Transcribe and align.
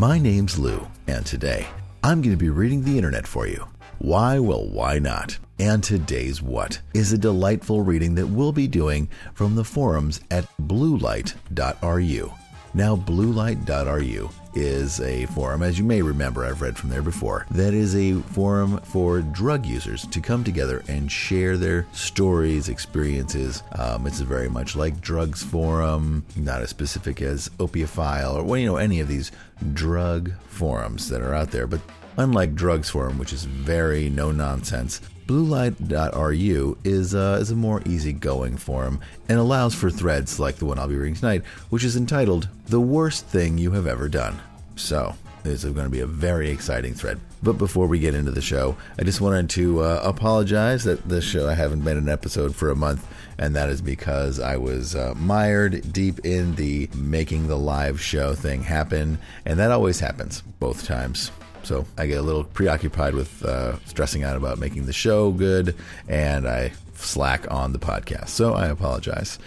My 0.00 0.16
name's 0.16 0.58
Lou, 0.58 0.88
and 1.06 1.26
today 1.26 1.66
I'm 2.02 2.22
going 2.22 2.32
to 2.32 2.44
be 2.44 2.48
reading 2.48 2.82
the 2.82 2.96
internet 2.96 3.26
for 3.26 3.46
you. 3.46 3.68
Why? 3.98 4.38
Well, 4.38 4.66
why 4.66 4.98
not? 4.98 5.36
And 5.58 5.84
today's 5.84 6.40
what 6.40 6.80
is 6.94 7.12
a 7.12 7.18
delightful 7.18 7.82
reading 7.82 8.14
that 8.14 8.28
we'll 8.28 8.50
be 8.50 8.66
doing 8.66 9.10
from 9.34 9.56
the 9.56 9.62
forums 9.62 10.22
at 10.30 10.46
bluelight.ru. 10.58 12.32
Now, 12.72 12.94
bluelight.ru 12.94 14.30
is 14.54 15.00
a 15.00 15.26
forum, 15.26 15.62
as 15.62 15.78
you 15.78 15.84
may 15.84 16.02
remember, 16.02 16.44
I've 16.44 16.62
read 16.62 16.76
from 16.76 16.90
there 16.90 17.02
before, 17.02 17.46
that 17.50 17.74
is 17.74 17.96
a 17.96 18.14
forum 18.14 18.78
for 18.78 19.20
drug 19.22 19.66
users 19.66 20.06
to 20.06 20.20
come 20.20 20.44
together 20.44 20.82
and 20.88 21.10
share 21.10 21.56
their 21.56 21.86
stories, 21.92 22.68
experiences. 22.68 23.62
Um, 23.72 24.06
it's 24.06 24.20
very 24.20 24.48
much 24.48 24.76
like 24.76 25.00
Drugs 25.00 25.42
Forum, 25.42 26.24
not 26.36 26.62
as 26.62 26.70
specific 26.70 27.20
as 27.22 27.48
Opiophile 27.58 28.34
or, 28.34 28.42
well, 28.44 28.58
you 28.58 28.66
know, 28.66 28.76
any 28.76 29.00
of 29.00 29.08
these 29.08 29.32
drug 29.72 30.32
forums 30.46 31.08
that 31.08 31.22
are 31.22 31.34
out 31.34 31.50
there. 31.50 31.66
But 31.66 31.80
unlike 32.16 32.54
Drugs 32.54 32.90
Forum, 32.90 33.18
which 33.18 33.32
is 33.32 33.44
very 33.44 34.10
no 34.10 34.30
nonsense, 34.30 35.00
Bluelight.ru 35.30 36.76
is, 36.82 37.14
uh, 37.14 37.38
is 37.40 37.52
a 37.52 37.54
more 37.54 37.80
easygoing 37.86 38.56
forum 38.56 39.00
and 39.28 39.38
allows 39.38 39.76
for 39.76 39.88
threads 39.88 40.40
like 40.40 40.56
the 40.56 40.64
one 40.64 40.76
I'll 40.76 40.88
be 40.88 40.96
reading 40.96 41.14
tonight, 41.14 41.44
which 41.68 41.84
is 41.84 41.96
entitled 41.96 42.48
The 42.66 42.80
Worst 42.80 43.26
Thing 43.26 43.56
You 43.56 43.70
Have 43.70 43.86
Ever 43.86 44.08
Done. 44.08 44.40
So, 44.74 45.14
this 45.44 45.62
is 45.62 45.72
going 45.72 45.86
to 45.86 45.90
be 45.90 46.00
a 46.00 46.06
very 46.06 46.50
exciting 46.50 46.94
thread. 46.94 47.20
But 47.44 47.58
before 47.58 47.86
we 47.86 48.00
get 48.00 48.16
into 48.16 48.32
the 48.32 48.42
show, 48.42 48.76
I 48.98 49.04
just 49.04 49.20
wanted 49.20 49.48
to 49.50 49.84
uh, 49.84 50.00
apologize 50.02 50.82
that 50.82 51.08
this 51.08 51.24
show 51.24 51.48
I 51.48 51.54
haven't 51.54 51.82
been 51.82 51.96
an 51.96 52.08
episode 52.08 52.56
for 52.56 52.70
a 52.70 52.76
month, 52.76 53.06
and 53.38 53.54
that 53.54 53.68
is 53.68 53.80
because 53.80 54.40
I 54.40 54.56
was 54.56 54.96
uh, 54.96 55.14
mired 55.16 55.92
deep 55.92 56.26
in 56.26 56.56
the 56.56 56.90
making 56.96 57.46
the 57.46 57.56
live 57.56 58.00
show 58.00 58.34
thing 58.34 58.64
happen, 58.64 59.16
and 59.44 59.60
that 59.60 59.70
always 59.70 60.00
happens 60.00 60.40
both 60.58 60.84
times. 60.84 61.30
So 61.62 61.86
I 61.98 62.06
get 62.06 62.18
a 62.18 62.22
little 62.22 62.44
preoccupied 62.44 63.14
with 63.14 63.44
uh, 63.44 63.78
stressing 63.84 64.24
out 64.24 64.36
about 64.36 64.58
making 64.58 64.86
the 64.86 64.92
show 64.92 65.30
good, 65.30 65.76
and 66.08 66.48
I 66.48 66.72
slack 66.94 67.50
on 67.50 67.72
the 67.72 67.78
podcast. 67.78 68.28
So 68.28 68.54
I 68.54 68.66
apologize 68.66 69.38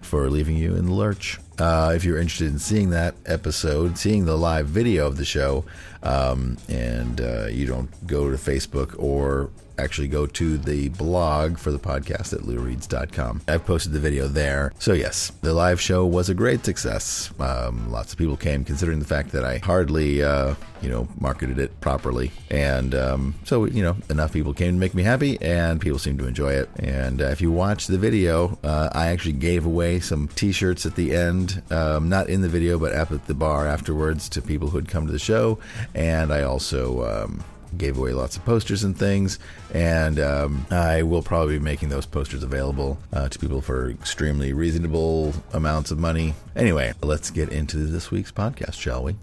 for 0.00 0.28
leaving 0.28 0.56
you 0.56 0.74
in 0.76 0.86
the 0.86 0.92
lurch. 0.92 1.38
Uh, 1.58 1.92
if 1.94 2.04
you're 2.04 2.18
interested 2.18 2.48
in 2.48 2.58
seeing 2.58 2.90
that 2.90 3.14
episode, 3.26 3.96
seeing 3.96 4.24
the 4.24 4.36
live 4.36 4.66
video 4.66 5.06
of 5.06 5.16
the 5.16 5.24
show, 5.24 5.64
um, 6.02 6.56
and 6.68 7.20
uh, 7.20 7.46
you 7.46 7.66
don't 7.66 8.06
go 8.06 8.30
to 8.30 8.36
Facebook 8.36 8.94
or 8.98 9.50
actually 9.78 10.08
go 10.08 10.26
to 10.26 10.58
the 10.58 10.88
blog 10.90 11.58
for 11.58 11.70
the 11.70 11.78
podcast 11.78 12.32
at 12.32 12.40
loureads.com. 12.40 13.42
I've 13.48 13.64
posted 13.64 13.92
the 13.92 14.00
video 14.00 14.28
there. 14.28 14.72
So, 14.78 14.92
yes, 14.92 15.32
the 15.42 15.54
live 15.54 15.80
show 15.80 16.06
was 16.06 16.28
a 16.28 16.34
great 16.34 16.64
success. 16.64 17.32
Um, 17.38 17.90
lots 17.90 18.12
of 18.12 18.18
people 18.18 18.36
came, 18.36 18.64
considering 18.64 18.98
the 18.98 19.04
fact 19.04 19.32
that 19.32 19.44
I 19.44 19.58
hardly, 19.58 20.22
uh, 20.22 20.54
you 20.80 20.88
know, 20.88 21.08
marketed 21.20 21.58
it 21.58 21.80
properly. 21.80 22.30
And 22.50 22.94
um, 22.94 23.34
so, 23.44 23.64
you 23.64 23.82
know, 23.82 23.96
enough 24.10 24.32
people 24.32 24.52
came 24.54 24.74
to 24.74 24.78
make 24.78 24.94
me 24.94 25.02
happy, 25.02 25.40
and 25.40 25.80
people 25.80 25.98
seem 25.98 26.18
to 26.18 26.26
enjoy 26.26 26.52
it. 26.52 26.68
And 26.76 27.22
uh, 27.22 27.26
if 27.26 27.40
you 27.40 27.50
watch 27.50 27.86
the 27.86 27.98
video, 27.98 28.58
uh, 28.64 28.90
I 28.92 29.08
actually 29.08 29.32
gave 29.32 29.66
away 29.66 30.00
some 30.00 30.28
t 30.28 30.52
shirts 30.52 30.86
at 30.86 30.96
the 30.96 31.14
end, 31.14 31.62
um, 31.70 32.08
not 32.08 32.28
in 32.28 32.42
the 32.42 32.48
video, 32.48 32.78
but 32.78 32.92
up 32.92 33.12
at 33.12 33.26
the 33.26 33.34
bar 33.34 33.66
afterwards 33.66 34.28
to 34.30 34.42
people 34.42 34.68
who 34.68 34.78
had 34.78 34.88
come 34.88 35.06
to 35.06 35.12
the 35.12 35.18
show. 35.18 35.58
And 35.94 36.32
I 36.32 36.42
also, 36.42 37.24
um, 37.24 37.44
gave 37.76 37.98
away 37.98 38.12
lots 38.12 38.36
of 38.36 38.44
posters 38.44 38.84
and 38.84 38.96
things, 38.96 39.38
and 39.72 40.18
um, 40.20 40.66
I 40.70 41.02
will 41.02 41.22
probably 41.22 41.58
be 41.58 41.64
making 41.64 41.88
those 41.88 42.06
posters 42.06 42.42
available 42.42 42.98
uh, 43.12 43.28
to 43.28 43.38
people 43.38 43.60
for 43.60 43.90
extremely 43.90 44.52
reasonable 44.52 45.32
amounts 45.52 45.90
of 45.90 45.98
money. 45.98 46.34
Anyway, 46.56 46.92
let's 47.02 47.30
get 47.30 47.50
into 47.50 47.78
this 47.78 48.10
week's 48.10 48.32
podcast, 48.32 48.74
shall 48.74 49.04
we? 49.04 49.16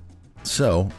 So, 0.43 0.89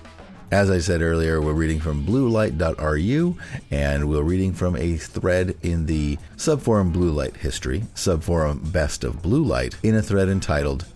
as 0.52 0.68
I 0.68 0.78
said 0.80 1.00
earlier, 1.00 1.40
we're 1.40 1.52
reading 1.52 1.80
from 1.80 2.04
bluelight.ru 2.04 3.36
and 3.70 4.08
we're 4.08 4.22
reading 4.22 4.52
from 4.52 4.76
a 4.76 4.96
thread 4.96 5.56
in 5.62 5.86
the 5.86 6.18
subforum 6.36 6.92
Blue 6.92 7.10
Light 7.10 7.36
History, 7.36 7.84
subforum 7.94 8.72
Best 8.72 9.04
of 9.04 9.22
Blue 9.22 9.44
Light, 9.44 9.76
in 9.82 9.94
a 9.94 10.02
thread 10.02 10.28
entitled 10.28 10.86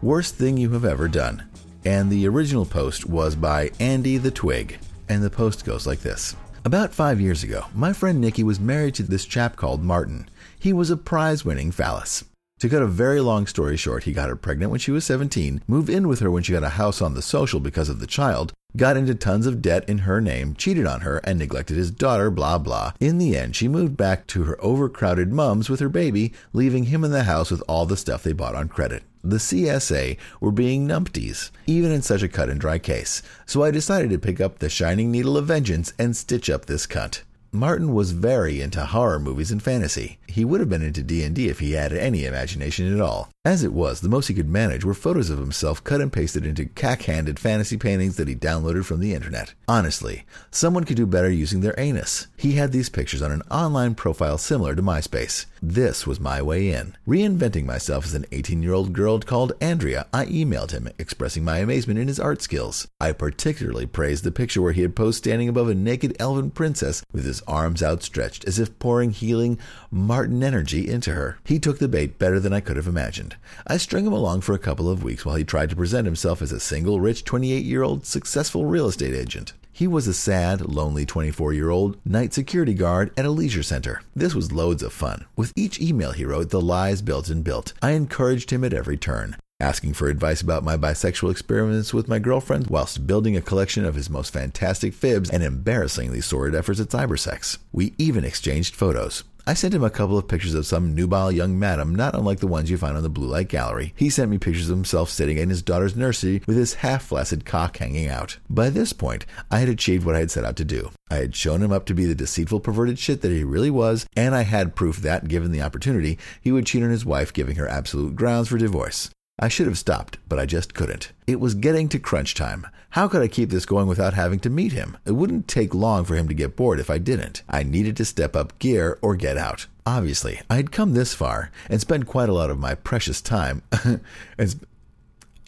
Worst 0.00 0.36
Thing 0.36 0.56
You 0.56 0.70
Have 0.70 0.86
Ever 0.86 1.08
Done. 1.08 1.44
And 1.84 2.10
the 2.10 2.26
original 2.26 2.64
post 2.64 3.04
was 3.04 3.36
by 3.36 3.70
Andy 3.78 4.16
the 4.16 4.30
Twig 4.30 4.78
and 5.08 5.22
the 5.22 5.30
post 5.30 5.64
goes 5.64 5.86
like 5.86 6.00
this. 6.00 6.36
About 6.64 6.94
five 6.94 7.20
years 7.20 7.42
ago, 7.42 7.66
my 7.74 7.92
friend 7.92 8.20
Nikki 8.20 8.42
was 8.42 8.58
married 8.58 8.94
to 8.94 9.02
this 9.02 9.26
chap 9.26 9.56
called 9.56 9.82
Martin. 9.82 10.28
He 10.58 10.72
was 10.72 10.90
a 10.90 10.96
prize 10.96 11.44
winning 11.44 11.70
phallus. 11.70 12.24
To 12.60 12.68
cut 12.68 12.82
a 12.82 12.86
very 12.86 13.20
long 13.20 13.46
story 13.46 13.76
short, 13.76 14.04
he 14.04 14.12
got 14.12 14.30
her 14.30 14.36
pregnant 14.36 14.70
when 14.70 14.80
she 14.80 14.90
was 14.90 15.04
17, 15.04 15.62
moved 15.66 15.90
in 15.90 16.08
with 16.08 16.20
her 16.20 16.30
when 16.30 16.42
she 16.42 16.52
got 16.52 16.62
a 16.62 16.70
house 16.70 17.02
on 17.02 17.12
the 17.12 17.20
social 17.20 17.60
because 17.60 17.88
of 17.90 18.00
the 18.00 18.06
child, 18.06 18.54
got 18.76 18.96
into 18.96 19.14
tons 19.14 19.46
of 19.46 19.60
debt 19.60 19.86
in 19.88 19.98
her 19.98 20.20
name, 20.20 20.54
cheated 20.54 20.86
on 20.86 21.02
her, 21.02 21.18
and 21.18 21.38
neglected 21.38 21.76
his 21.76 21.90
daughter, 21.90 22.30
blah 22.30 22.56
blah. 22.56 22.92
In 23.00 23.18
the 23.18 23.36
end, 23.36 23.56
she 23.56 23.68
moved 23.68 23.96
back 23.96 24.26
to 24.28 24.44
her 24.44 24.56
overcrowded 24.64 25.32
mums 25.32 25.68
with 25.68 25.80
her 25.80 25.88
baby, 25.90 26.32
leaving 26.52 26.84
him 26.84 27.04
in 27.04 27.10
the 27.10 27.24
house 27.24 27.50
with 27.50 27.62
all 27.68 27.84
the 27.86 27.96
stuff 27.96 28.22
they 28.22 28.32
bought 28.32 28.54
on 28.54 28.68
credit. 28.68 29.02
The 29.26 29.38
CSA 29.38 30.18
were 30.38 30.52
being 30.52 30.86
numpties, 30.86 31.50
even 31.66 31.90
in 31.90 32.02
such 32.02 32.22
a 32.22 32.28
cut 32.28 32.50
and 32.50 32.60
dry 32.60 32.78
case, 32.78 33.22
so 33.46 33.64
I 33.64 33.70
decided 33.70 34.10
to 34.10 34.18
pick 34.18 34.38
up 34.38 34.58
the 34.58 34.68
shining 34.68 35.10
needle 35.10 35.38
of 35.38 35.46
vengeance 35.46 35.94
and 35.98 36.14
stitch 36.14 36.50
up 36.50 36.66
this 36.66 36.86
cunt. 36.86 37.22
Martin 37.50 37.94
was 37.94 38.12
very 38.12 38.60
into 38.60 38.84
horror 38.84 39.18
movies 39.18 39.50
and 39.50 39.62
fantasy. 39.62 40.18
He 40.26 40.44
would 40.44 40.60
have 40.60 40.68
been 40.68 40.82
into 40.82 41.02
D&D 41.02 41.48
if 41.48 41.60
he 41.60 41.72
had 41.72 41.94
any 41.94 42.26
imagination 42.26 42.92
at 42.92 43.00
all. 43.00 43.30
As 43.46 43.62
it 43.62 43.74
was, 43.74 44.00
the 44.00 44.08
most 44.08 44.28
he 44.28 44.34
could 44.34 44.48
manage 44.48 44.86
were 44.86 44.94
photos 44.94 45.28
of 45.28 45.38
himself 45.38 45.84
cut 45.84 46.00
and 46.00 46.10
pasted 46.10 46.46
into 46.46 46.64
cack-handed 46.64 47.38
fantasy 47.38 47.76
paintings 47.76 48.16
that 48.16 48.26
he 48.26 48.34
downloaded 48.34 48.86
from 48.86 49.00
the 49.00 49.12
internet. 49.12 49.52
Honestly, 49.68 50.24
someone 50.50 50.84
could 50.84 50.96
do 50.96 51.04
better 51.04 51.28
using 51.28 51.60
their 51.60 51.78
anus. 51.78 52.26
He 52.38 52.52
had 52.52 52.72
these 52.72 52.88
pictures 52.88 53.20
on 53.20 53.30
an 53.30 53.42
online 53.50 53.96
profile 53.96 54.38
similar 54.38 54.74
to 54.74 54.80
MySpace. 54.80 55.44
This 55.62 56.06
was 56.06 56.18
my 56.18 56.40
way 56.40 56.70
in. 56.70 56.96
Reinventing 57.06 57.66
myself 57.66 58.06
as 58.06 58.14
an 58.14 58.24
18-year-old 58.32 58.94
girl 58.94 59.18
called 59.20 59.52
Andrea, 59.60 60.06
I 60.10 60.24
emailed 60.24 60.70
him, 60.70 60.88
expressing 60.98 61.44
my 61.44 61.58
amazement 61.58 61.98
in 61.98 62.08
his 62.08 62.20
art 62.20 62.40
skills. 62.40 62.88
I 62.98 63.12
particularly 63.12 63.86
praised 63.86 64.24
the 64.24 64.32
picture 64.32 64.62
where 64.62 64.72
he 64.72 64.82
had 64.82 64.96
posed 64.96 65.18
standing 65.18 65.50
above 65.50 65.68
a 65.68 65.74
naked 65.74 66.16
elven 66.18 66.50
princess 66.50 67.02
with 67.12 67.26
his 67.26 67.42
arms 67.42 67.82
outstretched 67.82 68.46
as 68.46 68.58
if 68.58 68.78
pouring 68.78 69.10
healing 69.10 69.58
Martin 69.90 70.42
energy 70.42 70.88
into 70.88 71.12
her. 71.12 71.38
He 71.44 71.58
took 71.58 71.78
the 71.78 71.88
bait 71.88 72.18
better 72.18 72.40
than 72.40 72.54
I 72.54 72.60
could 72.60 72.76
have 72.76 72.86
imagined. 72.86 73.33
I 73.66 73.76
strung 73.76 74.06
him 74.06 74.12
along 74.12 74.42
for 74.42 74.54
a 74.54 74.58
couple 74.58 74.88
of 74.88 75.02
weeks 75.02 75.24
while 75.24 75.36
he 75.36 75.44
tried 75.44 75.70
to 75.70 75.76
present 75.76 76.06
himself 76.06 76.42
as 76.42 76.52
a 76.52 76.60
single, 76.60 77.00
rich 77.00 77.24
28 77.24 77.64
year 77.64 77.82
old 77.82 78.06
successful 78.06 78.66
real 78.66 78.86
estate 78.86 79.14
agent. 79.14 79.52
He 79.72 79.86
was 79.86 80.06
a 80.06 80.14
sad, 80.14 80.60
lonely 80.60 81.04
24 81.04 81.52
year 81.52 81.70
old 81.70 81.96
night 82.06 82.32
security 82.32 82.74
guard 82.74 83.12
at 83.16 83.24
a 83.24 83.30
leisure 83.30 83.62
center. 83.62 84.02
This 84.14 84.34
was 84.34 84.52
loads 84.52 84.82
of 84.82 84.92
fun. 84.92 85.24
With 85.36 85.52
each 85.56 85.80
email 85.80 86.12
he 86.12 86.24
wrote, 86.24 86.50
the 86.50 86.60
lies 86.60 87.02
built 87.02 87.28
and 87.28 87.42
built. 87.42 87.72
I 87.82 87.90
encouraged 87.90 88.50
him 88.50 88.62
at 88.62 88.72
every 88.72 88.96
turn 88.96 89.36
asking 89.60 89.94
for 89.94 90.08
advice 90.08 90.42
about 90.42 90.64
my 90.64 90.76
bisexual 90.76 91.30
experiments 91.30 91.94
with 91.94 92.08
my 92.08 92.18
girlfriend, 92.18 92.66
whilst 92.66 93.06
building 93.06 93.36
a 93.36 93.40
collection 93.40 93.84
of 93.84 93.94
his 93.94 94.10
most 94.10 94.32
fantastic 94.32 94.92
fibs 94.92 95.30
and 95.30 95.42
embarrassingly 95.42 96.20
sordid 96.20 96.54
efforts 96.54 96.80
at 96.80 96.88
cybersex. 96.88 97.58
We 97.72 97.94
even 97.96 98.24
exchanged 98.24 98.74
photos. 98.74 99.24
I 99.46 99.52
sent 99.52 99.74
him 99.74 99.84
a 99.84 99.90
couple 99.90 100.16
of 100.16 100.26
pictures 100.26 100.54
of 100.54 100.64
some 100.64 100.94
nubile 100.94 101.30
young 101.30 101.58
madam, 101.58 101.94
not 101.94 102.14
unlike 102.14 102.40
the 102.40 102.46
ones 102.46 102.70
you 102.70 102.78
find 102.78 102.96
on 102.96 103.02
the 103.02 103.10
Blue 103.10 103.26
Light 103.26 103.48
Gallery. 103.48 103.92
He 103.94 104.08
sent 104.08 104.30
me 104.30 104.38
pictures 104.38 104.70
of 104.70 104.76
himself 104.76 105.10
sitting 105.10 105.36
in 105.36 105.50
his 105.50 105.60
daughter's 105.60 105.94
nursery 105.94 106.40
with 106.46 106.56
his 106.56 106.74
half 106.74 107.04
flaccid 107.04 107.44
cock 107.44 107.76
hanging 107.76 108.08
out. 108.08 108.38
By 108.48 108.70
this 108.70 108.94
point, 108.94 109.26
I 109.50 109.58
had 109.58 109.68
achieved 109.68 110.06
what 110.06 110.14
I 110.14 110.20
had 110.20 110.30
set 110.30 110.46
out 110.46 110.56
to 110.56 110.64
do. 110.64 110.92
I 111.10 111.16
had 111.16 111.36
shown 111.36 111.62
him 111.62 111.72
up 111.72 111.84
to 111.86 111.94
be 111.94 112.06
the 112.06 112.14
deceitful, 112.14 112.60
perverted 112.60 112.98
shit 112.98 113.20
that 113.20 113.32
he 113.32 113.44
really 113.44 113.70
was, 113.70 114.06
and 114.16 114.34
I 114.34 114.44
had 114.44 114.74
proof 114.74 114.96
that, 114.98 115.28
given 115.28 115.52
the 115.52 115.60
opportunity, 115.60 116.18
he 116.40 116.50
would 116.50 116.64
cheat 116.64 116.82
on 116.82 116.88
his 116.88 117.04
wife, 117.04 117.30
giving 117.30 117.56
her 117.56 117.68
absolute 117.68 118.16
grounds 118.16 118.48
for 118.48 118.56
divorce. 118.56 119.10
I 119.38 119.48
should 119.48 119.66
have 119.66 119.78
stopped, 119.78 120.18
but 120.28 120.38
I 120.38 120.46
just 120.46 120.74
couldn't. 120.74 121.10
It 121.26 121.40
was 121.40 121.56
getting 121.56 121.88
to 121.88 121.98
crunch 121.98 122.34
time. 122.34 122.68
How 122.90 123.08
could 123.08 123.20
I 123.20 123.26
keep 123.26 123.50
this 123.50 123.66
going 123.66 123.88
without 123.88 124.14
having 124.14 124.38
to 124.40 124.50
meet 124.50 124.70
him? 124.70 124.96
It 125.04 125.12
wouldn't 125.12 125.48
take 125.48 125.74
long 125.74 126.04
for 126.04 126.14
him 126.14 126.28
to 126.28 126.34
get 126.34 126.54
bored 126.54 126.78
if 126.78 126.88
I 126.88 126.98
didn't. 126.98 127.42
I 127.48 127.64
needed 127.64 127.96
to 127.96 128.04
step 128.04 128.36
up 128.36 128.56
gear 128.60 128.96
or 129.02 129.16
get 129.16 129.36
out. 129.36 129.66
Obviously, 129.84 130.40
I 130.48 130.54
had 130.54 130.70
come 130.70 130.92
this 130.92 131.14
far 131.14 131.50
and 131.68 131.80
spent 131.80 132.06
quite 132.06 132.28
a 132.28 132.32
lot 132.32 132.48
of 132.48 132.60
my 132.60 132.76
precious 132.76 133.20
time 133.20 133.62
and 134.38 134.60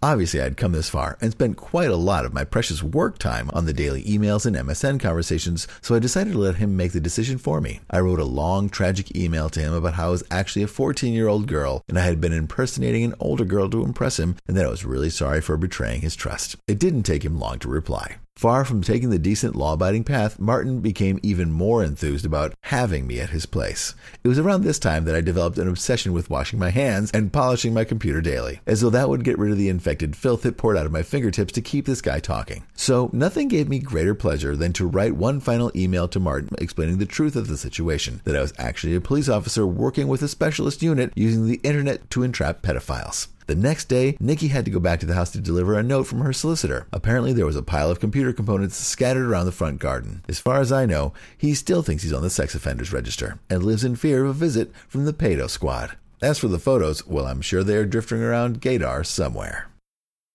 Obviously, 0.07 0.41
I'd 0.41 0.57
come 0.57 0.71
this 0.71 0.89
far 0.89 1.19
and 1.21 1.33
spent 1.33 1.57
quite 1.57 1.91
a 1.91 1.97
lot 1.97 2.25
of 2.25 2.33
my 2.33 2.45
precious 2.45 2.81
work 2.81 3.19
time 3.19 3.51
on 3.53 3.65
the 3.65 3.73
daily 3.73 4.05
emails 4.05 4.47
and 4.47 4.55
MSN 4.55 5.01
conversations, 5.01 5.67
so 5.83 5.97
I 5.97 5.99
decided 5.99 6.35
to 6.35 6.39
let 6.39 6.59
him 6.59 6.77
make 6.77 6.93
the 6.93 7.01
decision 7.01 7.39
for 7.39 7.61
me. 7.61 7.81
I 7.91 7.99
wrote 7.99 8.21
a 8.21 8.25
long, 8.25 8.69
tragic 8.69 9.17
email 9.17 9.49
to 9.51 9.59
him 9.59 9.75
about 9.75 9.95
how 9.95 10.07
I 10.07 10.11
was 10.11 10.23
actually 10.31 10.63
a 10.63 10.69
14 10.69 11.13
year 11.13 11.27
old 11.27 11.49
girl 11.49 11.83
and 11.89 11.99
I 11.99 12.03
had 12.03 12.21
been 12.21 12.33
impersonating 12.33 13.03
an 13.03 13.17
older 13.19 13.45
girl 13.45 13.69
to 13.69 13.83
impress 13.83 14.21
him, 14.21 14.37
and 14.47 14.57
that 14.57 14.67
I 14.67 14.71
was 14.71 14.85
really 14.85 15.11
sorry 15.11 15.41
for 15.41 15.57
betraying 15.57 16.03
his 16.03 16.15
trust. 16.15 16.55
It 16.69 16.79
didn't 16.79 17.03
take 17.03 17.25
him 17.25 17.41
long 17.41 17.59
to 17.59 17.69
reply. 17.69 18.19
Far 18.37 18.67
from 18.67 18.83
taking 18.83 19.09
the 19.09 19.19
decent 19.19 19.57
law 19.57 19.73
abiding 19.73 20.05
path, 20.05 20.39
Martin 20.39 20.81
became 20.81 21.19
even 21.23 21.51
more 21.51 21.83
enthused 21.83 22.27
about 22.27 22.53
having 22.65 23.07
me 23.07 23.19
at 23.19 23.31
his 23.31 23.47
place. 23.47 23.95
It 24.23 24.29
was 24.29 24.39
around 24.39 24.63
this 24.63 24.79
time 24.79 25.07
that 25.07 25.15
I 25.15 25.23
developed 25.23 25.57
an 25.57 25.69
obsession 25.69 26.13
with 26.13 26.29
washing 26.29 26.59
my 26.59 26.69
hands 26.69 27.11
and 27.13 27.33
polishing 27.33 27.73
my 27.73 27.85
computer 27.85 28.21
daily, 28.21 28.61
as 28.67 28.83
though 28.83 28.91
that 28.91 29.09
would 29.09 29.25
get 29.25 29.39
rid 29.39 29.53
of 29.53 29.57
the 29.57 29.71
infected 29.71 30.15
filth 30.15 30.43
that 30.43 30.59
poured 30.59 30.77
out 30.77 30.85
of 30.85 30.93
my 30.93 31.03
fingertips 31.03 31.51
to 31.55 31.63
keep 31.63 31.87
this 31.87 32.03
guy 32.03 32.21
talking. 32.21 32.65
So, 32.75 33.09
nothing 33.11 33.49
gave 33.49 33.71
me 33.71 33.79
greater 33.79 34.15
pleasure 34.15 34.55
than 34.55 34.75
to 34.75 34.87
write 34.87 35.17
one 35.17 35.41
final 35.41 35.73
email 35.75 36.07
to 36.09 36.21
Martin 36.21 36.51
explaining 36.59 36.99
the 36.99 37.07
truth 37.07 37.37
of 37.37 37.49
the 37.49 37.57
situation 37.57 38.21
that 38.25 38.37
I 38.37 38.43
was 38.43 38.53
actually 38.59 38.95
a 38.95 39.01
police 39.01 39.31
officer 39.31 39.67
working 39.67 40.09
with 40.09 40.21
a 40.21 40.29
specialist 40.29 40.83
unit 40.83 41.11
using 41.17 41.47
the 41.47 41.61
internet 41.63 42.11
to 42.11 42.23
entrap 42.23 42.61
pedophiles. 42.61 43.29
The 43.47 43.55
next 43.55 43.85
day, 43.85 44.17
Nikki 44.19 44.49
had 44.49 44.65
to 44.65 44.73
go 44.73 44.81
back 44.81 44.99
to 45.01 45.07
the 45.07 45.15
house 45.15 45.31
to 45.31 45.41
deliver 45.41 45.79
a 45.79 45.83
note 45.83 46.09
from 46.09 46.21
her 46.21 46.33
solicitor. 46.33 46.89
Apparently, 46.93 47.33
there 47.33 47.47
was 47.47 47.55
a 47.55 47.63
pile 47.63 47.91
of 47.91 48.01
computer 48.01 48.33
components 48.33 48.77
scattered 48.77 49.25
around 49.25 49.47
the 49.47 49.53
front 49.53 49.79
garden. 49.79 50.25
As 50.29 50.41
far 50.41 50.61
as 50.61 50.73
I 50.73 50.85
know, 50.85 51.13
he 51.39 51.55
still 51.55 51.83
thinks 51.83 52.03
he's 52.03 52.13
on 52.13 52.23
the 52.23 52.31
sex 52.31 52.57
offenders 52.57 52.93
register 52.93 53.39
and 53.49 53.63
lives 53.63 53.85
in 53.85 53.95
fear 53.95 54.25
of 54.25 54.31
a 54.31 54.33
visit 54.33 54.73
from 54.89 55.05
the 55.05 55.13
pedo 55.13 55.49
squad. 55.49 55.97
As 56.21 56.41
for 56.41 56.49
the 56.49 56.59
photos, 56.59 57.07
well, 57.07 57.27
I'm 57.27 57.41
sure 57.41 57.63
they 57.63 57.77
are 57.77 57.85
drifting 57.85 58.21
around 58.21 58.61
Gaydar 58.61 59.07
somewhere. 59.07 59.69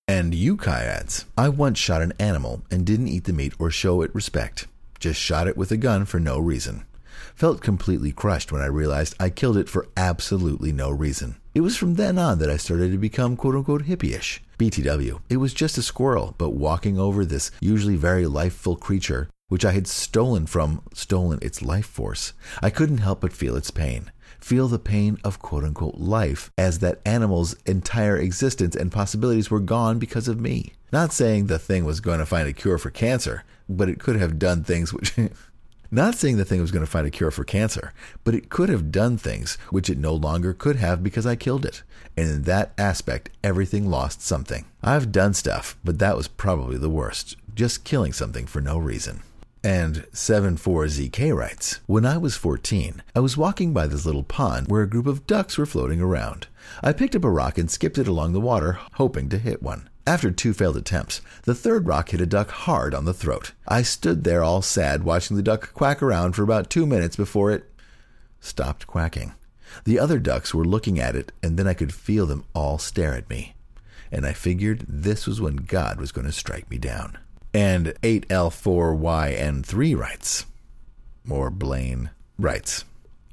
And 0.07 0.31
Yukai 0.31 0.69
adds, 0.69 1.25
I 1.37 1.49
once 1.49 1.79
shot 1.79 2.01
an 2.01 2.13
animal 2.17 2.63
and 2.71 2.85
didn't 2.85 3.09
eat 3.09 3.25
the 3.25 3.33
meat 3.33 3.53
or 3.59 3.71
show 3.71 4.01
it 4.03 4.15
respect. 4.15 4.67
Just 4.99 5.19
shot 5.19 5.49
it 5.49 5.57
with 5.57 5.71
a 5.71 5.77
gun 5.77 6.05
for 6.05 6.19
no 6.19 6.39
reason. 6.39 6.85
Felt 7.35 7.61
completely 7.61 8.13
crushed 8.13 8.53
when 8.53 8.61
I 8.61 8.67
realized 8.67 9.15
I 9.19 9.29
killed 9.29 9.57
it 9.57 9.67
for 9.67 9.89
absolutely 9.97 10.71
no 10.71 10.89
reason. 10.89 11.35
It 11.53 11.61
was 11.61 11.75
from 11.75 11.95
then 11.95 12.17
on 12.17 12.39
that 12.39 12.49
I 12.49 12.55
started 12.55 12.93
to 12.93 12.97
become 12.97 13.35
quote 13.35 13.55
unquote 13.55 13.83
hippie-ish. 13.83 14.41
BTW, 14.57 15.19
it 15.29 15.37
was 15.37 15.53
just 15.53 15.77
a 15.77 15.81
squirrel, 15.81 16.33
but 16.37 16.51
walking 16.51 16.97
over 16.97 17.25
this 17.25 17.51
usually 17.59 17.97
very 17.97 18.25
lifeful 18.25 18.77
creature, 18.77 19.27
which 19.49 19.65
I 19.65 19.73
had 19.73 19.85
stolen 19.85 20.45
from, 20.45 20.81
stolen 20.93 21.39
its 21.41 21.61
life 21.61 21.85
force, 21.85 22.31
I 22.61 22.69
couldn't 22.69 22.99
help 22.99 23.19
but 23.19 23.33
feel 23.33 23.57
its 23.57 23.69
pain. 23.69 24.13
Feel 24.39 24.69
the 24.69 24.79
pain 24.79 25.17
of 25.25 25.39
quote 25.39 25.65
unquote 25.65 25.95
life, 25.95 26.51
as 26.57 26.79
that 26.79 27.01
animal's 27.05 27.53
entire 27.65 28.15
existence 28.15 28.73
and 28.73 28.89
possibilities 28.89 29.51
were 29.51 29.59
gone 29.59 29.99
because 29.99 30.29
of 30.29 30.39
me. 30.39 30.71
Not 30.93 31.11
saying 31.11 31.47
the 31.47 31.59
thing 31.59 31.83
was 31.83 31.99
going 31.99 32.19
to 32.19 32.25
find 32.25 32.47
a 32.47 32.53
cure 32.53 32.77
for 32.77 32.91
cancer, 32.91 33.43
but 33.67 33.89
it 33.89 33.99
could 33.99 34.15
have 34.15 34.39
done 34.39 34.63
things 34.63 34.93
which 34.93 35.15
Not 35.93 36.15
saying 36.15 36.37
the 36.37 36.45
thing 36.45 36.61
was 36.61 36.71
going 36.71 36.85
to 36.85 36.89
find 36.89 37.05
a 37.05 37.11
cure 37.11 37.31
for 37.31 37.43
cancer, 37.43 37.91
but 38.23 38.33
it 38.33 38.49
could 38.49 38.69
have 38.69 38.93
done 38.93 39.17
things 39.17 39.55
which 39.71 39.89
it 39.89 39.97
no 39.97 40.13
longer 40.13 40.53
could 40.53 40.77
have 40.77 41.03
because 41.03 41.25
I 41.25 41.35
killed 41.35 41.65
it. 41.65 41.83
And 42.15 42.29
in 42.29 42.43
that 42.43 42.71
aspect, 42.77 43.29
everything 43.43 43.89
lost 43.89 44.21
something. 44.21 44.63
I've 44.81 45.11
done 45.11 45.33
stuff, 45.33 45.75
but 45.83 45.99
that 45.99 46.15
was 46.15 46.29
probably 46.29 46.77
the 46.77 46.89
worst. 46.89 47.35
Just 47.53 47.83
killing 47.83 48.13
something 48.13 48.47
for 48.47 48.61
no 48.61 48.77
reason. 48.77 49.21
And 49.65 50.07
74ZK 50.13 51.35
writes 51.35 51.81
When 51.87 52.05
I 52.05 52.17
was 52.17 52.37
14, 52.37 53.03
I 53.13 53.19
was 53.19 53.35
walking 53.35 53.73
by 53.73 53.85
this 53.85 54.05
little 54.05 54.23
pond 54.23 54.69
where 54.69 54.83
a 54.83 54.89
group 54.89 55.05
of 55.05 55.27
ducks 55.27 55.57
were 55.57 55.65
floating 55.65 55.99
around. 55.99 56.47
I 56.81 56.93
picked 56.93 57.17
up 57.17 57.25
a 57.25 57.29
rock 57.29 57.57
and 57.57 57.69
skipped 57.69 57.97
it 57.97 58.07
along 58.07 58.31
the 58.31 58.39
water, 58.39 58.79
hoping 58.93 59.27
to 59.27 59.37
hit 59.37 59.61
one. 59.61 59.89
After 60.07 60.31
two 60.31 60.53
failed 60.53 60.77
attempts, 60.77 61.21
the 61.43 61.53
third 61.53 61.85
rock 61.85 62.09
hit 62.09 62.21
a 62.21 62.25
duck 62.25 62.49
hard 62.49 62.95
on 62.95 63.05
the 63.05 63.13
throat. 63.13 63.51
I 63.67 63.83
stood 63.83 64.23
there 64.23 64.43
all 64.43 64.63
sad, 64.63 65.03
watching 65.03 65.37
the 65.37 65.43
duck 65.43 65.73
quack 65.73 66.01
around 66.01 66.33
for 66.33 66.41
about 66.41 66.71
two 66.71 66.87
minutes 66.87 67.15
before 67.15 67.51
it 67.51 67.71
stopped 68.39 68.87
quacking. 68.87 69.33
The 69.85 69.99
other 69.99 70.17
ducks 70.17 70.53
were 70.53 70.65
looking 70.65 70.99
at 70.99 71.15
it, 71.15 71.31
and 71.43 71.57
then 71.57 71.67
I 71.67 71.75
could 71.75 71.93
feel 71.93 72.25
them 72.25 72.45
all 72.53 72.79
stare 72.79 73.13
at 73.13 73.29
me. 73.29 73.53
And 74.11 74.25
I 74.25 74.33
figured 74.33 74.85
this 74.87 75.27
was 75.27 75.39
when 75.39 75.57
God 75.57 75.99
was 75.99 76.11
going 76.11 76.25
to 76.25 76.33
strike 76.33 76.69
me 76.69 76.79
down. 76.79 77.17
And 77.53 77.87
8L4YN3 78.01 79.97
writes, 79.97 80.45
or 81.29 81.49
Blaine 81.51 82.09
writes, 82.39 82.85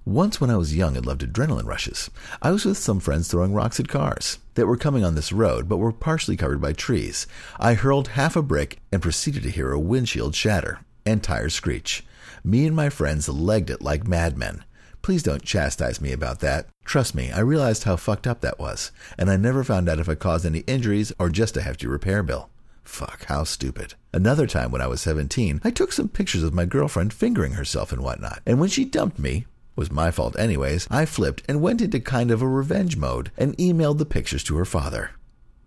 once, 0.08 0.40
when 0.40 0.48
I 0.48 0.56
was 0.56 0.74
young 0.74 0.96
and 0.96 1.04
loved 1.04 1.20
adrenaline 1.20 1.66
rushes, 1.66 2.10
I 2.40 2.50
was 2.50 2.64
with 2.64 2.78
some 2.78 2.98
friends 2.98 3.28
throwing 3.28 3.52
rocks 3.52 3.78
at 3.78 3.88
cars 3.88 4.38
that 4.54 4.66
were 4.66 4.78
coming 4.78 5.04
on 5.04 5.14
this 5.14 5.32
road 5.32 5.68
but 5.68 5.76
were 5.76 5.92
partially 5.92 6.36
covered 6.36 6.62
by 6.62 6.72
trees. 6.72 7.26
I 7.58 7.74
hurled 7.74 8.08
half 8.08 8.34
a 8.34 8.40
brick 8.40 8.78
and 8.90 9.02
proceeded 9.02 9.42
to 9.42 9.50
hear 9.50 9.70
a 9.70 9.78
windshield 9.78 10.34
shatter 10.34 10.80
and 11.04 11.22
tires 11.22 11.52
screech. 11.52 12.04
Me 12.42 12.66
and 12.66 12.74
my 12.74 12.88
friends 12.88 13.28
legged 13.28 13.68
it 13.68 13.82
like 13.82 14.08
madmen. 14.08 14.64
Please 15.02 15.22
don't 15.22 15.44
chastise 15.44 16.00
me 16.00 16.12
about 16.12 16.40
that. 16.40 16.68
Trust 16.84 17.14
me, 17.14 17.30
I 17.30 17.40
realized 17.40 17.84
how 17.84 17.96
fucked 17.96 18.26
up 18.26 18.40
that 18.40 18.58
was, 18.58 18.90
and 19.18 19.30
I 19.30 19.36
never 19.36 19.62
found 19.62 19.90
out 19.90 20.00
if 20.00 20.08
I 20.08 20.14
caused 20.14 20.46
any 20.46 20.60
injuries 20.60 21.12
or 21.18 21.28
just 21.28 21.56
a 21.56 21.62
hefty 21.62 21.86
repair 21.86 22.22
bill. 22.22 22.48
Fuck, 22.82 23.26
how 23.26 23.44
stupid. 23.44 23.92
Another 24.14 24.46
time 24.46 24.70
when 24.70 24.80
I 24.80 24.86
was 24.86 25.02
17, 25.02 25.60
I 25.62 25.70
took 25.70 25.92
some 25.92 26.08
pictures 26.08 26.42
of 26.42 26.54
my 26.54 26.64
girlfriend 26.64 27.12
fingering 27.12 27.52
herself 27.52 27.92
and 27.92 28.02
whatnot, 28.02 28.40
and 28.46 28.58
when 28.58 28.70
she 28.70 28.86
dumped 28.86 29.18
me, 29.18 29.44
was 29.78 29.90
my 29.92 30.10
fault 30.10 30.38
anyways, 30.38 30.88
I 30.90 31.06
flipped 31.06 31.44
and 31.48 31.62
went 31.62 31.80
into 31.80 32.00
kind 32.00 32.30
of 32.30 32.42
a 32.42 32.48
revenge 32.48 32.96
mode 32.96 33.30
and 33.38 33.56
emailed 33.56 33.98
the 33.98 34.04
pictures 34.04 34.42
to 34.44 34.56
her 34.56 34.64
father. 34.64 35.12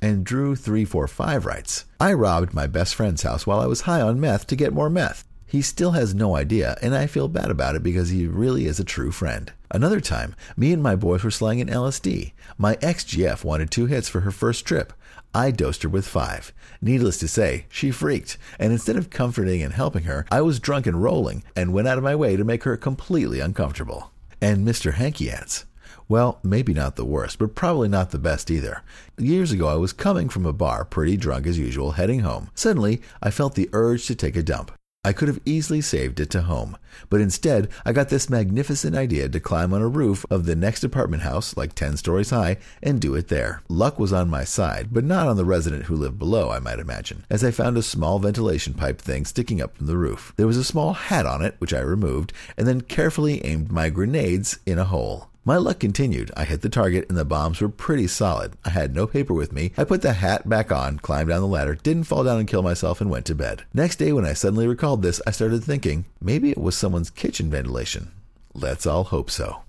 and 0.00 0.24
Drew345 0.24 1.44
writes 1.44 1.84
I 2.00 2.14
robbed 2.14 2.54
my 2.54 2.66
best 2.66 2.94
friend's 2.94 3.22
house 3.22 3.46
while 3.46 3.60
I 3.60 3.66
was 3.66 3.82
high 3.82 4.00
on 4.00 4.18
meth 4.18 4.46
to 4.48 4.56
get 4.56 4.72
more 4.72 4.88
meth. 4.88 5.24
He 5.50 5.62
still 5.62 5.90
has 5.90 6.14
no 6.14 6.36
idea, 6.36 6.78
and 6.80 6.94
I 6.94 7.08
feel 7.08 7.26
bad 7.26 7.50
about 7.50 7.74
it 7.74 7.82
because 7.82 8.10
he 8.10 8.28
really 8.28 8.66
is 8.66 8.78
a 8.78 8.84
true 8.84 9.10
friend. 9.10 9.52
Another 9.68 10.00
time, 10.00 10.36
me 10.56 10.72
and 10.72 10.80
my 10.80 10.94
boys 10.94 11.24
were 11.24 11.32
slanging 11.32 11.66
LSD. 11.66 12.30
My 12.56 12.78
ex 12.80 13.02
GF 13.02 13.42
wanted 13.42 13.68
two 13.68 13.86
hits 13.86 14.08
for 14.08 14.20
her 14.20 14.30
first 14.30 14.64
trip. 14.64 14.92
I 15.34 15.50
dosed 15.50 15.82
her 15.82 15.88
with 15.88 16.06
five. 16.06 16.52
Needless 16.80 17.18
to 17.18 17.26
say, 17.26 17.66
she 17.68 17.90
freaked, 17.90 18.38
and 18.60 18.70
instead 18.70 18.94
of 18.94 19.10
comforting 19.10 19.60
and 19.60 19.72
helping 19.72 20.04
her, 20.04 20.24
I 20.30 20.40
was 20.40 20.60
drunk 20.60 20.86
and 20.86 21.02
rolling 21.02 21.42
and 21.56 21.72
went 21.72 21.88
out 21.88 21.98
of 21.98 22.04
my 22.04 22.14
way 22.14 22.36
to 22.36 22.44
make 22.44 22.62
her 22.62 22.76
completely 22.76 23.40
uncomfortable. 23.40 24.12
And 24.40 24.64
Mr. 24.64 24.94
Hanky 24.94 25.32
adds, 25.32 25.64
well, 26.08 26.38
maybe 26.44 26.72
not 26.72 26.94
the 26.94 27.04
worst, 27.04 27.40
but 27.40 27.56
probably 27.56 27.88
not 27.88 28.12
the 28.12 28.20
best 28.20 28.52
either. 28.52 28.84
Years 29.18 29.50
ago, 29.50 29.66
I 29.66 29.74
was 29.74 29.92
coming 29.92 30.28
from 30.28 30.46
a 30.46 30.52
bar, 30.52 30.84
pretty 30.84 31.16
drunk 31.16 31.48
as 31.48 31.58
usual, 31.58 31.92
heading 31.92 32.20
home. 32.20 32.50
Suddenly, 32.54 33.02
I 33.20 33.32
felt 33.32 33.56
the 33.56 33.68
urge 33.72 34.06
to 34.06 34.14
take 34.14 34.36
a 34.36 34.44
dump. 34.44 34.70
I 35.02 35.14
could 35.14 35.28
have 35.28 35.40
easily 35.46 35.80
saved 35.80 36.20
it 36.20 36.28
to 36.30 36.42
home, 36.42 36.76
but 37.08 37.22
instead 37.22 37.68
I 37.86 37.92
got 37.94 38.10
this 38.10 38.28
magnificent 38.28 38.94
idea 38.94 39.30
to 39.30 39.40
climb 39.40 39.72
on 39.72 39.80
a 39.80 39.88
roof 39.88 40.26
of 40.28 40.44
the 40.44 40.54
next 40.54 40.84
apartment 40.84 41.22
house, 41.22 41.56
like 41.56 41.74
10 41.74 41.96
stories 41.96 42.28
high, 42.28 42.58
and 42.82 43.00
do 43.00 43.14
it 43.14 43.28
there. 43.28 43.62
Luck 43.66 43.98
was 43.98 44.12
on 44.12 44.28
my 44.28 44.44
side, 44.44 44.88
but 44.92 45.04
not 45.04 45.26
on 45.26 45.38
the 45.38 45.44
resident 45.46 45.84
who 45.84 45.96
lived 45.96 46.18
below, 46.18 46.50
I 46.50 46.58
might 46.58 46.78
imagine, 46.78 47.24
as 47.30 47.42
I 47.42 47.50
found 47.50 47.78
a 47.78 47.82
small 47.82 48.18
ventilation 48.18 48.74
pipe 48.74 49.00
thing 49.00 49.24
sticking 49.24 49.62
up 49.62 49.74
from 49.74 49.86
the 49.86 49.96
roof. 49.96 50.34
There 50.36 50.46
was 50.46 50.58
a 50.58 50.64
small 50.64 50.92
hat 50.92 51.24
on 51.24 51.40
it, 51.40 51.54
which 51.60 51.72
I 51.72 51.80
removed, 51.80 52.34
and 52.58 52.68
then 52.68 52.82
carefully 52.82 53.42
aimed 53.42 53.72
my 53.72 53.88
grenades 53.88 54.58
in 54.66 54.78
a 54.78 54.84
hole. 54.84 55.29
My 55.42 55.56
luck 55.56 55.80
continued. 55.80 56.30
I 56.36 56.44
hit 56.44 56.60
the 56.60 56.68
target 56.68 57.06
and 57.08 57.16
the 57.16 57.24
bombs 57.24 57.60
were 57.60 57.70
pretty 57.70 58.06
solid. 58.06 58.52
I 58.62 58.70
had 58.70 58.94
no 58.94 59.06
paper 59.06 59.32
with 59.32 59.52
me. 59.52 59.72
I 59.78 59.84
put 59.84 60.02
the 60.02 60.12
hat 60.12 60.46
back 60.46 60.70
on, 60.70 60.98
climbed 60.98 61.30
down 61.30 61.40
the 61.40 61.46
ladder, 61.46 61.76
didn't 61.76 62.04
fall 62.04 62.24
down 62.24 62.38
and 62.38 62.46
kill 62.46 62.62
myself, 62.62 63.00
and 63.00 63.08
went 63.10 63.24
to 63.26 63.34
bed. 63.34 63.64
Next 63.72 63.96
day, 63.96 64.12
when 64.12 64.26
I 64.26 64.34
suddenly 64.34 64.66
recalled 64.66 65.00
this, 65.00 65.22
I 65.26 65.30
started 65.30 65.64
thinking 65.64 66.04
maybe 66.20 66.50
it 66.50 66.58
was 66.58 66.76
someone's 66.76 67.08
kitchen 67.08 67.50
ventilation. 67.50 68.12
Let's 68.52 68.84
all 68.84 69.04
hope 69.04 69.30
so. 69.30 69.62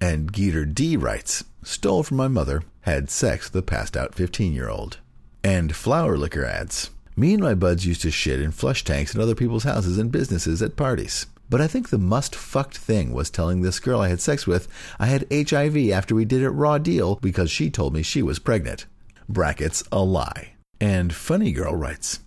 And 0.00 0.32
Geeter 0.32 0.64
D 0.64 0.96
writes 0.96 1.44
Stole 1.62 2.02
from 2.02 2.16
my 2.16 2.26
mother, 2.26 2.64
had 2.80 3.08
sex 3.08 3.52
with 3.52 3.62
a 3.62 3.64
passed 3.64 3.96
out 3.96 4.16
15 4.16 4.52
year 4.52 4.68
old. 4.68 4.98
And 5.44 5.76
Flower 5.76 6.18
Liquor 6.18 6.44
adds 6.44 6.90
Me 7.14 7.34
and 7.34 7.42
my 7.42 7.54
buds 7.54 7.86
used 7.86 8.02
to 8.02 8.10
shit 8.10 8.40
in 8.40 8.50
flush 8.50 8.82
tanks 8.82 9.14
in 9.14 9.20
other 9.20 9.36
people's 9.36 9.64
houses 9.64 9.98
and 9.98 10.10
businesses 10.10 10.60
at 10.62 10.74
parties. 10.74 11.26
But 11.52 11.60
I 11.60 11.66
think 11.66 11.90
the 11.90 11.98
must 11.98 12.34
fucked 12.34 12.78
thing 12.78 13.12
was 13.12 13.28
telling 13.28 13.60
this 13.60 13.78
girl 13.78 14.00
I 14.00 14.08
had 14.08 14.22
sex 14.22 14.46
with 14.46 14.68
I 14.98 15.04
had 15.04 15.30
HIV 15.30 15.90
after 15.90 16.14
we 16.14 16.24
did 16.24 16.40
it 16.40 16.48
raw 16.48 16.78
deal 16.78 17.16
because 17.16 17.50
she 17.50 17.68
told 17.68 17.92
me 17.92 18.02
she 18.02 18.22
was 18.22 18.38
pregnant. 18.38 18.86
Brackets, 19.28 19.84
a 19.92 20.02
lie. 20.02 20.54
And 20.80 21.14
Funny 21.14 21.52
Girl 21.52 21.76
writes, 21.76 22.20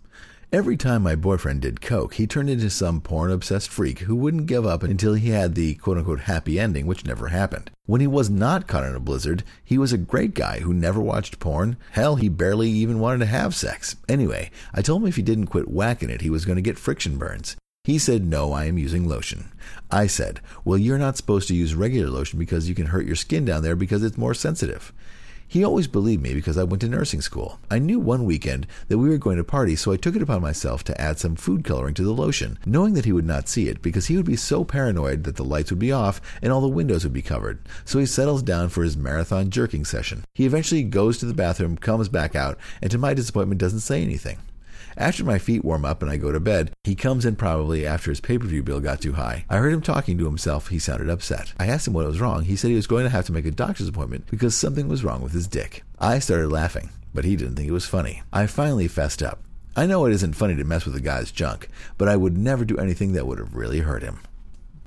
Every 0.53 0.77
time 0.77 1.01
my 1.01 1.15
boyfriend 1.15 1.63
did 1.63 1.81
coke, 1.81 2.13
he 2.13 2.27
turned 2.27 2.51
into 2.51 2.69
some 2.69 3.01
porn 3.01 3.31
obsessed 3.31 3.71
freak 3.71 4.01
who 4.01 4.15
wouldn't 4.15 4.45
give 4.45 4.63
up 4.63 4.83
until 4.83 5.15
he 5.15 5.31
had 5.31 5.55
the 5.55 5.73
quote 5.73 5.97
unquote 5.97 6.19
happy 6.19 6.59
ending, 6.59 6.85
which 6.85 7.03
never 7.03 7.29
happened. 7.29 7.71
When 7.87 8.01
he 8.01 8.07
was 8.07 8.29
not 8.29 8.67
caught 8.67 8.85
in 8.85 8.93
a 8.93 8.99
blizzard, 8.99 9.43
he 9.63 9.79
was 9.79 9.91
a 9.91 9.97
great 9.97 10.35
guy 10.35 10.59
who 10.59 10.71
never 10.71 11.01
watched 11.01 11.39
porn. 11.39 11.77
Hell, 11.93 12.17
he 12.17 12.29
barely 12.29 12.69
even 12.69 12.99
wanted 12.99 13.21
to 13.21 13.25
have 13.25 13.55
sex. 13.55 13.95
Anyway, 14.07 14.51
I 14.71 14.83
told 14.83 15.01
him 15.01 15.07
if 15.07 15.15
he 15.15 15.23
didn't 15.23 15.47
quit 15.47 15.67
whacking 15.67 16.11
it, 16.11 16.21
he 16.21 16.29
was 16.29 16.45
going 16.45 16.57
to 16.57 16.61
get 16.61 16.77
friction 16.77 17.17
burns. 17.17 17.55
He 17.85 17.99
said, 17.99 18.25
No, 18.25 18.51
I 18.51 18.65
am 18.65 18.79
using 18.79 19.07
lotion. 19.07 19.51
I 19.91 20.07
said, 20.07 20.41
Well, 20.63 20.79
you're 20.79 20.97
not 20.97 21.17
supposed 21.17 21.47
to 21.49 21.55
use 21.55 21.75
regular 21.75 22.09
lotion 22.09 22.39
because 22.39 22.67
you 22.67 22.73
can 22.73 22.87
hurt 22.87 23.05
your 23.05 23.15
skin 23.15 23.45
down 23.45 23.61
there 23.61 23.75
because 23.75 24.01
it's 24.01 24.17
more 24.17 24.33
sensitive. 24.33 24.91
He 25.47 25.63
always 25.63 25.85
believed 25.85 26.23
me 26.23 26.33
because 26.33 26.57
I 26.57 26.63
went 26.63 26.81
to 26.81 26.89
nursing 26.89 27.21
school. 27.21 27.59
I 27.69 27.77
knew 27.77 27.99
one 27.99 28.25
weekend 28.25 28.65
that 28.87 28.97
we 28.97 29.07
were 29.07 29.19
going 29.19 29.37
to 29.37 29.43
party, 29.43 29.75
so 29.75 29.91
I 29.91 29.97
took 29.97 30.15
it 30.15 30.23
upon 30.23 30.41
myself 30.41 30.83
to 30.85 30.99
add 30.99 31.19
some 31.19 31.35
food 31.35 31.63
coloring 31.63 31.93
to 31.93 32.03
the 32.03 32.11
lotion, 32.11 32.57
knowing 32.65 32.95
that 32.95 33.05
he 33.05 33.11
would 33.11 33.27
not 33.27 33.47
see 33.47 33.67
it 33.67 33.83
because 33.83 34.07
he 34.07 34.17
would 34.17 34.25
be 34.25 34.35
so 34.35 34.63
paranoid 34.63 35.23
that 35.23 35.35
the 35.35 35.43
lights 35.43 35.69
would 35.69 35.77
be 35.77 35.91
off 35.91 36.19
and 36.41 36.51
all 36.51 36.61
the 36.61 36.67
windows 36.67 37.03
would 37.03 37.13
be 37.13 37.21
covered. 37.21 37.59
So 37.85 37.99
he 37.99 38.07
settles 38.07 38.41
down 38.41 38.69
for 38.69 38.83
his 38.83 38.97
marathon 38.97 39.51
jerking 39.51 39.85
session. 39.85 40.23
He 40.33 40.47
eventually 40.47 40.81
goes 40.81 41.19
to 41.19 41.27
the 41.27 41.35
bathroom, 41.35 41.77
comes 41.77 42.09
back 42.09 42.35
out, 42.35 42.57
and 42.81 42.89
to 42.89 42.97
my 42.97 43.13
disappointment 43.13 43.61
doesn't 43.61 43.81
say 43.81 44.01
anything. 44.01 44.39
After 44.97 45.23
my 45.23 45.37
feet 45.37 45.65
warm 45.65 45.85
up 45.85 46.01
and 46.01 46.09
I 46.09 46.17
go 46.17 46.31
to 46.31 46.39
bed, 46.39 46.71
he 46.83 46.95
comes 46.95 47.25
in 47.25 47.35
probably 47.35 47.85
after 47.85 48.11
his 48.11 48.21
pay 48.21 48.37
per 48.37 48.47
view 48.47 48.63
bill 48.63 48.79
got 48.79 49.01
too 49.01 49.13
high. 49.13 49.45
I 49.49 49.57
heard 49.57 49.73
him 49.73 49.81
talking 49.81 50.17
to 50.17 50.25
himself. 50.25 50.69
He 50.69 50.79
sounded 50.79 51.09
upset. 51.09 51.53
I 51.59 51.67
asked 51.67 51.87
him 51.87 51.93
what 51.93 52.05
was 52.05 52.21
wrong. 52.21 52.43
He 52.43 52.55
said 52.55 52.69
he 52.69 52.75
was 52.75 52.87
going 52.87 53.03
to 53.03 53.09
have 53.09 53.25
to 53.25 53.33
make 53.33 53.45
a 53.45 53.51
doctor's 53.51 53.87
appointment 53.87 54.27
because 54.29 54.55
something 54.55 54.87
was 54.87 55.03
wrong 55.03 55.21
with 55.21 55.33
his 55.33 55.47
dick. 55.47 55.83
I 55.99 56.19
started 56.19 56.49
laughing, 56.49 56.89
but 57.13 57.25
he 57.25 57.35
didn't 57.35 57.55
think 57.55 57.67
it 57.67 57.73
was 57.73 57.85
funny. 57.85 58.23
I 58.31 58.47
finally 58.47 58.87
fessed 58.87 59.21
up. 59.21 59.39
I 59.75 59.85
know 59.85 60.05
it 60.05 60.13
isn't 60.13 60.33
funny 60.33 60.55
to 60.55 60.63
mess 60.63 60.85
with 60.85 60.95
a 60.95 61.01
guy's 61.01 61.31
junk, 61.31 61.67
but 61.97 62.07
I 62.07 62.15
would 62.15 62.37
never 62.37 62.63
do 62.63 62.77
anything 62.77 63.13
that 63.13 63.27
would 63.27 63.39
have 63.39 63.55
really 63.55 63.79
hurt 63.79 64.03
him. 64.03 64.19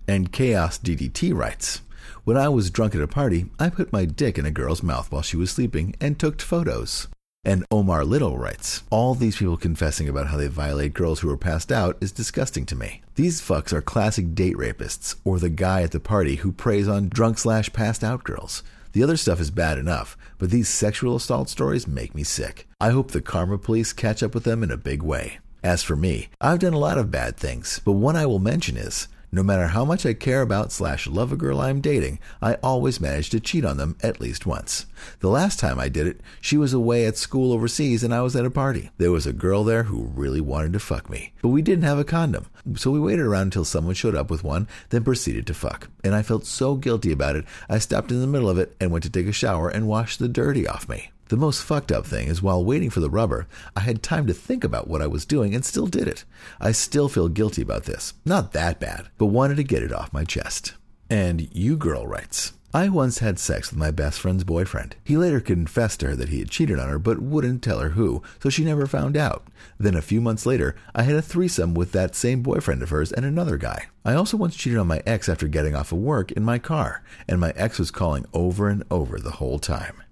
And 0.06 0.32
Chaos 0.32 0.78
DDT 0.78 1.34
writes, 1.34 1.82
when 2.24 2.38
I 2.38 2.48
was 2.48 2.70
drunk 2.70 2.94
at 2.94 3.02
a 3.02 3.06
party, 3.06 3.46
I 3.58 3.68
put 3.68 3.92
my 3.92 4.04
dick 4.04 4.38
in 4.38 4.46
a 4.46 4.50
girl's 4.50 4.82
mouth 4.82 5.12
while 5.12 5.22
she 5.22 5.36
was 5.36 5.50
sleeping 5.50 5.94
and 6.00 6.18
took 6.18 6.40
photos. 6.40 7.08
And 7.44 7.64
Omar 7.70 8.04
Little 8.04 8.36
writes, 8.36 8.82
All 8.90 9.14
these 9.14 9.36
people 9.36 9.56
confessing 9.56 10.08
about 10.08 10.26
how 10.26 10.36
they 10.36 10.48
violate 10.48 10.92
girls 10.92 11.20
who 11.20 11.30
are 11.30 11.36
passed 11.36 11.70
out 11.70 11.96
is 12.00 12.12
disgusting 12.12 12.66
to 12.66 12.76
me. 12.76 13.02
These 13.14 13.40
fucks 13.40 13.72
are 13.72 13.80
classic 13.80 14.34
date 14.34 14.56
rapists, 14.56 15.16
or 15.24 15.38
the 15.38 15.48
guy 15.48 15.82
at 15.82 15.92
the 15.92 16.00
party 16.00 16.36
who 16.36 16.52
preys 16.52 16.88
on 16.88 17.08
drunk 17.08 17.38
slash 17.38 17.72
passed 17.72 18.02
out 18.02 18.24
girls. 18.24 18.62
The 18.92 19.02
other 19.02 19.16
stuff 19.16 19.40
is 19.40 19.50
bad 19.50 19.78
enough, 19.78 20.16
but 20.38 20.50
these 20.50 20.68
sexual 20.68 21.16
assault 21.16 21.48
stories 21.48 21.86
make 21.86 22.14
me 22.14 22.24
sick. 22.24 22.66
I 22.80 22.90
hope 22.90 23.12
the 23.12 23.22
karma 23.22 23.58
police 23.58 23.92
catch 23.92 24.22
up 24.22 24.34
with 24.34 24.44
them 24.44 24.62
in 24.62 24.70
a 24.70 24.76
big 24.76 25.02
way. 25.02 25.38
As 25.62 25.82
for 25.82 25.96
me, 25.96 26.28
I've 26.40 26.60
done 26.60 26.74
a 26.74 26.78
lot 26.78 26.98
of 26.98 27.10
bad 27.10 27.36
things, 27.36 27.80
but 27.84 27.92
one 27.92 28.16
I 28.16 28.26
will 28.26 28.38
mention 28.38 28.76
is 28.76 29.08
no 29.30 29.42
matter 29.42 29.68
how 29.68 29.84
much 29.84 30.06
I 30.06 30.14
care 30.14 30.40
about 30.40 30.72
slash 30.72 31.06
love 31.06 31.32
a 31.32 31.36
girl 31.36 31.60
I'm 31.60 31.80
dating, 31.80 32.18
I 32.40 32.54
always 32.54 33.00
manage 33.00 33.30
to 33.30 33.40
cheat 33.40 33.64
on 33.64 33.76
them 33.76 33.96
at 34.02 34.20
least 34.20 34.46
once. 34.46 34.86
The 35.20 35.28
last 35.28 35.58
time 35.58 35.78
I 35.78 35.88
did 35.88 36.06
it, 36.06 36.20
she 36.40 36.56
was 36.56 36.72
away 36.72 37.04
at 37.04 37.16
school 37.16 37.52
overseas 37.52 38.02
and 38.02 38.14
I 38.14 38.22
was 38.22 38.34
at 38.34 38.46
a 38.46 38.50
party. 38.50 38.90
There 38.96 39.12
was 39.12 39.26
a 39.26 39.32
girl 39.32 39.64
there 39.64 39.84
who 39.84 40.12
really 40.14 40.40
wanted 40.40 40.72
to 40.72 40.80
fuck 40.80 41.10
me, 41.10 41.32
but 41.42 41.48
we 41.48 41.62
didn't 41.62 41.84
have 41.84 41.98
a 41.98 42.04
condom. 42.04 42.46
So 42.76 42.90
we 42.90 43.00
waited 43.00 43.26
around 43.26 43.42
until 43.42 43.64
someone 43.64 43.94
showed 43.94 44.14
up 44.14 44.30
with 44.30 44.44
one, 44.44 44.66
then 44.90 45.04
proceeded 45.04 45.46
to 45.48 45.54
fuck. 45.54 45.88
And 46.02 46.14
I 46.14 46.22
felt 46.22 46.46
so 46.46 46.74
guilty 46.74 47.12
about 47.12 47.36
it, 47.36 47.44
I 47.68 47.78
stopped 47.78 48.10
in 48.10 48.20
the 48.20 48.26
middle 48.26 48.48
of 48.48 48.58
it 48.58 48.74
and 48.80 48.90
went 48.90 49.04
to 49.04 49.10
take 49.10 49.26
a 49.26 49.32
shower 49.32 49.68
and 49.68 49.86
wash 49.86 50.16
the 50.16 50.28
dirty 50.28 50.66
off 50.66 50.88
me. 50.88 51.10
The 51.28 51.36
most 51.36 51.62
fucked 51.62 51.92
up 51.92 52.06
thing 52.06 52.28
is 52.28 52.42
while 52.42 52.64
waiting 52.64 52.88
for 52.88 53.00
the 53.00 53.10
rubber, 53.10 53.46
I 53.76 53.80
had 53.80 54.02
time 54.02 54.26
to 54.28 54.32
think 54.32 54.64
about 54.64 54.88
what 54.88 55.02
I 55.02 55.06
was 55.06 55.26
doing 55.26 55.54
and 55.54 55.62
still 55.62 55.86
did 55.86 56.08
it. 56.08 56.24
I 56.58 56.72
still 56.72 57.10
feel 57.10 57.28
guilty 57.28 57.60
about 57.60 57.84
this. 57.84 58.14
Not 58.24 58.52
that 58.52 58.80
bad, 58.80 59.08
but 59.18 59.26
wanted 59.26 59.58
to 59.58 59.64
get 59.64 59.82
it 59.82 59.92
off 59.92 60.10
my 60.10 60.24
chest. 60.24 60.72
And 61.10 61.54
you 61.54 61.76
girl 61.76 62.06
writes, 62.06 62.54
I 62.72 62.88
once 62.88 63.18
had 63.18 63.38
sex 63.38 63.70
with 63.70 63.78
my 63.78 63.90
best 63.90 64.20
friend's 64.20 64.44
boyfriend. 64.44 64.96
He 65.04 65.18
later 65.18 65.40
confessed 65.40 66.00
to 66.00 66.08
her 66.08 66.16
that 66.16 66.30
he 66.30 66.38
had 66.38 66.50
cheated 66.50 66.78
on 66.78 66.88
her, 66.88 66.98
but 66.98 67.20
wouldn't 67.20 67.62
tell 67.62 67.80
her 67.80 67.90
who, 67.90 68.22
so 68.42 68.48
she 68.48 68.64
never 68.64 68.86
found 68.86 69.16
out. 69.16 69.46
Then 69.78 69.94
a 69.94 70.02
few 70.02 70.22
months 70.22 70.46
later, 70.46 70.76
I 70.94 71.02
had 71.02 71.16
a 71.16 71.22
threesome 71.22 71.74
with 71.74 71.92
that 71.92 72.14
same 72.14 72.42
boyfriend 72.42 72.82
of 72.82 72.90
hers 72.90 73.12
and 73.12 73.24
another 73.24 73.56
guy. 73.58 73.86
I 74.04 74.14
also 74.14 74.36
once 74.38 74.56
cheated 74.56 74.78
on 74.78 74.86
my 74.86 75.02
ex 75.06 75.28
after 75.28 75.48
getting 75.48 75.74
off 75.74 75.92
of 75.92 75.98
work 75.98 76.32
in 76.32 76.42
my 76.42 76.58
car, 76.58 77.02
and 77.26 77.38
my 77.38 77.52
ex 77.56 77.78
was 77.78 77.90
calling 77.90 78.26
over 78.32 78.68
and 78.68 78.84
over 78.90 79.18
the 79.18 79.32
whole 79.32 79.58
time. 79.58 80.02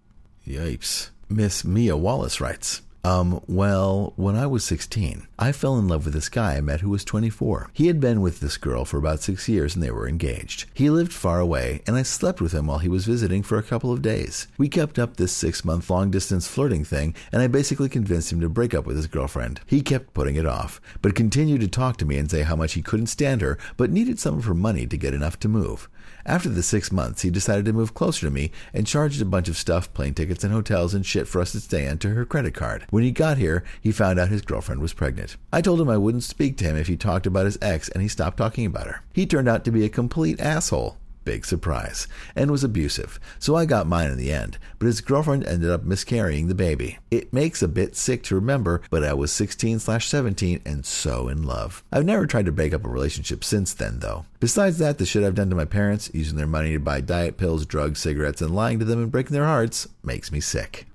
Yipes. 0.47 1.11
Miss 1.29 1.65
Mia 1.65 1.97
Wallace 1.97 2.41
writes, 2.41 2.83
um, 3.07 3.41
well, 3.47 4.15
when 4.17 4.35
I 4.35 4.49
was 4.49 4.65
16, 4.65 5.29
I 5.39 5.53
fell 5.53 5.79
in 5.79 5.87
love 5.87 6.07
with 6.07 6.15
this 6.15 6.29
guy 6.29 6.57
I 6.57 6.61
met 6.61 6.81
who 6.81 6.91
was 6.91 7.05
24. 7.05 7.71
He 7.73 7.87
had 7.87 8.01
been 8.01 8.21
with 8.21 8.41
this 8.41 8.57
girl 8.57 8.85
for 8.85 8.99
about 8.99 9.21
six 9.21 9.49
years 9.49 9.77
and 9.77 9.85
they 9.85 9.93
were 9.93 10.09
engaged. 10.09 10.65
He 10.75 10.91
lived 10.91 11.13
far 11.13 11.39
away, 11.39 11.83
and 11.87 11.95
I 11.95 12.03
slept 12.03 12.41
with 12.41 12.51
him 12.51 12.67
while 12.67 12.79
he 12.79 12.89
was 12.89 13.07
visiting 13.07 13.45
for 13.45 13.59
a 13.59 13.63
couple 13.63 13.93
of 13.93 14.03
days. 14.03 14.49
We 14.59 14.69
kept 14.69 14.99
up 14.99 15.17
this 15.17 15.31
six 15.31 15.65
month 15.65 15.89
long 15.89 16.11
distance 16.11 16.49
flirting 16.49 16.85
thing, 16.85 17.15
and 17.31 17.41
I 17.41 17.47
basically 17.47 17.89
convinced 17.89 18.33
him 18.33 18.41
to 18.41 18.49
break 18.49 18.75
up 18.75 18.87
with 18.87 18.97
his 18.97 19.07
girlfriend. 19.07 19.61
He 19.67 19.83
kept 19.83 20.13
putting 20.13 20.35
it 20.35 20.47
off, 20.47 20.81
but 21.01 21.15
continued 21.15 21.61
to 21.61 21.69
talk 21.69 21.99
to 21.99 22.07
me 22.07 22.19
and 22.19 22.29
say 22.29 22.43
how 22.43 22.57
much 22.57 22.73
he 22.73 22.83
couldn't 22.83 23.07
stand 23.07 23.41
her, 23.41 23.57
but 23.77 23.93
needed 23.93 24.19
some 24.19 24.37
of 24.37 24.47
her 24.47 24.55
money 24.55 24.85
to 24.85 24.97
get 24.97 25.15
enough 25.15 25.39
to 25.41 25.49
move. 25.49 25.89
After 26.25 26.49
the 26.49 26.63
six 26.63 26.91
months, 26.91 27.23
he 27.23 27.31
decided 27.31 27.65
to 27.67 27.73
move 27.73 27.95
closer 27.95 28.27
to 28.27 28.33
me 28.33 28.51
and 28.75 28.87
charged 28.87 29.21
a 29.23 29.25
bunch 29.25 29.49
of 29.49 29.57
stuff, 29.57 29.93
plane 29.95 30.15
tickets 30.15 30.45
and 30.45 30.53
hotels 30.53 30.95
and 30.95 31.05
shit 31.05 31.29
for 31.29 31.41
us 31.41 31.53
to 31.53 31.61
stay 31.61 31.89
on 31.89 31.99
to 31.99 32.11
her 32.11 32.25
credit 32.25 32.55
card. 32.55 32.85
When 32.91 33.03
he 33.03 33.11
got 33.11 33.39
here, 33.39 33.65
he 33.81 33.93
found 33.93 34.19
out 34.19 34.29
his 34.29 34.43
girlfriend 34.43 34.81
was 34.81 34.93
pregnant. 34.93 35.37
I 35.53 35.61
told 35.61 35.81
him 35.81 35.89
I 35.89 35.99
wouldn't 35.99 36.25
speak 36.25 36.57
to 36.59 36.65
him 36.65 36.77
if 36.77 36.89
he 36.89 36.97
talked 36.97 37.27
about 37.27 37.47
his 37.47 37.59
ex, 37.63 37.89
and 37.89 38.03
he 38.03 38.09
stopped 38.09 38.37
talking 38.37 38.67
about 38.67 38.87
her. 38.87 39.03
He 39.13 39.27
turned 39.27 39.49
out 39.49 39.65
to 39.65 39.71
be 39.71 39.85
a 39.85 39.89
complete 39.89 40.41
asshole 40.41 40.99
big 41.27 41.45
surprise, 41.45 42.09
and 42.35 42.51
was 42.51 42.65
abusive. 42.65 43.21
So 43.39 43.55
I 43.55 43.67
got 43.67 43.87
mine 43.87 44.11
in 44.11 44.17
the 44.17 44.33
end, 44.33 44.57
but 44.79 44.87
his 44.87 45.03
girlfriend 45.03 45.45
ended 45.45 45.71
up 45.71 45.85
miscarrying 45.85 46.49
the 46.49 46.55
baby. 46.55 46.99
It 47.11 47.35
makes 47.35 47.61
a 47.61 47.69
bit 47.69 47.95
sick 47.95 48.23
to 48.25 48.35
remember, 48.35 48.81
but 48.89 49.05
I 49.05 49.13
was 49.13 49.31
16 49.31 49.81
slash 49.81 50.09
17 50.09 50.63
and 50.65 50.87
so 50.87 51.29
in 51.29 51.43
love. 51.43 51.85
I've 51.93 52.07
never 52.07 52.27
tried 52.27 52.47
to 52.47 52.53
break 52.53 52.73
up 52.73 52.87
a 52.87 52.89
relationship 52.89 53.45
since 53.45 53.75
then, 53.75 53.99
though. 53.99 54.25
Besides 54.41 54.79
that, 54.79 54.97
the 54.97 55.05
shit 55.05 55.23
I've 55.25 55.35
done 55.35 55.51
to 55.51 55.57
my 55.57 55.67
parents, 55.67 56.11
using 56.15 56.39
their 56.39 56.47
money 56.47 56.73
to 56.73 56.81
buy 56.81 57.03
diet 57.03 57.37
pills, 57.37 57.67
drugs, 57.67 58.01
cigarettes, 58.01 58.41
and 58.41 58.55
lying 58.55 58.79
to 58.79 58.87
them 58.87 59.03
and 59.03 59.13
breaking 59.13 59.35
their 59.35 59.45
hearts, 59.45 59.87
makes 60.03 60.33
me 60.33 60.41
sick. 60.41 60.87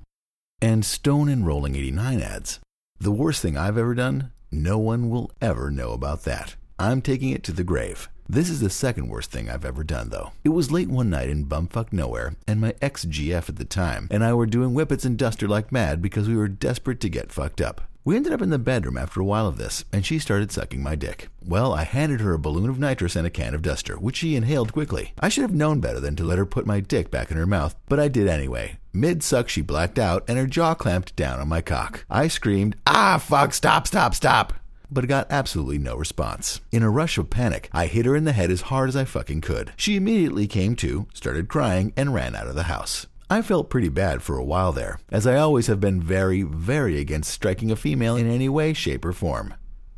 And 0.61 0.85
Stone 0.85 1.27
and 1.29 1.45
Rolling 1.45 1.75
89 1.75 2.21
adds, 2.21 2.59
The 2.99 3.11
worst 3.11 3.41
thing 3.41 3.57
I've 3.57 3.77
ever 3.77 3.93
done? 3.93 4.31
No 4.51 4.77
one 4.77 5.09
will 5.09 5.31
ever 5.41 5.69
know 5.69 5.91
about 5.91 6.23
that. 6.23 6.55
I'm 6.77 7.01
taking 7.01 7.29
it 7.29 7.43
to 7.43 7.51
the 7.51 7.63
grave. 7.63 8.09
This 8.31 8.49
is 8.49 8.61
the 8.61 8.69
second 8.69 9.09
worst 9.09 9.29
thing 9.29 9.49
I've 9.49 9.65
ever 9.65 9.83
done, 9.83 10.07
though. 10.07 10.31
It 10.45 10.49
was 10.55 10.71
late 10.71 10.87
one 10.87 11.09
night 11.09 11.29
in 11.29 11.47
bumfuck 11.47 11.91
nowhere, 11.91 12.35
and 12.47 12.61
my 12.61 12.73
ex 12.81 13.03
GF 13.03 13.49
at 13.49 13.57
the 13.57 13.65
time 13.65 14.07
and 14.09 14.23
I 14.23 14.33
were 14.33 14.45
doing 14.45 14.69
whippets 14.69 15.03
and 15.03 15.17
duster 15.17 15.49
like 15.49 15.69
mad 15.69 16.01
because 16.01 16.29
we 16.29 16.37
were 16.37 16.47
desperate 16.47 17.01
to 17.01 17.09
get 17.09 17.33
fucked 17.33 17.59
up. 17.59 17.81
We 18.05 18.15
ended 18.15 18.31
up 18.31 18.41
in 18.41 18.49
the 18.49 18.57
bedroom 18.57 18.97
after 18.97 19.19
a 19.19 19.25
while 19.25 19.47
of 19.47 19.57
this, 19.57 19.83
and 19.91 20.05
she 20.05 20.17
started 20.17 20.49
sucking 20.49 20.81
my 20.81 20.95
dick. 20.95 21.27
Well, 21.45 21.73
I 21.73 21.83
handed 21.83 22.21
her 22.21 22.33
a 22.33 22.39
balloon 22.39 22.69
of 22.69 22.79
nitrous 22.79 23.17
and 23.17 23.27
a 23.27 23.29
can 23.29 23.53
of 23.53 23.63
duster, 23.63 23.97
which 23.97 24.15
she 24.15 24.37
inhaled 24.37 24.71
quickly. 24.71 25.11
I 25.19 25.27
should 25.27 25.41
have 25.41 25.53
known 25.53 25.81
better 25.81 25.99
than 25.99 26.15
to 26.15 26.23
let 26.23 26.37
her 26.37 26.45
put 26.45 26.65
my 26.65 26.79
dick 26.79 27.11
back 27.11 27.31
in 27.31 27.37
her 27.37 27.45
mouth, 27.45 27.75
but 27.89 27.99
I 27.99 28.07
did 28.07 28.29
anyway. 28.29 28.77
Mid 28.93 29.23
suck, 29.23 29.49
she 29.49 29.61
blacked 29.61 29.99
out, 29.99 30.23
and 30.29 30.37
her 30.37 30.47
jaw 30.47 30.73
clamped 30.73 31.17
down 31.17 31.41
on 31.41 31.49
my 31.49 31.59
cock. 31.59 32.05
I 32.09 32.29
screamed, 32.29 32.77
Ah, 32.87 33.17
fuck, 33.17 33.53
stop, 33.53 33.87
stop, 33.87 34.15
stop! 34.15 34.53
But 34.91 35.07
got 35.07 35.27
absolutely 35.31 35.77
no 35.77 35.95
response. 35.95 36.61
In 36.71 36.83
a 36.83 36.89
rush 36.89 37.17
of 37.17 37.29
panic, 37.29 37.69
I 37.71 37.87
hit 37.87 38.05
her 38.05 38.15
in 38.15 38.25
the 38.25 38.33
head 38.33 38.51
as 38.51 38.61
hard 38.61 38.89
as 38.89 38.95
I 38.95 39.05
fucking 39.05 39.41
could. 39.41 39.71
She 39.77 39.95
immediately 39.95 40.45
came 40.45 40.75
to, 40.77 41.07
started 41.13 41.47
crying, 41.47 41.93
and 41.95 42.13
ran 42.13 42.35
out 42.35 42.47
of 42.47 42.55
the 42.55 42.63
house. 42.63 43.07
I 43.29 43.41
felt 43.41 43.69
pretty 43.69 43.87
bad 43.87 44.21
for 44.21 44.37
a 44.37 44.43
while 44.43 44.73
there, 44.73 44.99
as 45.09 45.25
I 45.25 45.37
always 45.37 45.67
have 45.67 45.79
been 45.79 46.01
very, 46.01 46.41
very 46.41 46.99
against 46.99 47.31
striking 47.31 47.71
a 47.71 47.77
female 47.77 48.17
in 48.17 48.29
any 48.29 48.49
way, 48.49 48.73
shape, 48.73 49.05
or 49.05 49.13
form. 49.13 49.53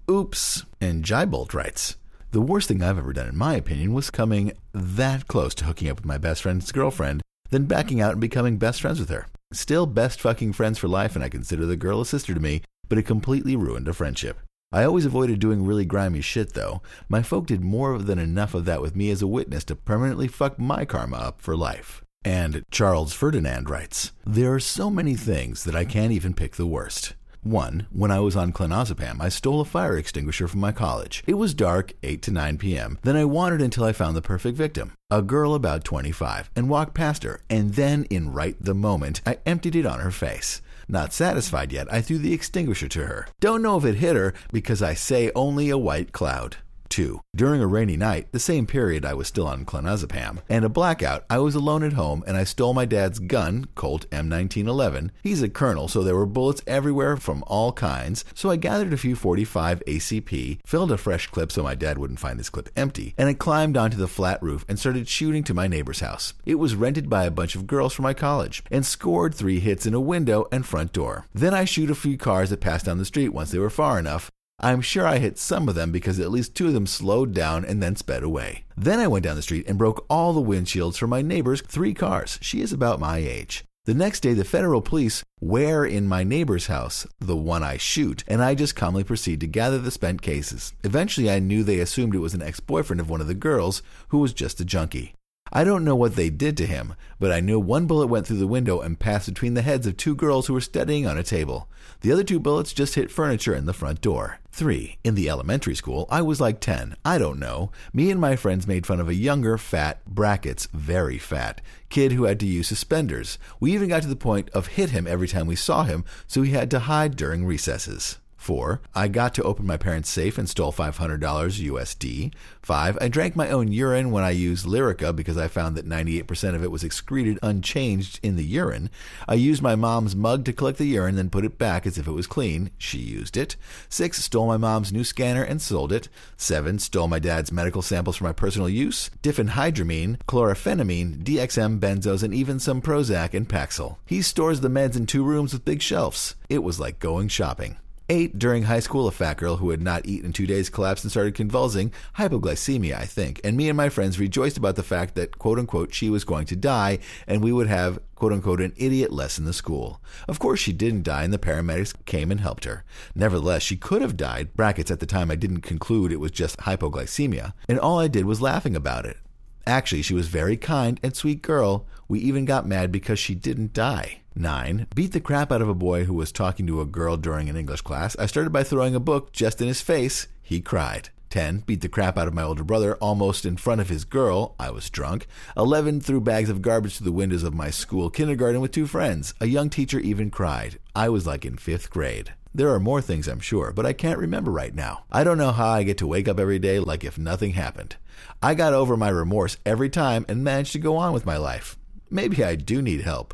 Oops. 0.09 0.63
And 0.79 1.03
Jaibolt 1.03 1.53
writes, 1.53 1.97
the 2.29 2.41
worst 2.41 2.67
thing 2.67 2.83
I've 2.83 2.97
ever 2.97 3.13
done, 3.13 3.27
in 3.27 3.37
my 3.37 3.55
opinion, 3.55 3.93
was 3.93 4.09
coming 4.09 4.53
that 4.73 5.27
close 5.27 5.55
to 5.55 5.65
hooking 5.65 5.89
up 5.89 5.97
with 5.97 6.05
my 6.05 6.17
best 6.17 6.43
friend's 6.43 6.71
girlfriend, 6.71 7.21
then 7.49 7.65
backing 7.65 8.01
out 8.01 8.11
and 8.11 8.21
becoming 8.21 8.57
best 8.57 8.81
friends 8.81 8.99
with 8.99 9.09
her. 9.09 9.27
Still 9.51 9.85
best 9.85 10.19
fucking 10.19 10.53
friends 10.53 10.77
for 10.77 10.87
life, 10.87 11.15
and 11.15 11.23
I 11.23 11.29
consider 11.29 11.65
the 11.65 11.77
girl 11.77 12.01
a 12.01 12.05
sister 12.05 12.33
to 12.33 12.39
me, 12.39 12.61
but 12.89 12.97
it 12.97 13.03
completely 13.03 13.55
ruined 13.55 13.87
a 13.87 13.93
friendship. 13.93 14.39
I 14.73 14.85
always 14.85 15.05
avoided 15.05 15.37
doing 15.39 15.63
really 15.63 15.85
grimy 15.85 16.21
shit, 16.21 16.53
though. 16.53 16.81
My 17.07 17.21
folk 17.21 17.45
did 17.45 17.61
more 17.61 17.99
than 17.99 18.17
enough 18.17 18.55
of 18.55 18.65
that 18.65 18.81
with 18.81 18.95
me 18.95 19.11
as 19.11 19.21
a 19.21 19.27
witness 19.27 19.63
to 19.65 19.75
permanently 19.75 20.27
fuck 20.27 20.57
my 20.57 20.83
karma 20.83 21.17
up 21.17 21.39
for 21.39 21.55
life. 21.55 22.03
And 22.25 22.65
Charles 22.71 23.13
Ferdinand 23.13 23.69
writes 23.69 24.13
There 24.25 24.51
are 24.51 24.59
so 24.59 24.89
many 24.89 25.13
things 25.13 25.63
that 25.65 25.75
I 25.75 25.85
can't 25.85 26.11
even 26.11 26.33
pick 26.33 26.55
the 26.55 26.65
worst. 26.65 27.13
One, 27.43 27.85
when 27.91 28.09
I 28.09 28.19
was 28.19 28.35
on 28.35 28.51
clonazepam, 28.51 29.21
I 29.21 29.29
stole 29.29 29.61
a 29.61 29.65
fire 29.65 29.95
extinguisher 29.95 30.47
from 30.47 30.61
my 30.61 30.71
college. 30.71 31.23
It 31.27 31.33
was 31.33 31.53
dark, 31.53 31.93
8 32.01 32.21
to 32.23 32.31
9 32.31 32.57
p.m. 32.57 32.97
Then 33.03 33.17
I 33.17 33.25
wandered 33.25 33.61
until 33.61 33.83
I 33.83 33.91
found 33.91 34.15
the 34.15 34.21
perfect 34.21 34.57
victim, 34.57 34.93
a 35.11 35.21
girl 35.21 35.53
about 35.53 35.83
25, 35.83 36.49
and 36.55 36.69
walked 36.69 36.95
past 36.95 37.23
her, 37.23 37.41
and 37.49 37.75
then, 37.75 38.05
in 38.05 38.31
right 38.31 38.55
the 38.59 38.73
moment, 38.73 39.21
I 39.25 39.37
emptied 39.45 39.75
it 39.75 39.85
on 39.85 39.99
her 39.99 40.09
face. 40.09 40.61
Not 40.87 41.13
satisfied 41.13 41.71
yet, 41.71 41.91
I 41.91 42.01
threw 42.01 42.17
the 42.17 42.33
extinguisher 42.33 42.87
to 42.89 43.05
her. 43.05 43.27
Don't 43.39 43.61
know 43.61 43.77
if 43.77 43.85
it 43.85 43.95
hit 43.95 44.15
her 44.15 44.33
because 44.51 44.81
I 44.81 44.93
say 44.93 45.31
only 45.35 45.69
a 45.69 45.77
white 45.77 46.11
cloud. 46.11 46.57
2. 46.89 47.21
During 47.35 47.61
a 47.61 47.67
rainy 47.67 47.97
night, 47.97 48.27
the 48.31 48.39
same 48.39 48.65
period 48.65 49.05
I 49.05 49.13
was 49.13 49.27
still 49.27 49.47
on 49.47 49.65
clonazepam, 49.65 50.39
and 50.49 50.63
a 50.63 50.69
blackout, 50.69 51.25
I 51.29 51.39
was 51.39 51.55
alone 51.55 51.83
at 51.83 51.93
home 51.93 52.23
and 52.27 52.37
I 52.37 52.43
stole 52.43 52.73
my 52.73 52.85
dad's 52.85 53.19
gun, 53.19 53.65
Colt 53.75 54.09
M1911. 54.11 55.09
He's 55.23 55.41
a 55.41 55.49
colonel, 55.49 55.87
so 55.87 56.03
there 56.03 56.15
were 56.15 56.25
bullets 56.25 56.61
everywhere 56.67 57.17
from 57.17 57.43
all 57.47 57.71
kinds, 57.71 58.25
so 58.33 58.49
I 58.49 58.55
gathered 58.55 58.93
a 58.93 58.97
few 58.97 59.15
45 59.15 59.81
ACP, 59.87 60.59
filled 60.65 60.91
a 60.91 60.97
fresh 60.97 61.27
clip 61.27 61.51
so 61.51 61.63
my 61.63 61.75
dad 61.75 61.97
wouldn't 61.97 62.19
find 62.19 62.39
this 62.39 62.49
clip 62.49 62.69
empty, 62.75 63.13
and 63.17 63.27
I 63.27 63.33
climbed 63.33 63.77
onto 63.77 63.97
the 63.97 64.07
flat 64.07 64.41
roof 64.43 64.65
and 64.67 64.77
started 64.77 65.07
shooting 65.07 65.43
to 65.45 65.53
my 65.53 65.67
neighbor's 65.67 66.01
house. 66.01 66.33
It 66.45 66.55
was 66.55 66.75
rented 66.75 67.09
by 67.09 67.25
a 67.25 67.31
bunch 67.31 67.55
of 67.55 67.67
girls 67.67 67.93
from 67.93 68.03
my 68.03 68.13
college, 68.13 68.63
and 68.69 68.85
scored 68.85 69.35
three 69.35 69.59
hits 69.59 69.85
in 69.85 69.93
a 69.93 69.99
window 69.99 70.45
and 70.51 70.65
front 70.65 70.93
door. 70.93 71.25
Then 71.33 71.53
I 71.53 71.65
shoot 71.65 71.89
a 71.89 71.95
few 71.95 72.17
cars 72.17 72.49
that 72.49 72.61
passed 72.61 72.85
down 72.85 72.97
the 72.97 73.05
street 73.05 73.29
once 73.29 73.51
they 73.51 73.59
were 73.59 73.69
far 73.69 73.97
enough, 73.99 74.29
I'm 74.63 74.79
sure 74.79 75.05
I 75.05 75.17
hit 75.17 75.37
some 75.37 75.67
of 75.67 75.75
them 75.75 75.91
because 75.91 76.21
at 76.21 76.31
least 76.31 76.55
two 76.55 76.67
of 76.67 76.73
them 76.73 76.87
slowed 76.87 77.33
down 77.33 77.65
and 77.65 77.83
then 77.83 77.97
sped 77.97 78.23
away. 78.23 78.63
Then 78.77 78.97
I 78.97 79.09
went 79.09 79.25
down 79.25 79.35
the 79.35 79.41
street 79.41 79.67
and 79.67 79.77
broke 79.77 80.05
all 80.09 80.31
the 80.31 80.41
windshields 80.41 80.95
for 80.95 81.05
my 81.05 81.21
neighbor's 81.21 81.61
three 81.61 81.93
cars. 81.93 82.39
She 82.41 82.61
is 82.61 82.71
about 82.71 83.01
my 83.01 83.17
age. 83.17 83.65
The 83.83 83.93
next 83.93 84.21
day, 84.21 84.33
the 84.33 84.45
federal 84.45 84.81
police 84.81 85.21
were 85.41 85.85
in 85.85 86.07
my 86.07 86.23
neighbor's 86.23 86.67
house, 86.67 87.05
the 87.19 87.35
one 87.35 87.61
I 87.61 87.75
shoot, 87.75 88.23
and 88.25 88.41
I 88.41 88.55
just 88.55 88.77
calmly 88.77 89.03
proceed 89.03 89.41
to 89.41 89.47
gather 89.47 89.79
the 89.79 89.91
spent 89.91 90.21
cases. 90.21 90.73
Eventually, 90.85 91.29
I 91.29 91.39
knew 91.39 91.63
they 91.63 91.79
assumed 91.79 92.15
it 92.15 92.19
was 92.19 92.33
an 92.33 92.41
ex 92.41 92.61
boyfriend 92.61 93.01
of 93.01 93.09
one 93.09 93.19
of 93.19 93.27
the 93.27 93.33
girls 93.33 93.83
who 94.07 94.19
was 94.19 94.31
just 94.31 94.61
a 94.61 94.65
junkie. 94.65 95.13
I 95.55 95.63
don't 95.63 95.85
know 95.85 95.95
what 95.95 96.15
they 96.15 96.31
did 96.31 96.57
to 96.57 96.65
him, 96.65 96.95
but 97.19 97.31
I 97.31 97.39
know 97.39 97.59
one 97.59 97.85
bullet 97.85 98.07
went 98.07 98.25
through 98.25 98.37
the 98.37 98.47
window 98.47 98.81
and 98.81 98.97
passed 98.97 99.27
between 99.27 99.53
the 99.53 99.61
heads 99.61 99.85
of 99.85 99.95
two 99.95 100.15
girls 100.15 100.47
who 100.47 100.53
were 100.55 100.61
studying 100.61 101.05
on 101.05 101.15
a 101.15 101.21
table. 101.21 101.69
The 102.01 102.11
other 102.11 102.23
two 102.23 102.39
bullets 102.39 102.73
just 102.73 102.95
hit 102.95 103.11
furniture 103.11 103.53
in 103.53 103.67
the 103.67 103.71
front 103.71 104.01
door. 104.01 104.39
3. 104.51 104.97
In 105.03 105.13
the 105.13 105.29
elementary 105.29 105.75
school, 105.75 106.07
I 106.09 106.23
was 106.23 106.41
like 106.41 106.59
10. 106.59 106.95
I 107.05 107.19
don't 107.19 107.37
know. 107.37 107.71
Me 107.93 108.09
and 108.09 108.19
my 108.19 108.35
friends 108.35 108.65
made 108.65 108.87
fun 108.87 108.99
of 108.99 109.07
a 109.07 109.13
younger, 109.13 109.59
fat, 109.59 110.03
brackets, 110.07 110.67
very 110.73 111.19
fat, 111.19 111.61
kid 111.89 112.13
who 112.13 112.23
had 112.23 112.39
to 112.39 112.47
use 112.47 112.67
suspenders. 112.67 113.37
We 113.59 113.73
even 113.73 113.89
got 113.89 114.01
to 114.01 114.07
the 114.07 114.15
point 114.15 114.49
of 114.55 114.67
hit 114.67 114.89
him 114.89 115.05
every 115.05 115.27
time 115.27 115.45
we 115.45 115.55
saw 115.55 115.83
him, 115.83 116.03
so 116.25 116.41
he 116.41 116.53
had 116.53 116.71
to 116.71 116.79
hide 116.79 117.15
during 117.15 117.45
recesses. 117.45 118.17
4. 118.43 118.81
I 118.93 119.07
got 119.07 119.33
to 119.35 119.43
open 119.43 119.65
my 119.65 119.77
parents' 119.77 120.09
safe 120.09 120.37
and 120.37 120.49
stole 120.49 120.73
$500 120.73 121.19
USD. 121.19 122.33
5. 122.61 122.97
I 122.99 123.07
drank 123.07 123.35
my 123.35 123.49
own 123.49 123.71
urine 123.71 124.11
when 124.11 124.23
I 124.23 124.31
used 124.31 124.65
Lyrica 124.65 125.15
because 125.15 125.37
I 125.37 125.47
found 125.47 125.77
that 125.77 125.87
98% 125.87 126.53
of 126.53 126.63
it 126.63 126.71
was 126.71 126.83
excreted 126.83 127.39
unchanged 127.41 128.19
in 128.21 128.35
the 128.35 128.43
urine. 128.43 128.89
I 129.27 129.35
used 129.35 129.61
my 129.61 129.75
mom's 129.75 130.15
mug 130.15 130.43
to 130.45 130.53
collect 130.53 130.77
the 130.77 130.85
urine, 130.85 131.15
then 131.15 131.29
put 131.29 131.45
it 131.45 131.57
back 131.57 131.87
as 131.87 131.97
if 131.97 132.05
it 132.05 132.11
was 132.11 132.27
clean. 132.27 132.71
She 132.77 132.97
used 132.97 133.37
it. 133.37 133.55
6. 133.87 134.21
Stole 134.21 134.47
my 134.47 134.57
mom's 134.57 134.91
new 134.91 135.05
scanner 135.05 135.43
and 135.43 135.61
sold 135.61 135.93
it. 135.93 136.09
7. 136.35 136.79
Stole 136.79 137.07
my 137.07 137.19
dad's 137.19 137.51
medical 137.51 137.81
samples 137.81 138.17
for 138.17 138.25
my 138.25 138.33
personal 138.33 138.67
use. 138.67 139.09
Diphenhydramine, 139.21 140.17
chlorophenamine, 140.27 141.23
DXM 141.23 141.79
benzos, 141.79 142.23
and 142.23 142.33
even 142.33 142.59
some 142.59 142.81
Prozac 142.81 143.33
and 143.33 143.47
Paxil. 143.47 143.97
He 144.05 144.21
stores 144.21 144.59
the 144.59 144.69
meds 144.69 144.97
in 144.97 145.05
two 145.05 145.23
rooms 145.23 145.53
with 145.53 145.63
big 145.63 145.81
shelves. 145.81 146.35
It 146.49 146.61
was 146.61 146.79
like 146.79 146.99
going 146.99 147.29
shopping. 147.29 147.77
8. 148.09 148.37
During 148.37 148.63
high 148.63 148.81
school, 148.81 149.07
a 149.07 149.11
fat 149.11 149.37
girl 149.37 149.57
who 149.57 149.69
had 149.69 149.81
not 149.81 150.05
eaten 150.05 150.27
in 150.27 150.33
two 150.33 150.45
days 150.45 150.69
collapsed 150.69 151.05
and 151.05 151.11
started 151.11 151.35
convulsing, 151.35 151.91
hypoglycemia, 152.17 152.95
I 152.95 153.05
think, 153.05 153.39
and 153.43 153.55
me 153.55 153.69
and 153.69 153.77
my 153.77 153.89
friends 153.89 154.19
rejoiced 154.19 154.57
about 154.57 154.75
the 154.75 154.83
fact 154.83 155.15
that, 155.15 155.39
quote 155.39 155.57
unquote, 155.57 155.93
she 155.93 156.09
was 156.09 156.23
going 156.23 156.45
to 156.47 156.55
die 156.55 156.99
and 157.27 157.41
we 157.41 157.53
would 157.53 157.67
have, 157.67 157.99
quote 158.15 158.33
unquote, 158.33 158.61
an 158.61 158.73
idiot 158.75 159.11
less 159.11 159.39
in 159.39 159.45
the 159.45 159.53
school. 159.53 160.01
Of 160.27 160.39
course, 160.39 160.59
she 160.59 160.73
didn't 160.73 161.03
die 161.03 161.23
and 161.23 161.33
the 161.33 161.39
paramedics 161.39 161.93
came 162.05 162.31
and 162.31 162.41
helped 162.41 162.65
her. 162.65 162.83
Nevertheless, 163.15 163.63
she 163.63 163.77
could 163.77 164.01
have 164.01 164.17
died, 164.17 164.53
brackets 164.55 164.91
at 164.91 164.99
the 164.99 165.05
time 165.05 165.31
I 165.31 165.35
didn't 165.35 165.61
conclude 165.61 166.11
it 166.11 166.19
was 166.19 166.31
just 166.31 166.57
hypoglycemia, 166.59 167.53
and 167.69 167.79
all 167.79 167.99
I 167.99 168.07
did 168.07 168.25
was 168.25 168.41
laughing 168.41 168.75
about 168.75 169.05
it. 169.05 169.17
Actually, 169.65 170.01
she 170.01 170.13
was 170.13 170.27
very 170.27 170.57
kind 170.57 170.99
and 171.01 171.15
sweet 171.15 171.41
girl. 171.41 171.85
We 172.07 172.19
even 172.19 172.45
got 172.45 172.67
mad 172.67 172.91
because 172.91 173.19
she 173.19 173.35
didn't 173.35 173.73
die. 173.73 174.21
9. 174.35 174.87
Beat 174.95 175.11
the 175.11 175.19
crap 175.19 175.51
out 175.51 175.61
of 175.61 175.69
a 175.69 175.75
boy 175.75 176.05
who 176.05 176.13
was 176.13 176.31
talking 176.31 176.67
to 176.67 176.81
a 176.81 176.85
girl 176.85 177.17
during 177.17 177.49
an 177.49 177.55
English 177.55 177.81
class. 177.81 178.15
I 178.17 178.25
started 178.25 178.51
by 178.51 178.63
throwing 178.63 178.95
a 178.95 178.99
book 178.99 179.31
just 179.31 179.61
in 179.61 179.67
his 179.67 179.81
face. 179.81 180.27
He 180.41 180.59
cried. 180.59 181.09
10. 181.29 181.63
Beat 181.65 181.81
the 181.81 181.89
crap 181.89 182.17
out 182.17 182.27
of 182.27 182.33
my 182.33 182.43
older 182.43 182.63
brother 182.63 182.95
almost 182.95 183.45
in 183.45 183.57
front 183.57 183.81
of 183.81 183.89
his 183.89 184.05
girl. 184.05 184.55
I 184.59 184.69
was 184.69 184.89
drunk. 184.89 185.27
11. 185.57 186.01
Threw 186.01 186.21
bags 186.21 186.49
of 186.49 186.61
garbage 186.61 186.97
to 186.97 187.03
the 187.03 187.11
windows 187.11 187.43
of 187.43 187.53
my 187.53 187.69
school 187.69 188.09
kindergarten 188.09 188.61
with 188.61 188.71
two 188.71 188.85
friends. 188.85 189.33
A 189.39 189.47
young 189.47 189.69
teacher 189.69 189.99
even 189.99 190.29
cried. 190.29 190.77
I 190.95 191.09
was 191.09 191.25
like 191.25 191.45
in 191.45 191.57
fifth 191.57 191.89
grade. 191.89 192.33
There 192.55 192.69
are 192.69 192.79
more 192.79 193.01
things, 193.01 193.27
I'm 193.27 193.39
sure, 193.39 193.71
but 193.71 193.85
I 193.85 193.93
can't 193.93 194.19
remember 194.19 194.51
right 194.51 194.75
now. 194.75 195.05
I 195.11 195.23
don't 195.23 195.39
know 195.39 195.51
how 195.51 195.69
I 195.69 195.83
get 195.83 195.97
to 195.99 196.07
wake 196.07 196.27
up 196.27 196.39
every 196.39 196.59
day 196.59 196.79
like 196.79 197.03
if 197.03 197.17
nothing 197.17 197.53
happened. 197.53 197.95
I 198.43 198.53
got 198.53 198.73
over 198.73 198.95
my 198.95 199.09
remorse 199.09 199.57
every 199.65 199.89
time 199.89 200.23
and 200.29 200.43
managed 200.43 200.73
to 200.73 200.79
go 200.79 200.97
on 200.97 201.13
with 201.13 201.25
my 201.25 201.37
life. 201.37 201.77
Maybe 202.11 202.43
I 202.43 202.55
do 202.55 202.81
need 202.81 203.01
help 203.01 203.33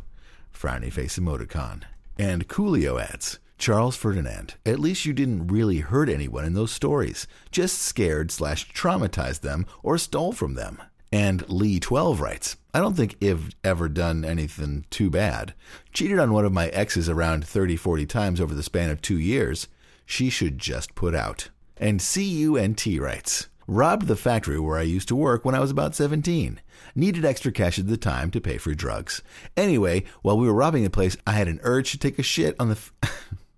frowny 0.54 0.92
face 0.92 1.18
emoticon. 1.18 1.84
And 2.18 2.48
Coolio 2.48 3.02
adds, 3.02 3.40
Charles 3.58 3.96
Ferdinand, 3.96 4.56
at 4.66 4.80
least 4.80 5.06
you 5.06 5.14
didn't 5.14 5.48
really 5.48 5.80
hurt 5.80 6.10
anyone 6.10 6.46
in 6.46 6.54
those 6.54 6.72
stories, 6.72 7.28
just 7.52 7.78
scared 7.78 8.32
slash 8.32 8.72
traumatized 8.72 9.42
them 9.42 9.66
or 9.84 9.98
stole 9.98 10.32
from 10.32 10.56
them. 10.56 10.82
And 11.12 11.46
Lee12 11.48 12.20
writes, 12.20 12.58
I 12.74 12.80
don't 12.80 12.96
think 12.96 13.16
Iv 13.22 13.50
ever 13.64 13.90
done 13.90 14.24
anything 14.24 14.86
too 14.90 15.10
bad. 15.10 15.54
Cheated 15.92 16.20
on 16.20 16.34
one 16.34 16.46
of 16.46 16.54
my 16.54 16.68
exes 16.68 17.10
around 17.10 17.46
30 17.46 17.76
40 17.78 18.06
times 18.06 18.40
over 18.40 18.54
the 18.54 18.64
span 18.64 18.90
of 18.90 19.02
two 19.02 19.18
years. 19.18 19.68
She 20.06 20.30
should 20.30 20.60
just 20.60 20.94
put 20.96 21.16
out. 21.16 21.50
And 21.78 22.00
CUNT 22.00 22.86
writes, 23.00 23.48
robbed 23.66 24.08
the 24.08 24.16
factory 24.16 24.60
where 24.60 24.78
I 24.78 24.84
used 24.84 25.08
to 25.08 25.16
work 25.16 25.46
when 25.46 25.56
I 25.56 25.60
was 25.60 25.72
about 25.72 25.96
17. 25.96 26.60
Needed 26.96 27.26
extra 27.26 27.52
cash 27.52 27.80
at 27.80 27.88
the 27.88 27.98
time 27.98 28.32
to 28.32 28.42
pay 28.42 28.58
for 28.58 28.74
drugs. 28.74 29.22
Anyway, 29.56 30.04
while 30.22 30.38
we 30.38 30.48
were 30.48 30.54
robbing 30.54 30.84
the 30.84 30.90
place, 30.90 31.18
I 31.26 31.32
had 31.32 31.48
an 31.48 31.60
urge 31.64 31.92
to 31.92 31.98
take 31.98 32.20
a 32.20 32.24
shit 32.24 32.56
on 32.60 32.70
the. 32.70 32.76
F- 32.76 33.36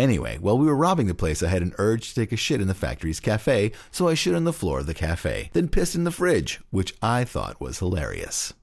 Anyway, 0.00 0.38
while 0.38 0.56
we 0.56 0.64
were 0.64 0.74
robbing 0.74 1.08
the 1.08 1.14
place, 1.14 1.42
I 1.42 1.48
had 1.48 1.60
an 1.60 1.74
urge 1.76 2.08
to 2.08 2.14
take 2.14 2.32
a 2.32 2.36
shit 2.36 2.62
in 2.62 2.68
the 2.68 2.74
factory's 2.74 3.20
cafe, 3.20 3.72
so 3.90 4.08
I 4.08 4.14
shit 4.14 4.34
on 4.34 4.44
the 4.44 4.52
floor 4.52 4.78
of 4.80 4.86
the 4.86 4.94
cafe, 4.94 5.50
then 5.52 5.68
pissed 5.68 5.94
in 5.94 6.04
the 6.04 6.10
fridge, 6.10 6.58
which 6.70 6.94
I 7.02 7.24
thought 7.24 7.60
was 7.60 7.80
hilarious. 7.80 8.54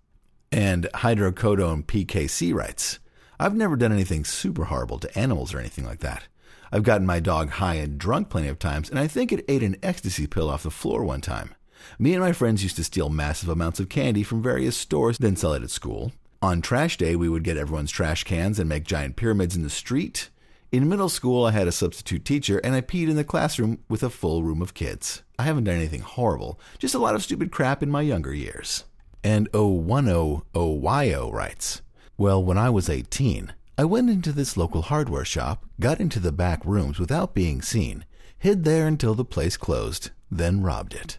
And 0.51 0.89
Hydrocodone 0.95 1.85
PKC 1.85 2.55
writes, 2.55 2.97
I've 3.39 3.55
never 3.55 3.75
done 3.75 3.91
anything 3.91 4.25
super 4.25 4.65
horrible 4.65 4.97
to 4.97 5.15
animals 5.15 5.53
or 5.53 5.59
anything 5.59 5.85
like 5.85 5.99
that. 5.99 6.23
I've 6.71 6.81
gotten 6.81 7.05
my 7.05 7.19
dog 7.19 7.51
high 7.51 7.75
and 7.75 7.99
drunk 7.99 8.29
plenty 8.29 8.47
of 8.47 8.57
times, 8.57 8.89
and 8.89 8.97
I 8.97 9.05
think 9.05 9.31
it 9.31 9.45
ate 9.47 9.61
an 9.61 9.77
ecstasy 9.83 10.25
pill 10.25 10.49
off 10.49 10.63
the 10.63 10.71
floor 10.71 11.03
one 11.03 11.21
time. 11.21 11.53
Me 11.99 12.15
and 12.15 12.23
my 12.23 12.33
friends 12.33 12.63
used 12.63 12.77
to 12.77 12.83
steal 12.83 13.09
massive 13.09 13.49
amounts 13.49 13.79
of 13.79 13.89
candy 13.89 14.23
from 14.23 14.41
various 14.41 14.75
stores, 14.75 15.19
then 15.19 15.35
sell 15.35 15.53
it 15.53 15.61
at 15.61 15.69
school. 15.69 16.13
On 16.41 16.63
trash 16.63 16.97
day, 16.97 17.15
we 17.15 17.29
would 17.29 17.43
get 17.43 17.57
everyone's 17.57 17.91
trash 17.91 18.23
cans 18.23 18.57
and 18.57 18.67
make 18.67 18.85
giant 18.85 19.17
pyramids 19.17 19.55
in 19.55 19.61
the 19.61 19.69
street. 19.69 20.31
In 20.69 20.89
middle 20.89 21.07
school, 21.07 21.45
I 21.45 21.51
had 21.51 21.69
a 21.69 21.71
substitute 21.71 22.25
teacher, 22.25 22.57
and 22.59 22.75
I 22.75 22.81
peed 22.81 23.09
in 23.09 23.15
the 23.15 23.23
classroom 23.23 23.79
with 23.87 24.03
a 24.03 24.09
full 24.09 24.43
room 24.43 24.61
of 24.61 24.73
kids. 24.73 25.23
I 25.39 25.43
haven't 25.43 25.63
done 25.63 25.75
anything 25.75 26.01
horrible, 26.01 26.59
just 26.77 26.93
a 26.93 26.99
lot 26.99 27.15
of 27.15 27.23
stupid 27.23 27.53
crap 27.53 27.81
in 27.81 27.89
my 27.89 28.01
younger 28.01 28.33
years. 28.33 28.83
And 29.23 29.49
010OYO 29.53 31.31
writes, 31.31 31.81
Well, 32.17 32.43
when 32.43 32.57
I 32.57 32.69
was 32.69 32.89
18, 32.89 33.53
I 33.77 33.85
went 33.85 34.09
into 34.09 34.33
this 34.33 34.57
local 34.57 34.81
hardware 34.81 35.23
shop, 35.23 35.65
got 35.79 36.01
into 36.01 36.19
the 36.19 36.33
back 36.33 36.65
rooms 36.65 36.99
without 36.99 37.33
being 37.33 37.61
seen, 37.61 38.03
hid 38.37 38.65
there 38.65 38.87
until 38.87 39.15
the 39.15 39.23
place 39.23 39.55
closed, 39.55 40.09
then 40.29 40.63
robbed 40.63 40.93
it. 40.93 41.17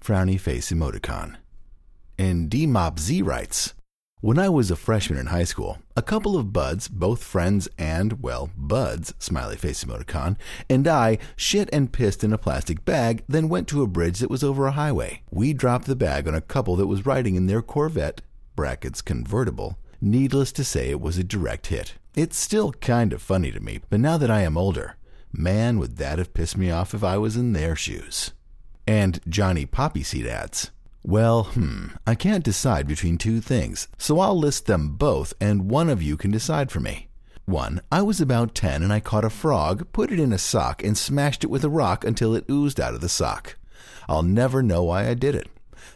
Frowny 0.00 0.40
face 0.40 0.72
emoticon. 0.72 1.36
And 2.16 2.48
DMOP 2.48 2.98
Z 2.98 3.20
writes, 3.20 3.73
when 4.24 4.38
I 4.38 4.48
was 4.48 4.70
a 4.70 4.76
freshman 4.76 5.18
in 5.18 5.26
high 5.26 5.44
school, 5.44 5.76
a 5.94 6.00
couple 6.00 6.34
of 6.34 6.50
buds, 6.50 6.88
both 6.88 7.22
friends 7.22 7.68
and, 7.76 8.22
well, 8.22 8.48
buds, 8.56 9.12
smiley 9.18 9.56
face 9.56 9.84
emoticon, 9.84 10.38
and 10.70 10.88
I 10.88 11.18
shit 11.36 11.68
and 11.74 11.92
pissed 11.92 12.24
in 12.24 12.32
a 12.32 12.38
plastic 12.38 12.86
bag, 12.86 13.22
then 13.28 13.50
went 13.50 13.68
to 13.68 13.82
a 13.82 13.86
bridge 13.86 14.20
that 14.20 14.30
was 14.30 14.42
over 14.42 14.66
a 14.66 14.72
highway. 14.72 15.20
We 15.30 15.52
dropped 15.52 15.84
the 15.84 15.94
bag 15.94 16.26
on 16.26 16.34
a 16.34 16.40
couple 16.40 16.74
that 16.76 16.86
was 16.86 17.04
riding 17.04 17.34
in 17.34 17.48
their 17.48 17.60
Corvette, 17.60 18.22
brackets 18.56 19.02
convertible, 19.02 19.76
Needless 20.00 20.52
to 20.52 20.64
say, 20.64 20.88
it 20.88 21.02
was 21.02 21.18
a 21.18 21.24
direct 21.24 21.66
hit. 21.66 21.94
It's 22.14 22.38
still 22.38 22.72
kind 22.72 23.12
of 23.12 23.20
funny 23.20 23.52
to 23.52 23.60
me, 23.60 23.80
but 23.90 24.00
now 24.00 24.16
that 24.16 24.30
I 24.30 24.40
am 24.40 24.56
older, 24.56 24.96
man, 25.34 25.78
would 25.78 25.98
that 25.98 26.16
have 26.16 26.32
pissed 26.32 26.56
me 26.56 26.70
off 26.70 26.94
if 26.94 27.04
I 27.04 27.18
was 27.18 27.36
in 27.36 27.52
their 27.52 27.76
shoes. 27.76 28.32
And 28.86 29.20
Johnny 29.28 29.66
Poppyseed 29.66 30.26
adds, 30.26 30.70
Well, 31.06 31.44
hmm, 31.44 31.88
I 32.06 32.14
can't 32.14 32.42
decide 32.42 32.88
between 32.88 33.18
two 33.18 33.42
things, 33.42 33.88
so 33.98 34.20
I'll 34.20 34.38
list 34.38 34.64
them 34.64 34.96
both 34.96 35.34
and 35.38 35.70
one 35.70 35.90
of 35.90 36.02
you 36.02 36.16
can 36.16 36.30
decide 36.30 36.70
for 36.70 36.80
me. 36.80 37.08
1. 37.44 37.82
I 37.92 38.00
was 38.00 38.22
about 38.22 38.54
10 38.54 38.82
and 38.82 38.90
I 38.90 39.00
caught 39.00 39.24
a 39.24 39.28
frog, 39.28 39.86
put 39.92 40.10
it 40.10 40.18
in 40.18 40.32
a 40.32 40.38
sock, 40.38 40.82
and 40.82 40.96
smashed 40.96 41.44
it 41.44 41.50
with 41.50 41.62
a 41.62 41.68
rock 41.68 42.06
until 42.06 42.34
it 42.34 42.46
oozed 42.50 42.80
out 42.80 42.94
of 42.94 43.02
the 43.02 43.10
sock. 43.10 43.56
I'll 44.08 44.22
never 44.22 44.62
know 44.62 44.82
why 44.84 45.06
I 45.06 45.12
did 45.12 45.34
it. 45.34 45.48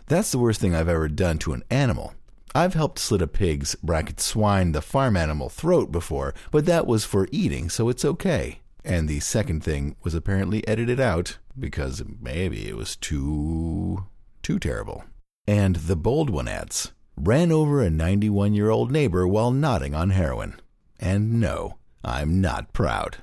That's 0.09 0.31
the 0.31 0.39
worst 0.39 0.61
thing 0.61 0.75
I've 0.75 0.91
ever 0.91 1.09
done 1.09 1.39
to 1.39 1.55
an 1.55 1.65
animal. 1.71 2.13
I've 2.55 2.75
helped 2.75 2.99
slit 2.99 3.23
a 3.23 3.27
pig's 3.27 3.77
bracket 3.77 4.21
swine 4.21 4.73
the 4.73 4.83
farm 4.83 5.17
animal 5.17 5.49
throat 5.49 5.91
before, 5.91 6.35
but 6.51 6.67
that 6.67 6.87
was 6.87 7.07
for 7.07 7.29
eating, 7.33 7.71
so 7.71 7.89
it's 7.89 8.05
okay. 8.05 8.61
And 8.85 9.09
the 9.09 9.21
second 9.21 9.65
thing 9.65 9.97
was 10.03 10.15
apparently 10.15 10.69
edited 10.69 11.01
out 11.01 11.39
because 11.59 12.03
maybe 12.21 12.69
it 12.69 12.77
was 12.77 12.95
too, 12.95 14.05
too 14.49 14.59
terrible. 14.59 15.05
And 15.47 15.77
the 15.77 15.95
bold 15.95 16.31
one 16.31 16.49
adds, 16.49 16.93
ran 17.19 17.53
over 17.53 17.83
a 17.83 17.91
91 17.91 18.55
year 18.55 18.71
old 18.71 18.91
neighbor 18.91 19.29
while 19.29 19.51
nodding 19.51 19.95
on 19.95 20.09
heroin. 20.09 20.59
And 20.99 21.39
no, 21.39 21.77
I'm 22.03 22.41
not 22.41 22.73
proud. 22.73 23.19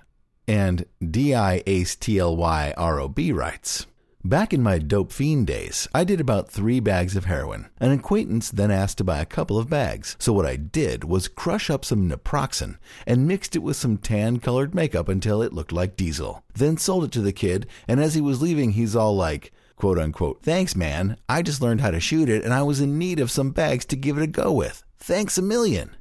And 0.48 0.86
D.I. 1.04 1.64
Ace 1.66 1.96
T-L-Y-R-O-B 1.96 3.32
writes, 3.32 3.88
Back 4.24 4.54
in 4.54 4.62
my 4.62 4.78
dope 4.78 5.12
fiend 5.12 5.48
days, 5.48 5.88
I 5.96 6.04
did 6.04 6.22
about 6.22 6.52
three 6.52 6.80
bags 6.80 7.16
of 7.16 7.26
heroin. 7.26 7.70
An 7.80 7.92
acquaintance 7.92 8.52
then 8.52 8.70
asked 8.70 9.00
to 9.00 9.04
buy 9.04 9.20
a 9.20 9.26
couple 9.26 9.58
of 9.58 9.68
bags, 9.68 10.16
so 10.20 10.32
what 10.32 10.46
I 10.46 10.58
did 10.58 11.06
was 11.06 11.28
crush 11.28 11.72
up 11.72 11.84
some 11.84 12.08
naproxen 12.08 12.78
and 13.08 13.28
mixed 13.28 13.56
it 13.56 13.64
with 13.64 13.78
some 13.78 13.98
tan 13.98 14.38
colored 14.38 14.76
makeup 14.76 15.10
until 15.10 15.42
it 15.42 15.54
looked 15.54 15.72
like 15.72 15.98
diesel. 15.98 16.44
Then 16.54 16.78
sold 16.78 17.04
it 17.04 17.12
to 17.14 17.22
the 17.22 17.34
kid, 17.34 17.66
and 17.88 18.00
as 18.00 18.14
he 18.14 18.22
was 18.22 18.44
leaving, 18.44 18.74
he's 18.74 18.96
all 18.96 19.16
like, 19.16 19.52
quote 19.76 20.00
unquote, 20.00 20.42
Thanks, 20.42 20.76
man. 20.76 21.18
I 21.28 21.42
just 21.42 21.62
learned 21.62 21.82
how 21.82 21.92
to 21.92 22.00
shoot 22.00 22.30
it, 22.30 22.44
and 22.44 22.54
I 22.54 22.64
was 22.64 22.82
in 22.82 22.98
need 22.98 23.20
of 23.20 23.32
some 23.32 23.52
bags 23.52 23.86
to 23.86 23.96
give 23.96 24.18
it 24.18 24.24
a 24.24 24.28
go 24.28 24.52
with. 24.52 24.84
Thanks 25.00 25.38
a 25.38 25.42
million. 25.42 25.96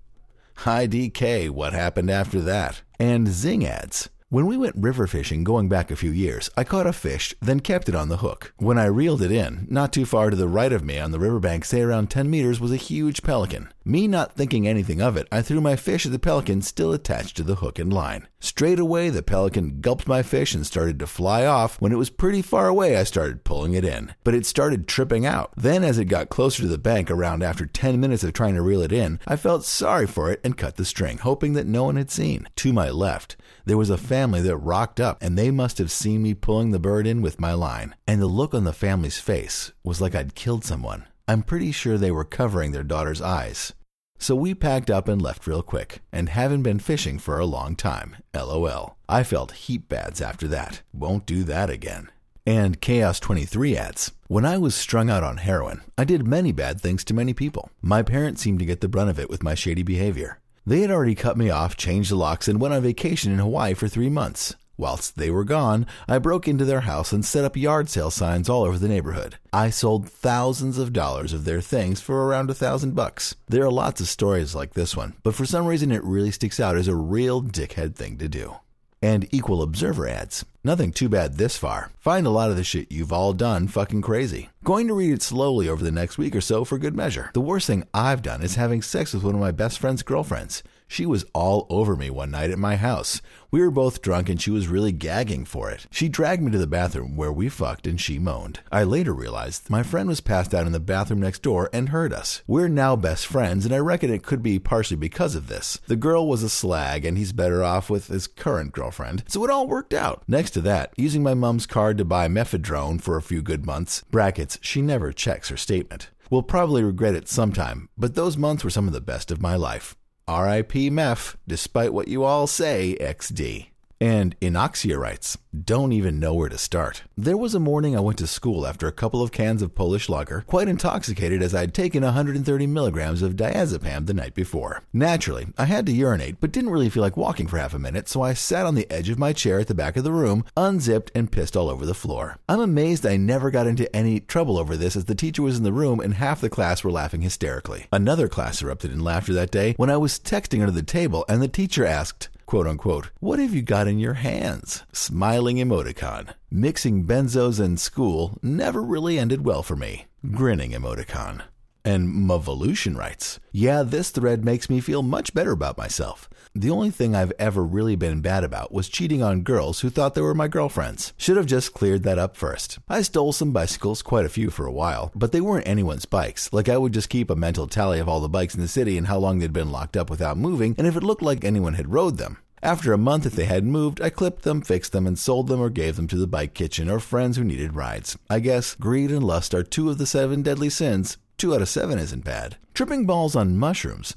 Hi, 0.58 0.86
DK. 0.86 1.50
What 1.50 1.72
happened 1.72 2.10
after 2.10 2.40
that? 2.40 2.82
And 2.98 3.28
Zing 3.28 3.66
adds, 3.66 4.08
when 4.34 4.46
we 4.46 4.56
went 4.56 4.74
river 4.76 5.06
fishing 5.06 5.44
going 5.44 5.68
back 5.68 5.92
a 5.92 5.96
few 5.96 6.10
years, 6.10 6.50
I 6.56 6.64
caught 6.64 6.88
a 6.88 6.92
fish, 6.92 7.32
then 7.40 7.60
kept 7.60 7.88
it 7.88 7.94
on 7.94 8.08
the 8.08 8.16
hook. 8.16 8.52
When 8.56 8.78
I 8.78 8.86
reeled 8.86 9.22
it 9.22 9.30
in, 9.30 9.68
not 9.70 9.92
too 9.92 10.04
far 10.04 10.28
to 10.28 10.34
the 10.34 10.48
right 10.48 10.72
of 10.72 10.82
me 10.82 10.98
on 10.98 11.12
the 11.12 11.20
riverbank, 11.20 11.64
say 11.64 11.82
around 11.82 12.10
10 12.10 12.28
meters, 12.28 12.58
was 12.58 12.72
a 12.72 12.76
huge 12.76 13.22
pelican. 13.22 13.72
Me 13.84 14.08
not 14.08 14.34
thinking 14.34 14.66
anything 14.66 15.00
of 15.00 15.16
it, 15.16 15.28
I 15.30 15.40
threw 15.40 15.60
my 15.60 15.76
fish 15.76 16.04
at 16.04 16.10
the 16.10 16.18
pelican 16.18 16.62
still 16.62 16.92
attached 16.92 17.36
to 17.36 17.44
the 17.44 17.56
hook 17.56 17.78
and 17.78 17.92
line. 17.92 18.26
Straight 18.40 18.80
away, 18.80 19.08
the 19.08 19.22
pelican 19.22 19.80
gulped 19.80 20.08
my 20.08 20.22
fish 20.22 20.52
and 20.52 20.66
started 20.66 20.98
to 20.98 21.06
fly 21.06 21.46
off. 21.46 21.80
When 21.80 21.92
it 21.92 21.98
was 21.98 22.10
pretty 22.10 22.42
far 22.42 22.66
away, 22.66 22.96
I 22.96 23.04
started 23.04 23.44
pulling 23.44 23.74
it 23.74 23.84
in. 23.84 24.14
But 24.24 24.34
it 24.34 24.46
started 24.46 24.88
tripping 24.88 25.24
out. 25.24 25.52
Then, 25.56 25.84
as 25.84 25.96
it 25.96 26.06
got 26.06 26.28
closer 26.28 26.62
to 26.62 26.68
the 26.68 26.76
bank, 26.76 27.10
around 27.10 27.42
after 27.42 27.66
10 27.66 28.00
minutes 28.00 28.24
of 28.24 28.32
trying 28.32 28.54
to 28.56 28.62
reel 28.62 28.82
it 28.82 28.92
in, 28.92 29.20
I 29.28 29.36
felt 29.36 29.64
sorry 29.64 30.06
for 30.06 30.30
it 30.32 30.40
and 30.42 30.58
cut 30.58 30.76
the 30.76 30.84
string, 30.84 31.18
hoping 31.18 31.52
that 31.52 31.66
no 31.66 31.84
one 31.84 31.96
had 31.96 32.10
seen. 32.10 32.48
To 32.56 32.72
my 32.72 32.90
left, 32.90 33.36
there 33.66 33.78
was 33.78 33.90
a 33.90 33.96
family 33.96 34.40
that 34.42 34.56
rocked 34.56 35.00
up, 35.00 35.22
and 35.22 35.38
they 35.38 35.50
must 35.50 35.78
have 35.78 35.90
seen 35.90 36.22
me 36.22 36.34
pulling 36.34 36.70
the 36.70 36.78
bird 36.78 37.06
in 37.06 37.22
with 37.22 37.40
my 37.40 37.54
line. 37.54 37.94
And 38.06 38.20
the 38.20 38.26
look 38.26 38.52
on 38.54 38.64
the 38.64 38.72
family's 38.72 39.18
face 39.18 39.72
was 39.82 40.00
like 40.00 40.14
I'd 40.14 40.34
killed 40.34 40.64
someone. 40.64 41.06
I'm 41.26 41.42
pretty 41.42 41.72
sure 41.72 41.96
they 41.96 42.10
were 42.10 42.24
covering 42.24 42.72
their 42.72 42.84
daughter's 42.84 43.22
eyes. 43.22 43.72
So 44.18 44.34
we 44.34 44.54
packed 44.54 44.90
up 44.90 45.08
and 45.08 45.20
left 45.20 45.46
real 45.46 45.62
quick, 45.62 46.02
and 46.12 46.28
haven't 46.28 46.62
been 46.62 46.78
fishing 46.78 47.18
for 47.18 47.38
a 47.38 47.46
long 47.46 47.74
time. 47.74 48.16
LOL. 48.34 48.96
I 49.08 49.22
felt 49.22 49.52
heap 49.52 49.88
bads 49.88 50.20
after 50.20 50.46
that. 50.48 50.82
Won't 50.92 51.26
do 51.26 51.42
that 51.44 51.70
again. 51.70 52.10
And 52.46 52.80
Chaos 52.80 53.18
23 53.20 53.76
adds, 53.76 54.12
When 54.28 54.44
I 54.44 54.58
was 54.58 54.74
strung 54.74 55.08
out 55.08 55.22
on 55.22 55.38
heroin, 55.38 55.80
I 55.96 56.04
did 56.04 56.26
many 56.26 56.52
bad 56.52 56.80
things 56.80 57.02
to 57.04 57.14
many 57.14 57.32
people. 57.32 57.70
My 57.80 58.02
parents 58.02 58.42
seemed 58.42 58.58
to 58.58 58.66
get 58.66 58.82
the 58.82 58.88
brunt 58.88 59.08
of 59.08 59.18
it 59.18 59.30
with 59.30 59.42
my 59.42 59.54
shady 59.54 59.82
behavior. 59.82 60.38
They 60.66 60.80
had 60.80 60.90
already 60.90 61.14
cut 61.14 61.36
me 61.36 61.50
off, 61.50 61.76
changed 61.76 62.10
the 62.10 62.16
locks, 62.16 62.48
and 62.48 62.58
went 62.58 62.72
on 62.72 62.82
vacation 62.82 63.30
in 63.30 63.38
Hawaii 63.38 63.74
for 63.74 63.86
three 63.86 64.08
months. 64.08 64.56
Whilst 64.78 65.16
they 65.16 65.30
were 65.30 65.44
gone, 65.44 65.86
I 66.08 66.18
broke 66.18 66.48
into 66.48 66.64
their 66.64 66.80
house 66.80 67.12
and 67.12 67.22
set 67.22 67.44
up 67.44 67.56
yard 67.56 67.90
sale 67.90 68.10
signs 68.10 68.48
all 68.48 68.64
over 68.64 68.78
the 68.78 68.88
neighborhood. 68.88 69.36
I 69.52 69.68
sold 69.68 70.08
thousands 70.08 70.78
of 70.78 70.92
dollars 70.92 71.34
of 71.34 71.44
their 71.44 71.60
things 71.60 72.00
for 72.00 72.26
around 72.26 72.48
a 72.48 72.54
thousand 72.54 72.94
bucks. 72.94 73.36
There 73.46 73.62
are 73.62 73.70
lots 73.70 74.00
of 74.00 74.08
stories 74.08 74.54
like 74.54 74.72
this 74.72 74.96
one, 74.96 75.14
but 75.22 75.34
for 75.34 75.44
some 75.44 75.66
reason 75.66 75.92
it 75.92 76.02
really 76.02 76.30
sticks 76.30 76.58
out 76.58 76.76
as 76.76 76.88
a 76.88 76.96
real 76.96 77.42
dickhead 77.42 77.94
thing 77.94 78.16
to 78.18 78.28
do. 78.28 78.56
And 79.04 79.28
Equal 79.34 79.60
Observer 79.60 80.08
adds, 80.08 80.46
Nothing 80.64 80.90
too 80.90 81.10
bad 81.10 81.36
this 81.36 81.58
far. 81.58 81.90
Find 82.00 82.26
a 82.26 82.30
lot 82.30 82.48
of 82.48 82.56
the 82.56 82.64
shit 82.64 82.90
you've 82.90 83.12
all 83.12 83.34
done 83.34 83.68
fucking 83.68 84.00
crazy. 84.00 84.48
Going 84.64 84.88
to 84.88 84.94
read 84.94 85.12
it 85.12 85.20
slowly 85.20 85.68
over 85.68 85.84
the 85.84 85.90
next 85.90 86.16
week 86.16 86.34
or 86.34 86.40
so 86.40 86.64
for 86.64 86.78
good 86.78 86.96
measure. 86.96 87.30
The 87.34 87.42
worst 87.42 87.66
thing 87.66 87.84
I've 87.92 88.22
done 88.22 88.40
is 88.40 88.54
having 88.54 88.80
sex 88.80 89.12
with 89.12 89.22
one 89.22 89.34
of 89.34 89.42
my 89.42 89.50
best 89.50 89.78
friend's 89.78 90.02
girlfriends. 90.02 90.62
She 90.94 91.06
was 91.06 91.24
all 91.34 91.66
over 91.70 91.96
me 91.96 92.08
one 92.08 92.30
night 92.30 92.52
at 92.52 92.58
my 92.60 92.76
house. 92.76 93.20
We 93.50 93.60
were 93.60 93.72
both 93.72 94.00
drunk 94.00 94.28
and 94.28 94.40
she 94.40 94.52
was 94.52 94.68
really 94.68 94.92
gagging 94.92 95.44
for 95.44 95.68
it. 95.68 95.88
She 95.90 96.08
dragged 96.08 96.40
me 96.40 96.52
to 96.52 96.58
the 96.58 96.68
bathroom 96.68 97.16
where 97.16 97.32
we 97.32 97.48
fucked 97.48 97.88
and 97.88 98.00
she 98.00 98.20
moaned. 98.20 98.60
I 98.70 98.84
later 98.84 99.12
realized 99.12 99.68
my 99.68 99.82
friend 99.82 100.08
was 100.08 100.20
passed 100.20 100.54
out 100.54 100.68
in 100.68 100.72
the 100.72 100.78
bathroom 100.78 101.20
next 101.20 101.42
door 101.42 101.68
and 101.72 101.88
heard 101.88 102.12
us. 102.12 102.42
We're 102.46 102.68
now 102.68 102.94
best 102.94 103.26
friends 103.26 103.66
and 103.66 103.74
I 103.74 103.78
reckon 103.78 104.08
it 104.08 104.22
could 104.22 104.40
be 104.40 104.60
partially 104.60 104.96
because 104.96 105.34
of 105.34 105.48
this. 105.48 105.80
The 105.88 105.96
girl 105.96 106.28
was 106.28 106.44
a 106.44 106.48
slag 106.48 107.04
and 107.04 107.18
he's 107.18 107.32
better 107.32 107.64
off 107.64 107.90
with 107.90 108.06
his 108.06 108.28
current 108.28 108.70
girlfriend, 108.70 109.24
so 109.26 109.42
it 109.42 109.50
all 109.50 109.66
worked 109.66 109.94
out. 109.94 110.22
Next 110.28 110.52
to 110.52 110.60
that, 110.60 110.92
using 110.96 111.24
my 111.24 111.34
mom's 111.34 111.66
card 111.66 111.98
to 111.98 112.04
buy 112.04 112.28
mephedrone 112.28 113.02
for 113.02 113.16
a 113.16 113.22
few 113.22 113.42
good 113.42 113.66
months, 113.66 114.04
brackets, 114.12 114.60
she 114.62 114.80
never 114.80 115.12
checks 115.12 115.48
her 115.48 115.56
statement. 115.56 116.10
Will 116.30 116.44
probably 116.44 116.84
regret 116.84 117.16
it 117.16 117.28
sometime, 117.28 117.88
but 117.98 118.14
those 118.14 118.36
months 118.36 118.62
were 118.62 118.70
some 118.70 118.86
of 118.86 118.92
the 118.94 119.00
best 119.00 119.32
of 119.32 119.42
my 119.42 119.56
life. 119.56 119.96
RIP 120.28 120.90
Meth, 120.90 121.36
despite 121.46 121.92
what 121.92 122.08
you 122.08 122.24
all 122.24 122.46
say, 122.46 122.96
XD. 123.00 123.73
And 124.00 124.38
Inoxia 124.40 124.98
writes, 124.98 125.38
don't 125.54 125.92
even 125.92 126.18
know 126.18 126.34
where 126.34 126.48
to 126.48 126.58
start. 126.58 127.04
There 127.16 127.36
was 127.36 127.54
a 127.54 127.60
morning 127.60 127.96
I 127.96 128.00
went 128.00 128.18
to 128.18 128.26
school 128.26 128.66
after 128.66 128.88
a 128.88 128.92
couple 128.92 129.22
of 129.22 129.30
cans 129.30 129.62
of 129.62 129.74
Polish 129.74 130.08
lager, 130.08 130.42
quite 130.48 130.66
intoxicated 130.66 131.42
as 131.42 131.54
I'd 131.54 131.72
taken 131.72 132.02
130 132.02 132.66
milligrams 132.66 133.22
of 133.22 133.36
diazepam 133.36 134.06
the 134.06 134.14
night 134.14 134.34
before. 134.34 134.82
Naturally, 134.92 135.46
I 135.56 135.66
had 135.66 135.86
to 135.86 135.92
urinate, 135.92 136.40
but 136.40 136.50
didn't 136.50 136.70
really 136.70 136.90
feel 136.90 137.02
like 137.02 137.16
walking 137.16 137.46
for 137.46 137.58
half 137.58 137.72
a 137.72 137.78
minute, 137.78 138.08
so 138.08 138.22
I 138.22 138.34
sat 138.34 138.66
on 138.66 138.74
the 138.74 138.90
edge 138.90 139.08
of 139.08 139.18
my 139.18 139.32
chair 139.32 139.60
at 139.60 139.68
the 139.68 139.74
back 139.74 139.96
of 139.96 140.02
the 140.02 140.12
room, 140.12 140.44
unzipped, 140.56 141.12
and 141.14 141.30
pissed 141.30 141.56
all 141.56 141.70
over 141.70 141.86
the 141.86 141.94
floor. 141.94 142.38
I'm 142.48 142.60
amazed 142.60 143.06
I 143.06 143.16
never 143.16 143.50
got 143.50 143.68
into 143.68 143.94
any 143.94 144.20
trouble 144.20 144.58
over 144.58 144.76
this 144.76 144.96
as 144.96 145.04
the 145.04 145.14
teacher 145.14 145.42
was 145.42 145.56
in 145.56 145.62
the 145.62 145.72
room 145.72 146.00
and 146.00 146.14
half 146.14 146.40
the 146.40 146.50
class 146.50 146.82
were 146.82 146.90
laughing 146.90 147.22
hysterically. 147.22 147.86
Another 147.92 148.28
class 148.28 148.60
erupted 148.60 148.90
in 148.90 149.00
laughter 149.00 149.32
that 149.34 149.52
day 149.52 149.74
when 149.76 149.90
I 149.90 149.96
was 149.96 150.18
texting 150.18 150.60
under 150.60 150.72
the 150.72 150.82
table 150.82 151.24
and 151.28 151.40
the 151.40 151.48
teacher 151.48 151.86
asked, 151.86 152.28
quote 152.46 152.66
unquote, 152.66 153.10
what 153.20 153.38
have 153.38 153.54
you 153.54 153.62
got 153.62 153.86
in 153.86 153.98
your 153.98 154.14
hands? 154.14 154.82
Smiling 154.92 155.56
emoticon. 155.56 156.34
Mixing 156.50 157.04
benzos 157.04 157.64
in 157.64 157.76
school 157.76 158.38
never 158.42 158.82
really 158.82 159.18
ended 159.18 159.44
well 159.44 159.62
for 159.62 159.76
me. 159.76 160.06
Grinning 160.30 160.72
emoticon. 160.72 161.42
And 161.84 162.08
Mavolution 162.08 162.96
writes, 162.96 163.38
Yeah, 163.52 163.82
this 163.82 164.10
thread 164.10 164.44
makes 164.44 164.70
me 164.70 164.80
feel 164.80 165.02
much 165.02 165.34
better 165.34 165.52
about 165.52 165.76
myself. 165.76 166.30
The 166.56 166.70
only 166.70 166.90
thing 166.90 167.16
I've 167.16 167.32
ever 167.36 167.64
really 167.64 167.96
been 167.96 168.20
bad 168.20 168.44
about 168.44 168.72
was 168.72 168.88
cheating 168.88 169.24
on 169.24 169.42
girls 169.42 169.80
who 169.80 169.90
thought 169.90 170.14
they 170.14 170.20
were 170.20 170.34
my 170.34 170.46
girlfriends. 170.46 171.12
Should 171.16 171.36
have 171.36 171.46
just 171.46 171.74
cleared 171.74 172.04
that 172.04 172.16
up 172.16 172.36
first. 172.36 172.78
I 172.88 173.02
stole 173.02 173.32
some 173.32 173.50
bicycles, 173.50 174.02
quite 174.02 174.24
a 174.24 174.28
few 174.28 174.50
for 174.50 174.64
a 174.64 174.72
while, 174.72 175.10
but 175.16 175.32
they 175.32 175.40
weren't 175.40 175.66
anyone's 175.66 176.04
bikes. 176.04 176.52
Like 176.52 176.68
I 176.68 176.76
would 176.76 176.94
just 176.94 177.08
keep 177.08 177.28
a 177.28 177.34
mental 177.34 177.66
tally 177.66 177.98
of 177.98 178.08
all 178.08 178.20
the 178.20 178.28
bikes 178.28 178.54
in 178.54 178.60
the 178.60 178.68
city 178.68 178.96
and 178.96 179.08
how 179.08 179.18
long 179.18 179.40
they'd 179.40 179.52
been 179.52 179.72
locked 179.72 179.96
up 179.96 180.08
without 180.08 180.38
moving, 180.38 180.76
and 180.78 180.86
if 180.86 180.94
it 180.94 181.02
looked 181.02 181.22
like 181.22 181.44
anyone 181.44 181.74
had 181.74 181.92
rode 181.92 182.18
them. 182.18 182.38
After 182.62 182.92
a 182.92 182.98
month, 182.98 183.26
if 183.26 183.34
they 183.34 183.46
hadn't 183.46 183.72
moved, 183.72 184.00
I 184.00 184.10
clipped 184.10 184.42
them, 184.42 184.62
fixed 184.62 184.92
them, 184.92 185.08
and 185.08 185.18
sold 185.18 185.48
them 185.48 185.60
or 185.60 185.70
gave 185.70 185.96
them 185.96 186.06
to 186.06 186.16
the 186.16 186.28
bike 186.28 186.54
kitchen 186.54 186.88
or 186.88 187.00
friends 187.00 187.36
who 187.36 187.42
needed 187.42 187.74
rides. 187.74 188.16
I 188.30 188.38
guess 188.38 188.76
greed 188.76 189.10
and 189.10 189.24
lust 189.24 189.54
are 189.54 189.64
two 189.64 189.90
of 189.90 189.98
the 189.98 190.06
seven 190.06 190.42
deadly 190.42 190.70
sins. 190.70 191.18
Two 191.36 191.52
out 191.52 191.62
of 191.62 191.68
seven 191.68 191.98
isn't 191.98 192.24
bad. 192.24 192.58
Tripping 192.74 193.06
balls 193.06 193.34
on 193.34 193.58
mushrooms. 193.58 194.14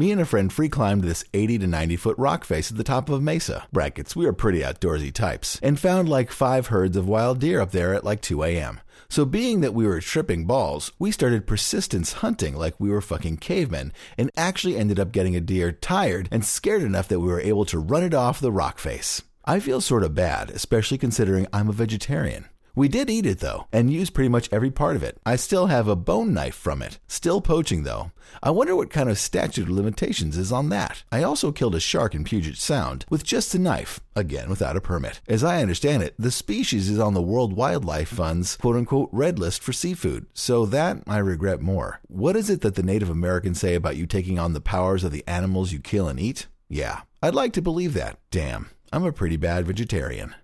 Me 0.00 0.10
and 0.12 0.20
a 0.22 0.24
friend 0.24 0.50
free 0.50 0.70
climbed 0.70 1.04
this 1.04 1.26
80 1.34 1.58
to 1.58 1.66
90 1.66 1.96
foot 1.96 2.16
rock 2.16 2.46
face 2.46 2.70
at 2.70 2.78
the 2.78 2.82
top 2.82 3.10
of 3.10 3.16
a 3.16 3.20
mesa. 3.20 3.66
Brackets, 3.70 4.16
we 4.16 4.24
are 4.24 4.32
pretty 4.32 4.60
outdoorsy 4.60 5.12
types. 5.12 5.60
And 5.62 5.78
found 5.78 6.08
like 6.08 6.30
five 6.30 6.68
herds 6.68 6.96
of 6.96 7.06
wild 7.06 7.38
deer 7.38 7.60
up 7.60 7.72
there 7.72 7.92
at 7.92 8.02
like 8.02 8.22
2 8.22 8.42
a.m. 8.44 8.80
So, 9.10 9.26
being 9.26 9.60
that 9.60 9.74
we 9.74 9.86
were 9.86 10.00
tripping 10.00 10.46
balls, 10.46 10.90
we 10.98 11.10
started 11.10 11.46
persistence 11.46 12.14
hunting 12.14 12.56
like 12.56 12.80
we 12.80 12.88
were 12.88 13.02
fucking 13.02 13.36
cavemen, 13.36 13.92
and 14.16 14.30
actually 14.38 14.78
ended 14.78 14.98
up 14.98 15.12
getting 15.12 15.36
a 15.36 15.40
deer 15.42 15.70
tired 15.70 16.30
and 16.30 16.46
scared 16.46 16.80
enough 16.80 17.08
that 17.08 17.20
we 17.20 17.28
were 17.28 17.38
able 17.38 17.66
to 17.66 17.78
run 17.78 18.02
it 18.02 18.14
off 18.14 18.40
the 18.40 18.50
rock 18.50 18.78
face. 18.78 19.20
I 19.44 19.60
feel 19.60 19.82
sort 19.82 20.02
of 20.02 20.14
bad, 20.14 20.48
especially 20.48 20.96
considering 20.96 21.46
I'm 21.52 21.68
a 21.68 21.72
vegetarian. 21.72 22.46
We 22.74 22.88
did 22.88 23.10
eat 23.10 23.26
it 23.26 23.40
though, 23.40 23.66
and 23.72 23.92
used 23.92 24.14
pretty 24.14 24.28
much 24.28 24.48
every 24.52 24.70
part 24.70 24.96
of 24.96 25.02
it. 25.02 25.18
I 25.26 25.36
still 25.36 25.66
have 25.66 25.88
a 25.88 25.96
bone 25.96 26.32
knife 26.32 26.54
from 26.54 26.82
it. 26.82 26.98
Still 27.08 27.40
poaching 27.40 27.82
though. 27.82 28.12
I 28.42 28.50
wonder 28.50 28.76
what 28.76 28.90
kind 28.90 29.10
of 29.10 29.18
statute 29.18 29.64
of 29.64 29.70
limitations 29.70 30.36
is 30.36 30.52
on 30.52 30.68
that. 30.68 31.02
I 31.10 31.22
also 31.22 31.50
killed 31.50 31.74
a 31.74 31.80
shark 31.80 32.14
in 32.14 32.24
Puget 32.24 32.56
Sound 32.56 33.04
with 33.10 33.24
just 33.24 33.54
a 33.54 33.58
knife, 33.58 34.00
again 34.14 34.48
without 34.48 34.76
a 34.76 34.80
permit. 34.80 35.20
As 35.26 35.42
I 35.42 35.62
understand 35.62 36.02
it, 36.02 36.14
the 36.18 36.30
species 36.30 36.88
is 36.88 36.98
on 36.98 37.14
the 37.14 37.22
World 37.22 37.54
Wildlife 37.54 38.08
Fund's 38.08 38.56
quote 38.56 38.76
unquote 38.76 39.08
red 39.12 39.38
list 39.38 39.62
for 39.62 39.72
seafood, 39.72 40.26
so 40.32 40.64
that 40.66 41.02
I 41.06 41.18
regret 41.18 41.60
more. 41.60 42.00
What 42.06 42.36
is 42.36 42.48
it 42.48 42.60
that 42.60 42.76
the 42.76 42.82
Native 42.82 43.10
Americans 43.10 43.60
say 43.60 43.74
about 43.74 43.96
you 43.96 44.06
taking 44.06 44.38
on 44.38 44.52
the 44.52 44.60
powers 44.60 45.04
of 45.04 45.12
the 45.12 45.24
animals 45.26 45.72
you 45.72 45.80
kill 45.80 46.08
and 46.08 46.20
eat? 46.20 46.46
Yeah, 46.68 47.00
I'd 47.22 47.34
like 47.34 47.52
to 47.54 47.62
believe 47.62 47.94
that. 47.94 48.18
Damn, 48.30 48.70
I'm 48.92 49.04
a 49.04 49.12
pretty 49.12 49.36
bad 49.36 49.66
vegetarian. 49.66 50.36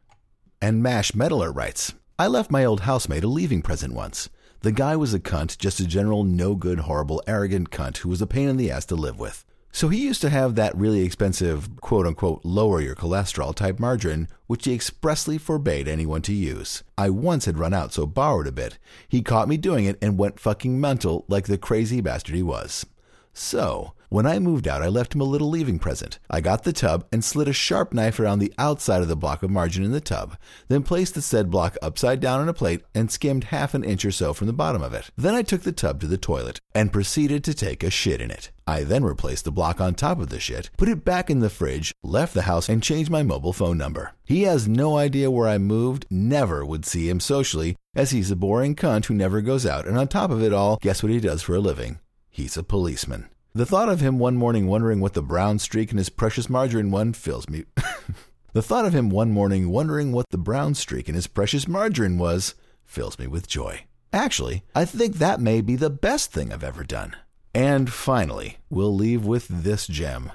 And 0.60 0.82
Mash 0.82 1.12
Metaler 1.12 1.54
writes, 1.54 1.94
I 2.18 2.28
left 2.28 2.50
my 2.50 2.64
old 2.64 2.80
housemate 2.80 3.24
a 3.24 3.28
leaving 3.28 3.60
present 3.60 3.92
once. 3.92 4.30
The 4.62 4.72
guy 4.72 4.96
was 4.96 5.12
a 5.12 5.20
cunt, 5.20 5.58
just 5.58 5.80
a 5.80 5.86
general 5.86 6.24
no 6.24 6.54
good, 6.54 6.80
horrible, 6.80 7.22
arrogant 7.26 7.68
cunt 7.68 7.98
who 7.98 8.08
was 8.08 8.22
a 8.22 8.26
pain 8.26 8.48
in 8.48 8.56
the 8.56 8.70
ass 8.70 8.86
to 8.86 8.94
live 8.94 9.18
with. 9.18 9.44
So 9.70 9.90
he 9.90 10.02
used 10.02 10.22
to 10.22 10.30
have 10.30 10.54
that 10.54 10.74
really 10.74 11.02
expensive, 11.02 11.68
quote 11.82 12.06
unquote, 12.06 12.40
lower 12.42 12.80
your 12.80 12.94
cholesterol 12.94 13.54
type 13.54 13.78
margarine, 13.78 14.28
which 14.46 14.64
he 14.64 14.72
expressly 14.72 15.36
forbade 15.36 15.86
anyone 15.86 16.22
to 16.22 16.32
use. 16.32 16.82
I 16.96 17.10
once 17.10 17.44
had 17.44 17.58
run 17.58 17.74
out, 17.74 17.92
so 17.92 18.06
borrowed 18.06 18.46
a 18.46 18.52
bit. 18.52 18.78
He 19.06 19.20
caught 19.20 19.46
me 19.46 19.58
doing 19.58 19.84
it 19.84 19.98
and 20.00 20.16
went 20.16 20.40
fucking 20.40 20.80
mental 20.80 21.26
like 21.28 21.44
the 21.44 21.58
crazy 21.58 22.00
bastard 22.00 22.34
he 22.34 22.42
was. 22.42 22.86
So, 23.34 23.92
when 24.16 24.24
I 24.24 24.38
moved 24.38 24.66
out, 24.66 24.82
I 24.82 24.88
left 24.88 25.14
him 25.14 25.20
a 25.20 25.24
little 25.24 25.50
leaving 25.50 25.78
present. 25.78 26.18
I 26.30 26.40
got 26.40 26.64
the 26.64 26.72
tub 26.72 27.04
and 27.12 27.22
slid 27.22 27.48
a 27.48 27.52
sharp 27.52 27.92
knife 27.92 28.18
around 28.18 28.38
the 28.38 28.54
outside 28.56 29.02
of 29.02 29.08
the 29.08 29.14
block 29.14 29.42
of 29.42 29.50
margarine 29.50 29.84
in 29.84 29.92
the 29.92 30.00
tub, 30.00 30.38
then 30.68 30.84
placed 30.84 31.14
the 31.14 31.20
said 31.20 31.50
block 31.50 31.76
upside 31.82 32.18
down 32.18 32.40
on 32.40 32.48
a 32.48 32.54
plate 32.54 32.82
and 32.94 33.10
skimmed 33.10 33.44
half 33.44 33.74
an 33.74 33.84
inch 33.84 34.06
or 34.06 34.10
so 34.10 34.32
from 34.32 34.46
the 34.46 34.54
bottom 34.54 34.80
of 34.80 34.94
it. 34.94 35.10
Then 35.18 35.34
I 35.34 35.42
took 35.42 35.64
the 35.64 35.70
tub 35.70 36.00
to 36.00 36.06
the 36.06 36.16
toilet 36.16 36.60
and 36.74 36.94
proceeded 36.94 37.44
to 37.44 37.52
take 37.52 37.82
a 37.82 37.90
shit 37.90 38.22
in 38.22 38.30
it. 38.30 38.50
I 38.66 38.84
then 38.84 39.04
replaced 39.04 39.44
the 39.44 39.52
block 39.52 39.82
on 39.82 39.94
top 39.94 40.18
of 40.18 40.30
the 40.30 40.40
shit, 40.40 40.70
put 40.78 40.88
it 40.88 41.04
back 41.04 41.28
in 41.28 41.40
the 41.40 41.50
fridge, 41.50 41.92
left 42.02 42.32
the 42.32 42.48
house, 42.48 42.70
and 42.70 42.82
changed 42.82 43.10
my 43.10 43.22
mobile 43.22 43.52
phone 43.52 43.76
number. 43.76 44.12
He 44.24 44.44
has 44.44 44.66
no 44.66 44.96
idea 44.96 45.30
where 45.30 45.46
I 45.46 45.58
moved, 45.58 46.06
never 46.08 46.64
would 46.64 46.86
see 46.86 47.10
him 47.10 47.20
socially, 47.20 47.76
as 47.94 48.12
he's 48.12 48.30
a 48.30 48.36
boring 48.36 48.76
cunt 48.76 49.04
who 49.04 49.14
never 49.14 49.42
goes 49.42 49.66
out, 49.66 49.86
and 49.86 49.98
on 49.98 50.08
top 50.08 50.30
of 50.30 50.42
it 50.42 50.54
all, 50.54 50.78
guess 50.80 51.02
what 51.02 51.12
he 51.12 51.20
does 51.20 51.42
for 51.42 51.54
a 51.54 51.60
living? 51.60 51.98
He's 52.30 52.56
a 52.56 52.62
policeman. 52.62 53.28
The 53.56 53.64
thought 53.64 53.88
of 53.88 54.02
him 54.02 54.18
one 54.18 54.36
morning 54.36 54.66
wondering 54.66 55.00
what 55.00 55.14
the 55.14 55.22
brown 55.22 55.58
streak 55.58 55.90
in 55.90 55.96
his 55.96 56.10
precious 56.10 56.50
margarine 56.50 56.90
one 56.90 57.14
fills 57.14 57.48
me. 57.48 57.64
the 58.52 58.60
thought 58.60 58.84
of 58.84 58.92
him 58.92 59.08
one 59.08 59.30
morning 59.30 59.70
wondering 59.70 60.12
what 60.12 60.26
the 60.28 60.36
brown 60.36 60.74
streak 60.74 61.08
in 61.08 61.14
his 61.14 61.26
precious 61.26 61.66
margarine 61.66 62.18
was 62.18 62.54
fills 62.84 63.18
me 63.18 63.26
with 63.26 63.48
joy. 63.48 63.84
Actually, 64.12 64.62
I 64.74 64.84
think 64.84 65.14
that 65.14 65.40
may 65.40 65.62
be 65.62 65.74
the 65.74 65.88
best 65.88 66.32
thing 66.32 66.52
I've 66.52 66.62
ever 66.62 66.84
done. 66.84 67.16
And 67.54 67.90
finally, 67.90 68.58
we'll 68.68 68.94
leave 68.94 69.24
with 69.24 69.48
this 69.48 69.86
gem. 69.86 70.32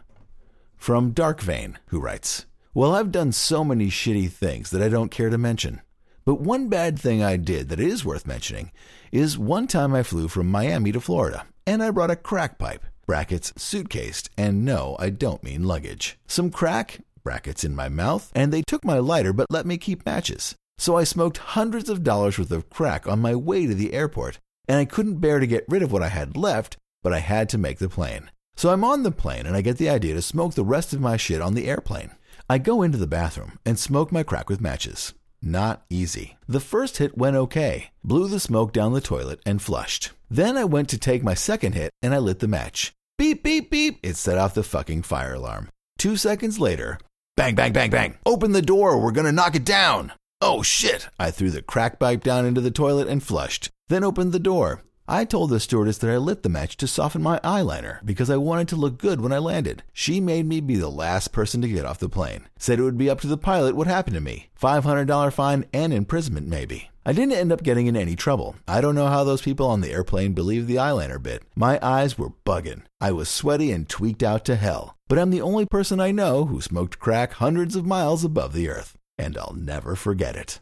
From 0.76 1.12
Dark 1.12 1.42
Vein, 1.42 1.78
who 1.90 2.00
writes 2.00 2.48
Well, 2.74 2.96
I've 2.96 3.12
done 3.12 3.34
so 3.34 3.64
many 3.64 3.90
shitty 3.90 4.32
things 4.32 4.72
that 4.72 4.82
I 4.82 4.90
don't 4.90 5.12
care 5.12 5.30
to 5.30 5.38
mention. 5.38 5.82
But 6.26 6.42
one 6.42 6.70
bad 6.70 6.98
thing 6.98 7.22
I 7.22 7.38
did 7.38 7.70
that 7.70 7.80
is 7.80 8.04
worth 8.04 8.26
mentioning 8.26 8.72
is 9.12 9.38
one 9.38 9.68
time 9.68 9.94
I 9.94 10.02
flew 10.02 10.28
from 10.28 10.50
Miami 10.50 10.92
to 10.92 11.00
Florida, 11.00 11.46
and 11.68 11.84
I 11.84 11.92
brought 11.92 12.10
a 12.10 12.16
crack 12.16 12.58
pipe 12.58 12.84
brackets 13.06 13.52
suitcased, 13.54 14.30
and 14.38 14.64
no, 14.66 14.96
I 15.00 15.10
don't 15.10 15.44
mean 15.44 15.64
luggage. 15.64 16.18
Some 16.28 16.50
crack, 16.50 17.02
brackets 17.24 17.64
in 17.64 17.76
my 17.76 17.90
mouth, 17.90 18.32
and 18.36 18.52
they 18.52 18.62
took 18.62 18.84
my 18.84 19.00
lighter 19.00 19.34
but 19.34 19.48
let 19.50 19.66
me 19.66 19.78
keep 19.78 20.06
matches. 20.06 20.56
So 20.78 20.98
I 20.98 21.04
smoked 21.04 21.38
hundreds 21.38 21.90
of 21.90 22.04
dollars 22.04 22.40
worth 22.40 22.52
of 22.52 22.70
crack 22.70 23.08
on 23.08 23.20
my 23.20 23.36
way 23.36 23.68
to 23.68 23.76
the 23.76 23.94
airport, 23.94 24.40
and 24.68 24.78
I 24.80 24.86
couldn't 24.86 25.20
bear 25.20 25.40
to 25.40 25.48
get 25.48 25.66
rid 25.68 25.84
of 25.84 25.92
what 25.92 26.04
I 26.04 26.10
had 26.10 26.38
left, 26.38 26.78
but 27.04 27.14
I 27.14 27.20
had 27.20 27.50
to 27.50 27.58
make 27.58 27.80
the 27.80 27.90
plane. 27.90 28.32
So 28.56 28.70
I'm 28.70 28.84
on 28.84 29.04
the 29.04 29.12
plane 29.12 29.46
and 29.46 29.56
I 29.56 29.62
get 29.62 29.78
the 29.78 29.90
idea 29.90 30.14
to 30.14 30.22
smoke 30.22 30.54
the 30.54 30.64
rest 30.64 30.94
of 30.94 31.02
my 31.02 31.18
shit 31.18 31.42
on 31.42 31.54
the 31.54 31.68
airplane. 31.68 32.12
I 32.50 32.58
go 32.58 32.82
into 32.82 32.98
the 32.98 33.08
bathroom 33.08 33.60
and 33.66 33.80
smoke 33.80 34.12
my 34.12 34.24
crack 34.24 34.50
with 34.50 34.62
matches. 34.62 35.14
Not 35.42 35.84
easy. 35.90 36.38
The 36.48 36.60
first 36.60 36.98
hit 36.98 37.18
went 37.18 37.36
okay, 37.36 37.92
blew 38.04 38.28
the 38.28 38.40
smoke 38.40 38.74
down 38.74 38.94
the 38.94 39.02
toilet, 39.02 39.40
and 39.46 39.62
flushed. 39.62 40.12
Then 40.30 40.56
I 40.56 40.66
went 40.66 40.88
to 40.90 41.00
take 41.00 41.24
my 41.24 41.34
second 41.34 41.74
hit 41.74 41.92
and 42.02 42.14
I 42.14 42.20
lit 42.20 42.40
the 42.40 42.48
match. 42.48 42.94
Beep, 43.18 43.44
beep, 43.44 43.72
beep. 43.72 44.00
It 44.04 44.18
set 44.18 44.38
off 44.38 44.54
the 44.54 44.64
fucking 44.64 45.02
fire 45.04 45.34
alarm. 45.34 45.70
Two 45.98 46.16
seconds 46.16 46.60
later, 46.60 47.00
bang, 47.36 47.56
bang, 47.56 47.74
bang, 47.74 47.90
bang. 47.90 48.18
Open 48.26 48.52
the 48.52 48.62
door. 48.62 49.00
We're 49.00 49.12
to 49.12 49.32
knock 49.32 49.56
it 49.56 49.66
down. 49.66 50.14
Oh 50.42 50.62
shit. 50.64 51.08
I 51.20 51.32
threw 51.32 51.50
the 51.50 51.62
crack 51.62 52.00
pipe 52.00 52.24
down 52.24 52.46
into 52.46 52.62
the 52.62 52.72
toilet 52.72 53.08
and 53.08 53.22
flushed. 53.22 53.70
Then 53.90 54.04
opened 54.04 54.32
the 54.34 54.40
door. 54.40 54.84
I 55.14 55.26
told 55.26 55.50
the 55.50 55.60
stewardess 55.60 55.98
that 55.98 56.10
I 56.10 56.16
lit 56.16 56.42
the 56.42 56.48
match 56.48 56.78
to 56.78 56.88
soften 56.88 57.22
my 57.22 57.38
eyeliner 57.40 58.00
because 58.06 58.30
I 58.30 58.38
wanted 58.38 58.70
to 58.70 58.78
look 58.78 58.98
good 58.98 59.20
when 59.20 59.34
I 59.34 59.40
landed. 59.40 59.84
She 59.92 60.22
made 60.22 60.46
me 60.46 60.62
be 60.62 60.78
the 60.78 60.88
last 60.88 61.34
person 61.34 61.62
to 61.62 61.68
get 61.68 61.84
off 61.84 62.00
the 62.00 62.08
plane. 62.08 62.48
Said 62.58 62.80
it 62.80 62.84
would 62.84 62.98
be 62.98 63.10
up 63.10 63.20
to 63.20 63.28
the 63.28 63.36
pilot 63.36 63.76
what 63.76 63.88
happened 63.88 64.14
to 64.14 64.22
me. 64.22 64.48
$500 64.58 65.34
fine 65.34 65.66
and 65.74 65.92
imprisonment, 65.92 66.48
maybe. 66.48 66.92
I 67.06 67.12
didn't 67.12 67.34
end 67.34 67.52
up 67.52 67.62
getting 67.62 67.88
in 67.88 67.98
any 67.98 68.16
trouble. 68.16 68.56
I 68.70 68.80
don't 68.80 68.96
know 68.96 69.08
how 69.08 69.26
those 69.26 69.42
people 69.42 69.68
on 69.68 69.82
the 69.82 69.92
airplane 69.92 70.32
believed 70.32 70.68
the 70.68 70.78
eyeliner 70.78 71.22
bit. 71.22 71.44
My 71.58 71.78
eyes 71.82 72.18
were 72.18 72.32
bugging. 72.46 72.84
I 73.02 73.12
was 73.12 73.28
sweaty 73.28 73.70
and 73.74 73.90
tweaked 73.90 74.24
out 74.24 74.46
to 74.46 74.56
hell. 74.56 74.96
But 75.10 75.20
I'm 75.20 75.32
the 75.32 75.42
only 75.42 75.66
person 75.66 76.00
I 76.00 76.12
know 76.12 76.46
who 76.46 76.62
smoked 76.62 77.00
crack 77.00 77.34
hundreds 77.34 77.76
of 77.76 77.86
miles 77.86 78.24
above 78.24 78.54
the 78.54 78.70
earth. 78.70 78.96
And 79.18 79.38
I'll 79.38 79.58
never 79.58 79.98
forget 79.98 80.38
it. 80.38 80.62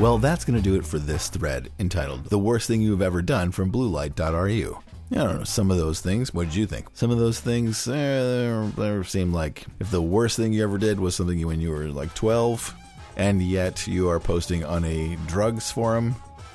Well, 0.00 0.18
that's 0.18 0.44
going 0.44 0.56
to 0.56 0.62
do 0.62 0.76
it 0.76 0.86
for 0.86 1.00
this 1.00 1.28
thread 1.28 1.70
entitled 1.80 2.26
The 2.26 2.38
Worst 2.38 2.68
Thing 2.68 2.80
You've 2.80 3.02
Ever 3.02 3.20
Done 3.20 3.50
from 3.50 3.72
Bluelight.ru. 3.72 4.78
I 5.10 5.14
don't 5.14 5.38
know, 5.38 5.44
some 5.44 5.72
of 5.72 5.76
those 5.76 6.00
things. 6.00 6.32
What 6.32 6.44
did 6.44 6.54
you 6.54 6.68
think? 6.68 6.86
Some 6.92 7.10
of 7.10 7.18
those 7.18 7.40
things 7.40 7.88
eh, 7.88 8.70
they 8.76 9.02
seem 9.02 9.32
like 9.32 9.66
if 9.80 9.90
the 9.90 10.00
worst 10.00 10.36
thing 10.36 10.52
you 10.52 10.62
ever 10.62 10.78
did 10.78 11.00
was 11.00 11.16
something 11.16 11.44
when 11.44 11.60
you 11.60 11.70
were 11.70 11.88
like 11.88 12.14
12, 12.14 12.72
and 13.16 13.42
yet 13.42 13.88
you 13.88 14.08
are 14.08 14.20
posting 14.20 14.64
on 14.64 14.84
a 14.84 15.16
drugs 15.26 15.72
forum, 15.72 16.14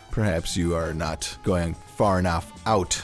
perhaps 0.09 0.55
you 0.55 0.73
are 0.73 0.93
not 0.93 1.37
going 1.43 1.73
far 1.73 2.19
enough 2.19 2.49
out 2.65 3.03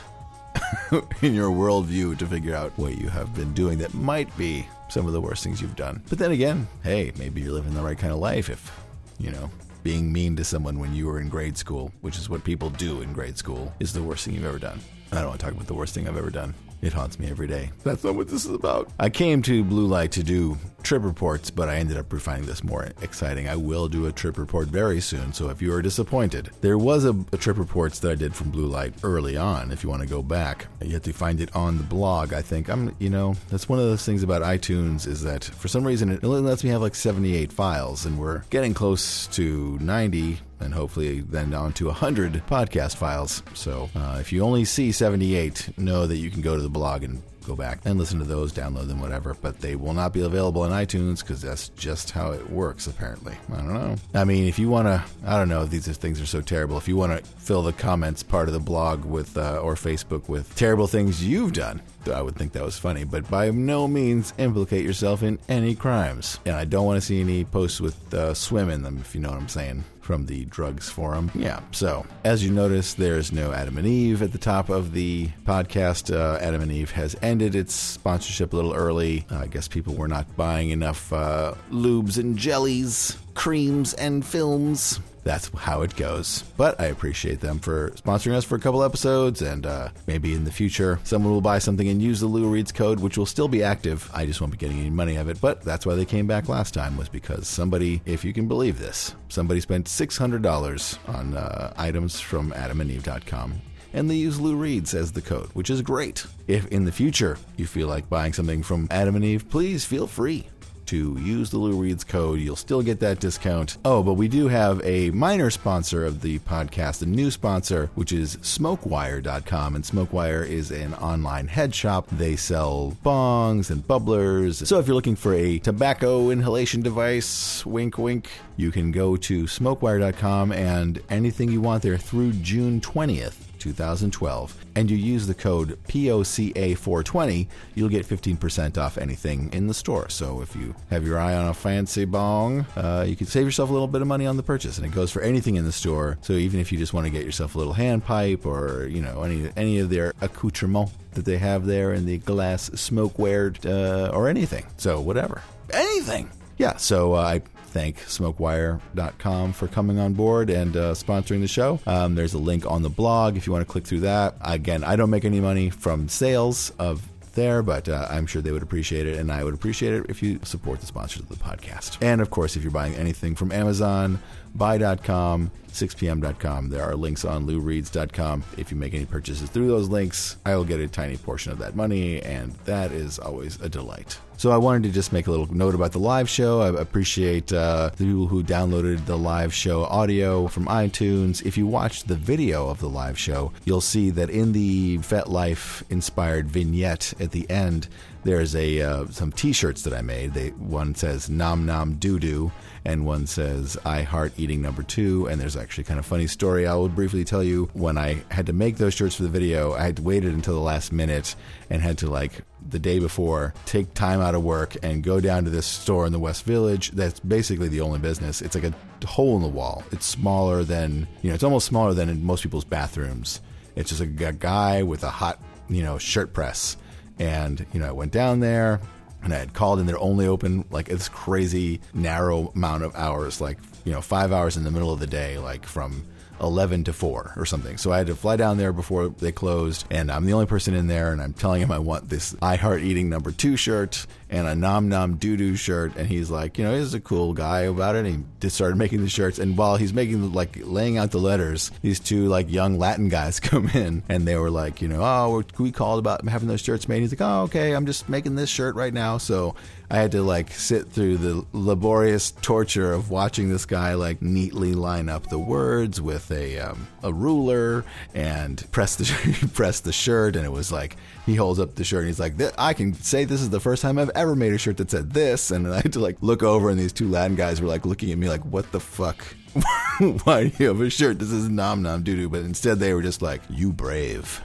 in 1.21 1.34
your 1.34 1.52
worldview 1.52 2.17
to 2.17 2.25
figure 2.25 2.56
out 2.56 2.71
what 2.78 2.97
you 2.97 3.10
have 3.10 3.36
been 3.36 3.54
doing 3.54 3.78
that 3.80 3.93
might 3.93 4.36
be 4.38 4.65
some 4.88 5.06
of 5.06 5.12
the 5.12 5.19
worst 5.19 5.43
things 5.43 5.62
you've 5.62 5.75
done. 5.75 6.02
But 6.08 6.17
then 6.17 6.32
again, 6.32 6.65
hey, 6.82 7.12
maybe 7.17 7.41
you're 7.41 7.52
living 7.52 7.73
the 7.73 7.82
right 7.82 7.97
kind 7.97 8.13
of 8.13 8.19
life 8.19 8.49
if, 8.49 8.71
you 9.17 9.32
know, 9.32 9.49
being 9.83 10.11
mean 10.11 10.35
to 10.35 10.43
someone 10.43 10.79
when 10.79 10.93
you 10.93 11.07
were 11.07 11.19
in 11.19 11.29
grade 11.29 11.57
school, 11.57 11.91
which 12.01 12.17
is 12.17 12.29
what 12.29 12.43
people 12.43 12.69
do 12.71 13.01
in 13.01 13.13
grade 13.13 13.37
school, 13.37 13.73
is 13.79 13.93
the 13.93 14.03
worst 14.03 14.25
thing 14.25 14.35
you've 14.35 14.45
ever 14.45 14.59
done. 14.59 14.79
I 15.11 15.15
don't 15.15 15.27
want 15.27 15.39
to 15.39 15.45
talk 15.45 15.55
about 15.55 15.67
the 15.67 15.73
worst 15.73 15.93
thing 15.93 16.07
I've 16.07 16.17
ever 16.17 16.29
done. 16.29 16.53
It 16.81 16.93
haunts 16.93 17.19
me 17.19 17.29
every 17.29 17.47
day. 17.47 17.71
That's 17.83 18.03
not 18.03 18.15
what 18.15 18.29
this 18.29 18.45
is 18.45 18.53
about. 18.53 18.89
I 18.99 19.09
came 19.09 19.41
to 19.43 19.63
Blue 19.63 19.85
Light 19.85 20.11
to 20.13 20.23
do 20.23 20.57
trip 20.83 21.03
reports, 21.03 21.51
but 21.51 21.69
I 21.69 21.75
ended 21.75 21.97
up 21.97 22.11
finding 22.19 22.47
this 22.47 22.63
more 22.63 22.89
exciting. 23.01 23.47
I 23.49 23.55
will 23.55 23.87
do 23.87 24.07
a 24.07 24.11
trip 24.11 24.37
report 24.37 24.67
very 24.67 25.01
soon, 25.01 25.33
so 25.33 25.49
if 25.49 25.61
you 25.61 25.73
are 25.73 25.81
disappointed, 25.81 26.49
there 26.61 26.77
was 26.77 27.05
a, 27.05 27.15
a 27.31 27.37
trip 27.37 27.57
reports 27.57 27.99
that 27.99 28.11
I 28.11 28.15
did 28.15 28.33
from 28.33 28.49
Blue 28.49 28.65
Light 28.65 28.93
early 29.03 29.37
on. 29.37 29.71
If 29.71 29.83
you 29.83 29.89
want 29.89 30.01
to 30.01 30.07
go 30.07 30.23
back, 30.23 30.67
you 30.81 30.93
have 30.93 31.01
to 31.03 31.13
find 31.13 31.41
it 31.41 31.55
on 31.55 31.77
the 31.77 31.83
blog. 31.83 32.33
I 32.33 32.41
think 32.41 32.69
I'm, 32.69 32.95
you 32.99 33.09
know, 33.09 33.35
that's 33.49 33.69
one 33.69 33.79
of 33.79 33.85
those 33.85 34.05
things 34.05 34.23
about 34.23 34.41
iTunes 34.41 35.07
is 35.07 35.23
that 35.23 35.43
for 35.43 35.67
some 35.67 35.85
reason 35.85 36.11
it 36.11 36.23
lets 36.23 36.63
me 36.63 36.69
have 36.69 36.81
like 36.81 36.95
78 36.95 37.51
files, 37.51 38.05
and 38.05 38.17
we're 38.17 38.43
getting 38.49 38.73
close 38.73 39.27
to 39.27 39.77
90 39.79 40.39
and 40.59 40.73
hopefully 40.73 41.21
then 41.21 41.53
on 41.53 41.73
to 41.73 41.85
100 41.85 42.33
podcast 42.47 42.95
files. 42.97 43.43
So 43.53 43.89
uh, 43.95 44.17
if 44.19 44.31
you 44.31 44.43
only 44.43 44.65
see 44.65 44.91
78, 44.91 45.77
know 45.77 46.07
that 46.07 46.17
you 46.17 46.29
can 46.29 46.41
go 46.41 46.55
to 46.55 46.61
the 46.61 46.69
blog 46.69 47.03
and 47.03 47.21
go 47.49 47.55
back 47.55 47.79
and 47.85 47.97
listen 47.97 48.19
to 48.19 48.25
those, 48.25 48.53
download 48.53 48.87
them, 48.87 49.01
whatever. 49.01 49.35
But 49.41 49.59
they 49.59 49.75
will 49.75 49.93
not 49.93 50.13
be 50.13 50.21
available 50.21 50.61
on 50.61 50.71
iTunes 50.71 51.21
because 51.21 51.41
that's 51.41 51.69
just 51.69 52.11
how 52.11 52.31
it 52.31 52.49
works, 52.49 52.87
apparently. 52.87 53.33
I 53.51 53.57
don't 53.57 53.73
know. 53.73 53.95
I 54.13 54.23
mean, 54.23 54.47
if 54.47 54.59
you 54.59 54.69
want 54.69 54.87
to, 54.87 55.03
I 55.25 55.37
don't 55.37 55.49
know, 55.49 55.65
these 55.65 55.87
things 55.97 56.21
are 56.21 56.27
so 56.27 56.41
terrible. 56.41 56.77
If 56.77 56.87
you 56.87 56.95
want 56.95 57.17
to 57.17 57.31
fill 57.39 57.63
the 57.63 57.73
comments 57.73 58.21
part 58.21 58.47
of 58.47 58.53
the 58.53 58.59
blog 58.59 59.03
with, 59.03 59.37
uh, 59.37 59.59
or 59.59 59.75
Facebook 59.75 60.29
with 60.29 60.55
terrible 60.55 60.87
things 60.87 61.25
you've 61.25 61.53
done, 61.53 61.81
I 62.13 62.21
would 62.21 62.35
think 62.35 62.53
that 62.53 62.63
was 62.63 62.77
funny, 62.77 63.03
but 63.03 63.29
by 63.29 63.51
no 63.51 63.87
means 63.87 64.33
implicate 64.37 64.85
yourself 64.85 65.21
in 65.21 65.37
any 65.49 65.75
crimes. 65.75 66.39
And 66.45 66.55
I 66.55 66.65
don't 66.65 66.85
want 66.85 66.97
to 66.97 67.05
see 67.05 67.19
any 67.19 67.43
posts 67.45 67.81
with 67.81 68.13
uh, 68.13 68.33
swim 68.33 68.69
in 68.69 68.83
them, 68.83 68.99
if 68.99 69.13
you 69.13 69.21
know 69.21 69.29
what 69.29 69.39
I'm 69.39 69.49
saying 69.49 69.83
from 70.09 70.25
the 70.25 70.43
drugs 70.45 70.89
forum. 70.89 71.29
Yeah, 71.35 71.59
so 71.69 72.03
as 72.23 72.43
you 72.43 72.49
notice, 72.49 72.95
there's 72.95 73.31
no 73.31 73.53
Adam 73.53 73.77
and 73.77 73.85
Eve 73.85 74.23
at 74.23 74.31
the 74.31 74.39
top 74.39 74.69
of 74.69 74.91
the 74.91 75.27
podcast. 75.45 76.11
Uh, 76.11 76.39
Adam 76.41 76.63
and 76.63 76.71
Eve 76.71 76.89
has 76.89 77.15
ended 77.21 77.53
its 77.53 77.75
sponsorship 77.75 78.51
a 78.51 78.55
little 78.55 78.73
early. 78.73 79.27
Uh, 79.31 79.41
I 79.41 79.45
guess 79.45 79.67
people 79.67 79.93
were 79.93 80.07
not 80.07 80.35
buying 80.35 80.71
enough 80.71 81.13
uh, 81.13 81.53
lubes 81.69 82.17
and 82.17 82.35
jellies, 82.35 83.19
creams 83.39 83.93
and 83.93 84.25
films 84.25 84.99
that's 85.23 85.49
how 85.56 85.82
it 85.84 85.95
goes. 85.95 86.43
But 86.58 86.80
I 86.80 86.86
appreciate 86.86 87.39
them 87.39 87.60
for 87.60 87.91
sponsoring 87.91 88.34
us 88.34 88.45
for 88.45 88.56
a 88.56 88.60
couple 88.60 88.84
episodes, 88.84 89.41
and 89.43 89.65
uh, 89.65 89.89
maybe 90.08 90.34
in 90.34 90.43
the 90.43 90.52
future 90.52 90.99
someone 91.04 91.32
will 91.32 91.39
buy 91.39 91.60
something 91.60 91.88
and 91.88 92.02
use 92.02 92.19
the 92.19 92.25
Lou 92.25 92.49
Reed's 92.49 92.71
code, 92.71 92.99
which 92.99 93.17
will 93.17 93.28
still 93.28 93.47
be 93.47 93.62
active. 93.62 94.10
I 94.12 94.25
just 94.25 94.41
won't 94.41 94.52
be 94.52 94.58
getting 94.58 94.80
any 94.80 94.89
money 94.89 95.17
of 95.17 95.30
it. 95.30 95.39
But 95.39 95.62
that's 95.62 95.86
why 95.86 95.93
they 95.93 96.06
came 96.06 96.25
back 96.25 96.49
last 96.49 96.73
time 96.73 96.97
was 96.97 97.10
because 97.10 97.47
somebody, 97.47 98.02
if 98.08 98.25
you 98.25 98.34
can 98.34 98.47
believe 98.47 98.80
this, 98.80 99.13
somebody 99.28 99.62
spent 99.62 99.88
six 99.88 100.17
hundred 100.17 100.41
dollars 100.41 100.97
on 101.08 101.38
uh, 101.38 101.73
items 101.78 102.19
from 102.19 102.52
AdamandEve.com 102.52 103.62
and 103.93 104.10
they 104.10 104.15
use 104.15 104.39
Lou 104.39 104.56
Reed's 104.56 104.93
as 104.93 105.12
the 105.12 105.21
code, 105.21 105.49
which 105.54 105.69
is 105.69 105.82
great. 105.82 106.25
If 106.47 106.67
in 106.67 106.86
the 106.86 106.91
future 106.91 107.38
you 107.58 107.67
feel 107.67 107.88
like 107.88 108.10
buying 108.10 108.34
something 108.34 108.63
from 108.63 108.88
Adam 108.89 109.15
and 109.15 109.25
Eve, 109.25 109.49
please 109.49 109.86
feel 109.86 110.08
free 110.08 110.47
to 110.89 111.17
use 111.19 111.52
the 111.52 111.58
Lou 111.58 111.80
Reed's 111.80 112.04
code. 112.04 112.39
You'll 112.39 112.56
still 112.56 112.82
get 112.82 112.99
that 113.02 113.19
discount. 113.19 113.78
Oh, 113.86 114.02
but 114.02 114.13
we 114.13 114.28
do 114.28 114.47
have 114.47 114.82
a 114.84 115.12
minor 115.12 115.49
sponsor 115.49 116.04
of 116.06 116.21
the 116.21 116.39
podcast, 116.39 117.02
a 117.02 117.06
new 117.06 117.30
sponsor, 117.30 117.89
which 117.93 118.12
is 118.12 118.38
SmokeWire.com. 118.38 119.75
And 119.75 119.84
SmokeWire 119.84 120.47
is 120.47 120.71
an 120.71 120.95
online 120.95 121.47
head 121.47 121.75
shop. 121.75 122.08
They 122.12 122.36
sell 122.36 122.97
bongs 123.06 123.69
and 123.69 123.88
bubblers. 123.88 124.65
So 124.65 124.80
if 124.80 124.88
you're 124.88 124.95
looking 124.95 125.15
for 125.15 125.34
a 125.34 125.60
tobacco 125.60 126.32
inhalation 126.32 126.82
device, 126.82 127.65
wink, 127.65 127.97
wink, 127.97 128.30
you 128.58 128.71
can 128.71 128.91
go 128.91 129.15
to 129.17 129.43
SmokeWire.com 129.43 130.52
and 130.52 131.02
anything 131.10 131.52
you 131.52 131.62
want 131.62 131.84
there 131.84 131.97
through 131.97 132.34
June 132.34 132.82
20th 132.82 133.48
2012, 133.59 134.65
and 134.75 134.89
you 134.89 134.97
use 134.97 135.27
the 135.27 135.33
code 135.33 135.77
POCA420, 135.87 137.47
you'll 137.75 137.89
get 137.89 138.07
15% 138.07 138.77
off 138.77 138.97
anything 138.97 139.51
in 139.53 139.67
the 139.67 139.73
store. 139.73 140.09
So 140.09 140.41
if 140.41 140.55
you 140.55 140.75
have 140.89 141.05
your 141.05 141.19
eye 141.19 141.35
on 141.35 141.47
a 141.47 141.53
fancy 141.53 142.05
bong, 142.05 142.65
uh, 142.75 143.05
you 143.07 143.15
can 143.15 143.27
save 143.27 143.45
yourself 143.45 143.69
a 143.69 143.73
little 143.73 143.87
bit 143.87 144.01
of 144.01 144.07
money 144.07 144.25
on 144.25 144.37
the 144.37 144.43
purchase, 144.43 144.77
and 144.77 144.85
it 144.85 144.93
goes 144.93 145.11
for 145.11 145.21
anything 145.21 145.55
in 145.55 145.65
the 145.65 145.71
store. 145.71 146.17
So 146.21 146.33
even 146.33 146.59
if 146.59 146.71
you 146.71 146.77
just 146.77 146.93
want 146.93 147.05
to 147.05 147.11
get 147.11 147.25
yourself 147.25 147.55
a 147.55 147.57
little 147.57 147.73
hand 147.73 148.03
pipe 148.05 148.45
or 148.45 148.87
you 148.87 149.01
know 149.01 149.23
any 149.23 149.49
any 149.55 149.79
of 149.79 149.89
their 149.89 150.13
accoutrements 150.21 150.93
that 151.13 151.25
they 151.25 151.37
have 151.37 151.65
there 151.65 151.93
in 151.93 152.05
the 152.05 152.17
glass 152.19 152.69
smokeware 152.71 153.53
uh, 153.65 154.09
or 154.15 154.27
anything, 154.27 154.65
so 154.77 155.01
whatever, 155.01 155.41
anything. 155.71 156.29
Yeah, 156.57 156.75
so 156.77 157.13
uh, 157.13 157.21
I 157.21 157.41
thank 157.69 157.97
smokewire.com 157.99 159.53
for 159.53 159.67
coming 159.67 159.99
on 159.99 160.13
board 160.13 160.49
and 160.49 160.75
uh, 160.75 160.93
sponsoring 160.93 161.41
the 161.41 161.47
show. 161.47 161.79
Um, 161.86 162.15
there's 162.15 162.34
a 162.34 162.39
link 162.39 162.65
on 162.65 162.82
the 162.82 162.89
blog 162.89 163.38
if 163.38 163.47
you 163.47 163.53
want 163.53 163.65
to 163.65 163.71
click 163.71 163.86
through 163.86 164.01
that. 164.01 164.36
Again, 164.41 164.84
I 164.84 164.95
don't 164.95 165.10
make 165.10 165.25
any 165.25 165.39
money 165.39 165.69
from 165.69 166.10
sales 166.10 166.71
of 166.79 167.08
there, 167.34 167.63
but 167.63 167.88
uh, 167.88 168.08
I'm 168.10 168.25
sure 168.25 168.41
they 168.41 168.51
would 168.51 168.63
appreciate 168.63 169.08
it, 169.08 169.17
and 169.17 169.32
I 169.32 169.43
would 169.43 169.53
appreciate 169.53 169.93
it 169.93 170.05
if 170.10 170.21
you 170.21 170.39
support 170.43 170.82
the 170.82 170.86
sponsors 170.86 171.21
of 171.21 171.29
the 171.29 171.36
podcast. 171.36 171.97
And 172.01 172.21
of 172.21 172.29
course, 172.29 172.55
if 172.55 172.63
you're 172.63 172.71
buying 172.71 172.95
anything 172.95 173.36
from 173.36 173.51
Amazon, 173.51 174.19
buy.com, 174.55 175.51
6pm.com, 175.69 176.69
there 176.69 176.84
are 176.84 176.95
links 176.95 177.23
on 177.23 177.45
loureads.com. 177.47 178.43
If 178.58 178.71
you 178.71 178.77
make 178.77 178.93
any 178.93 179.05
purchases 179.05 179.49
through 179.49 179.67
those 179.67 179.88
links, 179.88 180.38
I 180.45 180.55
will 180.55 180.65
get 180.65 180.79
a 180.79 180.88
tiny 180.88 181.17
portion 181.17 181.51
of 181.51 181.60
that 181.60 181.75
money, 181.75 182.21
and 182.21 182.51
that 182.65 182.91
is 182.91 183.19
always 183.19 183.62
a 183.62 183.69
delight. 183.69 184.19
So 184.39 184.52
I 184.52 184.58
wanted 184.58 184.84
to 184.84 184.91
just 184.91 185.12
make 185.12 185.28
a 185.28 185.32
little 185.32 185.54
note 185.54 185.75
about 185.75 185.91
the 185.91 185.99
live 185.99 186.30
show. 186.30 186.62
I 186.62 186.69
appreciate 186.82 187.52
uh, 187.52 187.89
the 187.97 188.06
people 188.06 188.28
who 188.28 188.41
downloaded 188.41 189.06
the 189.06 189.17
live 189.17 189.54
show 189.54 189.84
audio 189.84 190.47
from 190.47 190.65
iTunes. 190.67 191.45
If 191.45 191.58
you 191.58 191.67
watch 191.67 192.06
the 192.06 192.15
video 192.15 192.69
of 192.69 192.80
the 192.80 192.88
live 192.88 193.19
show, 193.19 193.52
you'll 193.65 193.82
see 193.82 194.12
that 194.12 194.30
in 194.30 194.54
the 194.54 194.99
FetLife 194.99 195.84
inspired 195.89 196.47
vignette 196.47 197.13
at 197.19 197.32
the 197.32 197.49
end, 197.49 197.89
there's 198.23 198.55
a 198.55 198.82
uh, 198.82 199.05
some 199.08 199.32
T-shirts 199.32 199.84
that 199.84 199.93
I 199.93 200.01
made. 200.01 200.34
They 200.34 200.49
one 200.49 200.95
says 200.95 201.29
"Nom 201.29 201.65
Nom 201.65 201.95
Doo 201.95 202.19
Doo" 202.19 202.51
and 202.84 203.05
one 203.05 203.27
says 203.27 203.77
"I 203.86 204.01
Heart 204.03 204.34
Eating 204.38 204.62
Number 204.62 204.84
Two. 204.84 205.27
And 205.27 205.39
there's 205.39 205.55
actually 205.55 205.86
kind 205.86 205.99
of 205.99 206.05
funny 206.05 206.27
story. 206.27 206.67
I 206.67 206.75
will 206.75 206.89
briefly 206.89 207.23
tell 207.23 207.43
you. 207.43 207.69
When 207.73 207.97
I 207.97 208.21
had 208.29 208.45
to 208.47 208.53
make 208.53 208.77
those 208.77 208.93
shirts 208.93 209.15
for 209.15 209.23
the 209.23 209.29
video, 209.29 209.73
I 209.73 209.84
had 209.84 209.99
waited 209.99 210.34
until 210.34 210.53
the 210.55 210.60
last 210.60 210.91
minute 210.91 211.36
and 211.69 211.82
had 211.82 211.97
to 211.99 212.10
like 212.10 212.41
the 212.67 212.79
day 212.79 212.99
before 212.99 213.53
take 213.65 213.93
time 213.93 214.19
out 214.19 214.36
of 214.36 214.43
work 214.43 214.75
and 214.84 215.01
go 215.01 215.21
down 215.21 215.45
to 215.45 215.49
this 215.49 215.65
store 215.65 216.05
in 216.05 216.12
the 216.12 216.19
West 216.19 216.43
Village. 216.43 216.91
That's 216.91 217.19
basically 217.21 217.69
the 217.69 217.82
only 217.82 217.99
business. 217.99 218.41
It's 218.41 218.55
like 218.55 218.65
a 218.65 219.08
hole 219.08 219.38
in 219.38 219.41
the 219.41 219.47
wall. 219.47 219.84
It's 219.91 220.05
smaller 220.05 220.63
than 220.63 221.08
you 221.21 221.29
know. 221.29 221.36
It's 221.36 221.43
almost 221.43 221.67
smaller 221.67 221.93
than 221.93 222.23
most 222.23 222.43
people's 222.43 222.65
bathrooms. 222.65 223.39
It's 223.75 223.89
just 223.89 224.01
a 224.01 224.08
guy 224.08 224.84
with 224.84 225.03
a 225.03 225.10
hot 225.10 225.41
you 225.69 225.84
know 225.84 225.97
shirt 225.97 226.34
press 226.34 226.75
and, 227.19 227.65
you 227.73 227.79
know, 227.79 227.88
I 227.88 227.91
went 227.91 228.12
down 228.12 228.39
there 228.39 228.79
and 229.21 229.34
I 229.34 229.38
had 229.38 229.53
called 229.53 229.79
and 229.79 229.88
they're 229.88 229.99
only 229.99 230.27
open 230.27 230.65
like 230.71 230.88
this 230.88 231.10
crazy 231.10 231.82
narrow 231.93 232.51
amount 232.55 232.84
of 232.84 232.95
hours, 232.95 233.41
like, 233.41 233.58
you 233.84 233.91
know, 233.91 234.01
five 234.01 234.32
hours 234.32 234.58
in 234.58 234.63
the 234.63 234.71
middle 234.71 234.93
of 234.93 234.99
the 234.99 235.08
day, 235.08 235.38
like 235.38 235.65
from 235.65 236.05
11 236.41 236.86
to 236.86 236.93
4 236.93 237.34
or 237.36 237.45
something. 237.45 237.77
So 237.77 237.91
I 237.91 237.97
had 237.97 238.08
to 238.08 238.15
fly 238.15 238.38
down 238.38 238.58
there 238.58 238.71
before 238.71 239.10
they 239.10 239.32
closed, 239.32 239.86
and 239.91 240.12
I'm 240.12 240.25
the 240.25 240.34
only 240.34 240.45
person 240.45 240.73
in 240.73 240.88
there, 240.88 241.12
and 241.12 241.21
I'm 241.21 241.34
telling 241.34 241.62
him 241.62 241.71
I 241.71 241.79
want 241.79 242.10
this 242.10 242.36
I 242.41 242.55
Heart 242.55 242.82
Eating 242.82 243.10
number 243.10 243.32
two 243.32 243.58
shirt 243.58 244.05
and 244.29 244.47
a 244.47 244.55
Nom 244.55 244.89
Nom 244.89 245.15
Doo 245.15 245.37
Doo 245.37 245.55
shirt. 245.55 245.95
And 245.95 246.07
he's 246.07 246.29
like, 246.29 246.57
you 246.57 246.63
know, 246.63 246.77
he's 246.77 246.93
a 246.93 246.99
cool 246.99 247.33
guy 247.33 247.61
about 247.61 247.95
it. 247.95 248.05
And 248.05 248.07
he 248.07 248.23
just 248.39 248.55
started 248.55 248.77
making 248.77 249.01
the 249.01 249.09
shirts. 249.09 249.39
And 249.39 249.57
while 249.57 249.77
he's 249.77 249.93
making, 249.93 250.33
like, 250.33 250.57
laying 250.61 250.97
out 250.97 251.11
the 251.11 251.19
letters, 251.19 251.71
these 251.81 251.99
two, 251.99 252.27
like, 252.27 252.49
young 252.49 252.77
Latin 252.77 253.09
guys 253.09 253.39
come 253.39 253.69
in 253.69 254.03
and 254.07 254.27
they 254.27 254.35
were 254.35 254.51
like, 254.51 254.81
you 254.81 254.87
know, 254.87 255.01
oh, 255.01 255.43
we 255.57 255.71
called 255.71 255.99
about 255.99 256.27
having 256.27 256.47
those 256.47 256.61
shirts 256.61 256.87
made. 256.87 257.01
He's 257.01 257.11
like, 257.11 257.21
oh, 257.21 257.43
okay, 257.43 257.73
I'm 257.73 257.85
just 257.85 258.09
making 258.09 258.35
this 258.35 258.49
shirt 258.49 258.75
right 258.75 258.93
now. 258.93 259.17
So 259.17 259.55
I 259.91 259.97
had 259.97 260.11
to 260.11 260.21
like 260.21 260.51
sit 260.51 260.89
through 260.89 261.17
the 261.17 261.45
laborious 261.51 262.29
torture 262.29 262.93
of 262.93 263.09
watching 263.09 263.49
this 263.49 263.65
guy 263.65 263.95
like 263.95 264.21
neatly 264.21 264.73
line 264.73 265.09
up 265.09 265.27
the 265.29 265.39
words 265.39 265.99
with 265.99 266.29
a 266.29 266.59
um, 266.59 266.87
a 267.01 267.11
ruler 267.11 267.83
and 268.13 268.63
press 268.71 268.97
the 268.97 269.49
press 269.53 269.79
the 269.79 269.91
shirt, 269.91 270.35
and 270.35 270.45
it 270.45 270.51
was 270.51 270.71
like 270.71 270.95
he 271.25 271.36
holds 271.36 271.60
up 271.60 271.75
the 271.75 271.84
shirt 271.84 271.99
and 271.99 272.08
he's 272.08 272.19
like, 272.19 272.34
"I 272.58 272.73
can 272.73 272.93
say 272.93 273.25
this 273.25 273.41
is 273.41 273.49
the 273.49 273.60
first 273.60 273.82
time 273.82 273.97
I've 273.97 274.12
ever 274.12 274.36
made 274.36 274.53
a 274.53 274.58
shirt 274.58 274.77
that 274.77 274.91
said 274.91 275.12
this," 275.12 275.51
and 275.51 275.67
I 275.67 275.77
had 275.77 275.93
to 275.93 275.99
like 275.99 276.17
look 276.21 276.43
over, 276.43 276.69
and 276.69 276.79
these 276.79 276.93
two 276.93 277.08
Latin 277.08 277.36
guys 277.36 277.62
were 277.62 277.67
like 277.67 277.86
looking 277.86 278.12
at 278.12 278.17
me 278.17 278.29
like, 278.29 278.43
"What 278.45 278.71
the 278.71 278.79
fuck." 278.79 279.23
Why 280.23 280.47
do 280.47 280.51
you 280.60 280.67
have 280.67 280.82
a 280.82 280.89
shirt? 280.89 281.19
This 281.19 281.32
is 281.32 281.49
nom 281.49 281.82
nom 281.82 282.03
doo 282.03 282.15
doo. 282.15 282.29
But 282.29 282.41
instead, 282.41 282.79
they 282.79 282.93
were 282.93 283.01
just 283.01 283.21
like, 283.21 283.41
"You 283.49 283.71
brave." 283.71 284.41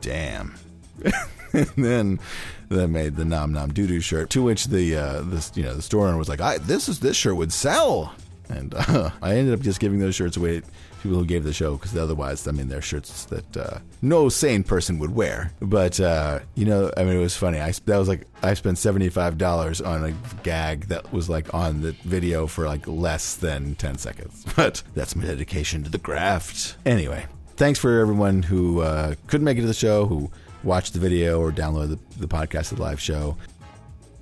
Damn. 0.00 0.56
and 1.52 1.70
then 1.76 2.20
that 2.68 2.88
made 2.88 3.16
the 3.16 3.24
nom 3.24 3.52
nom 3.52 3.72
doo 3.72 3.86
doo 3.86 4.00
shirt. 4.00 4.30
To 4.30 4.42
which 4.42 4.66
the 4.66 4.96
uh, 4.96 5.22
you 5.54 5.62
know 5.62 5.74
the 5.74 5.82
store 5.82 6.08
owner 6.08 6.18
was 6.18 6.28
like, 6.28 6.40
"I 6.40 6.58
this 6.58 6.88
is 6.88 7.00
this 7.00 7.16
shirt 7.16 7.36
would 7.36 7.52
sell," 7.52 8.12
and 8.52 8.74
uh, 8.74 9.10
I 9.22 9.36
ended 9.36 9.54
up 9.54 9.60
just 9.60 9.80
giving 9.80 9.98
those 9.98 10.14
shirts 10.14 10.36
away 10.36 10.60
to 10.60 10.66
people 11.02 11.18
who 11.18 11.26
gave 11.26 11.44
the 11.44 11.52
show 11.52 11.76
because 11.76 11.96
otherwise, 11.96 12.46
I 12.46 12.52
mean, 12.52 12.68
they're 12.68 12.82
shirts 12.82 13.24
that 13.26 13.56
uh, 13.56 13.78
no 14.00 14.28
sane 14.28 14.62
person 14.62 14.98
would 14.98 15.14
wear. 15.14 15.52
But 15.60 15.98
uh, 16.00 16.40
you 16.54 16.64
know, 16.64 16.90
I 16.96 17.04
mean, 17.04 17.16
it 17.16 17.20
was 17.20 17.36
funny. 17.36 17.60
I 17.60 17.72
that 17.72 17.96
was 17.96 18.08
like 18.08 18.26
I 18.42 18.54
spent 18.54 18.78
seventy 18.78 19.08
five 19.08 19.38
dollars 19.38 19.80
on 19.80 20.04
a 20.04 20.14
gag 20.42 20.86
that 20.86 21.12
was 21.12 21.28
like 21.28 21.52
on 21.54 21.82
the 21.82 21.92
video 22.04 22.46
for 22.46 22.66
like 22.66 22.86
less 22.86 23.34
than 23.34 23.74
ten 23.76 23.98
seconds. 23.98 24.44
But 24.56 24.82
that's 24.94 25.16
my 25.16 25.24
dedication 25.24 25.82
to 25.82 25.90
the 25.90 25.98
craft. 25.98 26.76
Anyway, 26.84 27.26
thanks 27.56 27.78
for 27.78 28.00
everyone 28.00 28.42
who 28.42 28.80
uh, 28.80 29.14
couldn't 29.26 29.44
make 29.44 29.58
it 29.58 29.62
to 29.62 29.66
the 29.66 29.74
show 29.74 30.06
who 30.06 30.30
Watched 30.64 30.92
the 30.92 31.00
video 31.00 31.40
or 31.40 31.50
download 31.50 31.88
the, 31.88 32.18
the 32.20 32.28
podcast 32.28 32.70
of 32.70 32.78
the 32.78 32.84
live 32.84 33.00
show. 33.00 33.36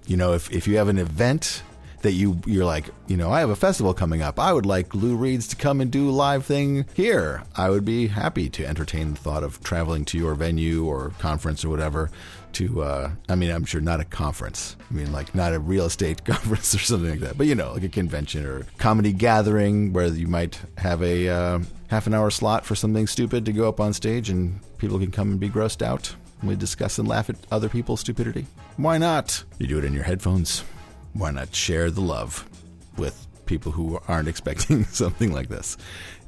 You 0.07 0.17
know, 0.17 0.33
if, 0.33 0.51
if 0.51 0.67
you 0.67 0.79
have 0.79 0.89
an 0.89 0.99
event 0.99 1.63
that 2.03 2.13
you 2.13 2.41
you're 2.47 2.65
like, 2.65 2.87
you 3.07 3.17
know, 3.17 3.31
I 3.31 3.41
have 3.41 3.51
a 3.51 3.57
festival 3.57 3.95
coming 3.95 4.23
up. 4.23 4.39
I 4.39 4.53
would 4.53 4.67
like 4.67 4.95
Lou 4.95 5.17
Reads 5.17 5.47
to 5.49 5.57
come 5.57 5.81
and 5.81 5.91
do 5.91 6.09
a 6.09 6.13
live 6.13 6.45
thing 6.45 6.87
here. 6.95 7.43
I 7.57 7.71
would 7.71 7.85
be 7.85 8.09
happy 8.09 8.49
to 8.51 8.67
entertain 8.67 9.13
the 9.13 9.21
thought 9.21 9.43
of 9.43 9.63
traveling 9.63 10.05
to 10.07 10.19
your 10.19 10.35
venue 10.35 10.85
or 10.85 11.11
conference 11.19 11.65
or 11.65 11.69
whatever. 11.69 12.11
To, 12.55 12.83
uh, 12.83 13.11
I 13.29 13.37
mean, 13.37 13.53
I'm 13.53 13.65
sure 13.65 13.81
not 13.81 14.01
a 14.01 14.05
conference. 14.05 14.77
I 14.91 14.95
mean, 14.95 15.13
like 15.13 15.37
not 15.37 15.55
a 15.55 15.61
real 15.61 15.85
estate 15.85 16.25
conference 16.25 16.75
or 16.75 16.79
something 16.79 17.11
like 17.11 17.21
that. 17.21 17.39
But 17.39 17.47
you 17.47 17.55
know, 17.55 17.73
like 17.75 17.85
a 17.85 17.89
convention 17.89 18.45
or 18.45 18.67
comedy 18.79 19.13
gathering 19.13 19.93
where 19.93 20.09
you 20.09 20.27
might 20.27 20.61
have 20.79 21.03
a 21.03 21.29
uh, 21.29 21.61
half 21.89 22.07
an 22.07 22.15
hour 22.15 22.31
slot 22.31 22.65
for 22.65 22.75
something 22.75 23.07
stupid 23.07 23.45
to 23.47 23.53
go 23.53 23.69
up 23.69 23.79
on 23.81 23.93
stage 23.93 24.31
and 24.31 24.61
people 24.79 24.99
can 24.99 25.11
come 25.11 25.31
and 25.31 25.41
be 25.41 25.49
grossed 25.49 25.83
out. 25.83 26.15
We 26.43 26.57
discuss 26.57 26.99
and 26.99 27.07
laugh 27.07 27.29
at 27.29 27.37
other 27.51 27.69
people's 27.69 28.01
stupidity. 28.01 28.47
Why 28.79 28.97
not? 28.97 29.45
You 29.59 29.67
do 29.67 29.79
it 29.79 29.85
in 29.85 29.93
your 29.93 30.05
headphones. 30.05 30.65
Why 31.13 31.31
not 31.31 31.55
share 31.55 31.91
the 31.91 32.01
love 32.01 32.49
with 32.97 33.27
people 33.47 33.73
who 33.73 34.01
aren't 34.09 34.29
expecting 34.35 34.85
something 34.85 35.33
like 35.33 35.49
this? 35.49 35.77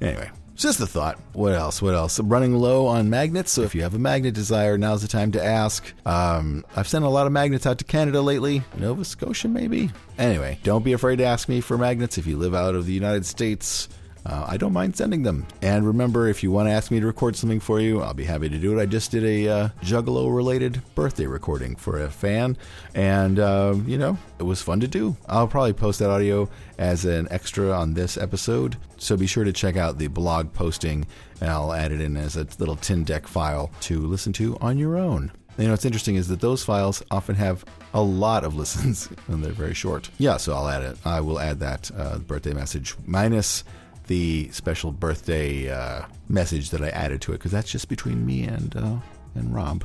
Anyway, 0.00 0.30
just 0.54 0.80
a 0.80 0.86
thought. 0.86 1.18
What 1.32 1.54
else? 1.54 1.80
What 1.80 1.94
else? 1.94 2.18
I'm 2.18 2.28
running 2.28 2.54
low 2.54 2.86
on 2.86 3.10
magnets, 3.10 3.52
so 3.52 3.62
if 3.62 3.74
you 3.74 3.82
have 3.82 3.94
a 3.94 3.98
magnet 3.98 4.34
desire, 4.34 4.76
now's 4.76 5.02
the 5.02 5.08
time 5.08 5.32
to 5.32 5.44
ask. 5.44 5.92
Um, 6.06 6.64
I've 6.76 6.88
sent 6.88 7.04
a 7.04 7.08
lot 7.08 7.26
of 7.26 7.32
magnets 7.32 7.66
out 7.66 7.78
to 7.78 7.84
Canada 7.84 8.20
lately. 8.20 8.62
Nova 8.76 9.04
Scotia, 9.04 9.48
maybe? 9.48 9.90
Anyway, 10.18 10.58
don't 10.62 10.84
be 10.84 10.92
afraid 10.92 11.16
to 11.16 11.24
ask 11.24 11.48
me 11.48 11.60
for 11.60 11.78
magnets 11.78 12.18
if 12.18 12.26
you 12.26 12.36
live 12.36 12.54
out 12.54 12.74
of 12.74 12.86
the 12.86 12.92
United 12.92 13.24
States 13.26 13.88
uh, 14.24 14.46
I 14.48 14.56
don't 14.56 14.72
mind 14.72 14.96
sending 14.96 15.22
them. 15.22 15.46
And 15.62 15.86
remember, 15.86 16.28
if 16.28 16.42
you 16.42 16.50
want 16.50 16.68
to 16.68 16.72
ask 16.72 16.90
me 16.90 17.00
to 17.00 17.06
record 17.06 17.36
something 17.36 17.60
for 17.60 17.80
you, 17.80 18.00
I'll 18.00 18.14
be 18.14 18.24
happy 18.24 18.48
to 18.48 18.58
do 18.58 18.78
it. 18.78 18.82
I 18.82 18.86
just 18.86 19.10
did 19.10 19.24
a 19.24 19.48
uh, 19.48 19.68
Juggalo 19.82 20.34
related 20.34 20.82
birthday 20.94 21.26
recording 21.26 21.76
for 21.76 22.02
a 22.02 22.10
fan, 22.10 22.56
and, 22.94 23.38
uh, 23.38 23.74
you 23.86 23.98
know, 23.98 24.16
it 24.38 24.44
was 24.44 24.62
fun 24.62 24.80
to 24.80 24.88
do. 24.88 25.16
I'll 25.28 25.48
probably 25.48 25.72
post 25.72 25.98
that 25.98 26.10
audio 26.10 26.48
as 26.78 27.04
an 27.04 27.28
extra 27.30 27.70
on 27.70 27.94
this 27.94 28.16
episode, 28.16 28.76
so 28.98 29.16
be 29.16 29.26
sure 29.26 29.44
to 29.44 29.52
check 29.52 29.76
out 29.76 29.98
the 29.98 30.06
blog 30.08 30.52
posting, 30.52 31.06
and 31.40 31.50
I'll 31.50 31.72
add 31.72 31.92
it 31.92 32.00
in 32.00 32.16
as 32.16 32.36
a 32.36 32.46
little 32.58 32.76
Tindeck 32.76 33.26
file 33.26 33.70
to 33.82 34.00
listen 34.00 34.32
to 34.34 34.56
on 34.60 34.78
your 34.78 34.96
own. 34.96 35.32
You 35.58 35.66
know, 35.66 35.72
what's 35.72 35.84
interesting 35.84 36.16
is 36.16 36.28
that 36.28 36.40
those 36.40 36.64
files 36.64 37.02
often 37.10 37.34
have 37.34 37.64
a 37.92 38.00
lot 38.02 38.44
of 38.44 38.54
listens, 38.56 39.08
and 39.28 39.44
they're 39.44 39.52
very 39.52 39.74
short. 39.74 40.10
Yeah, 40.18 40.36
so 40.36 40.54
I'll 40.54 40.68
add 40.68 40.82
it. 40.82 40.96
I 41.04 41.20
will 41.20 41.38
add 41.38 41.60
that 41.60 41.90
uh, 41.96 42.18
birthday 42.18 42.54
message 42.54 42.94
minus 43.04 43.64
the 44.06 44.48
special 44.50 44.92
birthday 44.92 45.70
uh, 45.70 46.02
message 46.28 46.70
that 46.70 46.82
I 46.82 46.88
added 46.90 47.20
to 47.22 47.32
it 47.32 47.38
because 47.38 47.52
that's 47.52 47.70
just 47.70 47.88
between 47.88 48.24
me 48.24 48.44
and 48.44 48.74
uh, 48.76 48.96
and 49.34 49.54
Rob. 49.54 49.84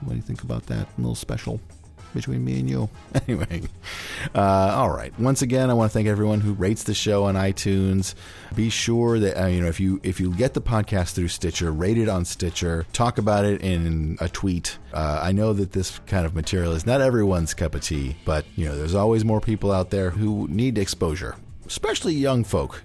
What 0.00 0.10
do 0.10 0.16
you 0.16 0.22
think 0.22 0.42
about 0.42 0.66
that 0.66 0.88
little 0.98 1.14
special 1.14 1.60
between 2.14 2.44
me 2.44 2.58
and 2.58 2.68
you? 2.68 2.88
Anyway, 3.28 3.62
uh, 4.34 4.40
all 4.74 4.90
right. 4.90 5.16
Once 5.18 5.42
again, 5.42 5.70
I 5.70 5.74
want 5.74 5.90
to 5.90 5.92
thank 5.92 6.08
everyone 6.08 6.40
who 6.40 6.52
rates 6.54 6.84
the 6.84 6.94
show 6.94 7.24
on 7.24 7.34
iTunes. 7.34 8.14
Be 8.56 8.70
sure 8.70 9.18
that 9.20 9.40
uh, 9.40 9.46
you 9.46 9.60
know 9.60 9.68
if 9.68 9.78
you 9.78 10.00
if 10.02 10.18
you 10.18 10.32
get 10.34 10.54
the 10.54 10.60
podcast 10.60 11.12
through 11.12 11.28
Stitcher, 11.28 11.70
rate 11.70 11.98
it 11.98 12.08
on 12.08 12.24
Stitcher. 12.24 12.86
Talk 12.92 13.18
about 13.18 13.44
it 13.44 13.60
in 13.62 14.16
a 14.20 14.28
tweet. 14.28 14.78
Uh, 14.92 15.20
I 15.22 15.32
know 15.32 15.52
that 15.52 15.72
this 15.72 16.00
kind 16.06 16.24
of 16.26 16.34
material 16.34 16.72
is 16.72 16.86
not 16.86 17.00
everyone's 17.00 17.54
cup 17.54 17.74
of 17.74 17.82
tea, 17.82 18.16
but 18.24 18.44
you 18.56 18.64
know 18.66 18.76
there's 18.76 18.94
always 18.94 19.24
more 19.24 19.40
people 19.40 19.70
out 19.70 19.90
there 19.90 20.10
who 20.10 20.48
need 20.48 20.78
exposure 20.78 21.36
especially 21.70 22.12
young 22.12 22.42
folk. 22.42 22.82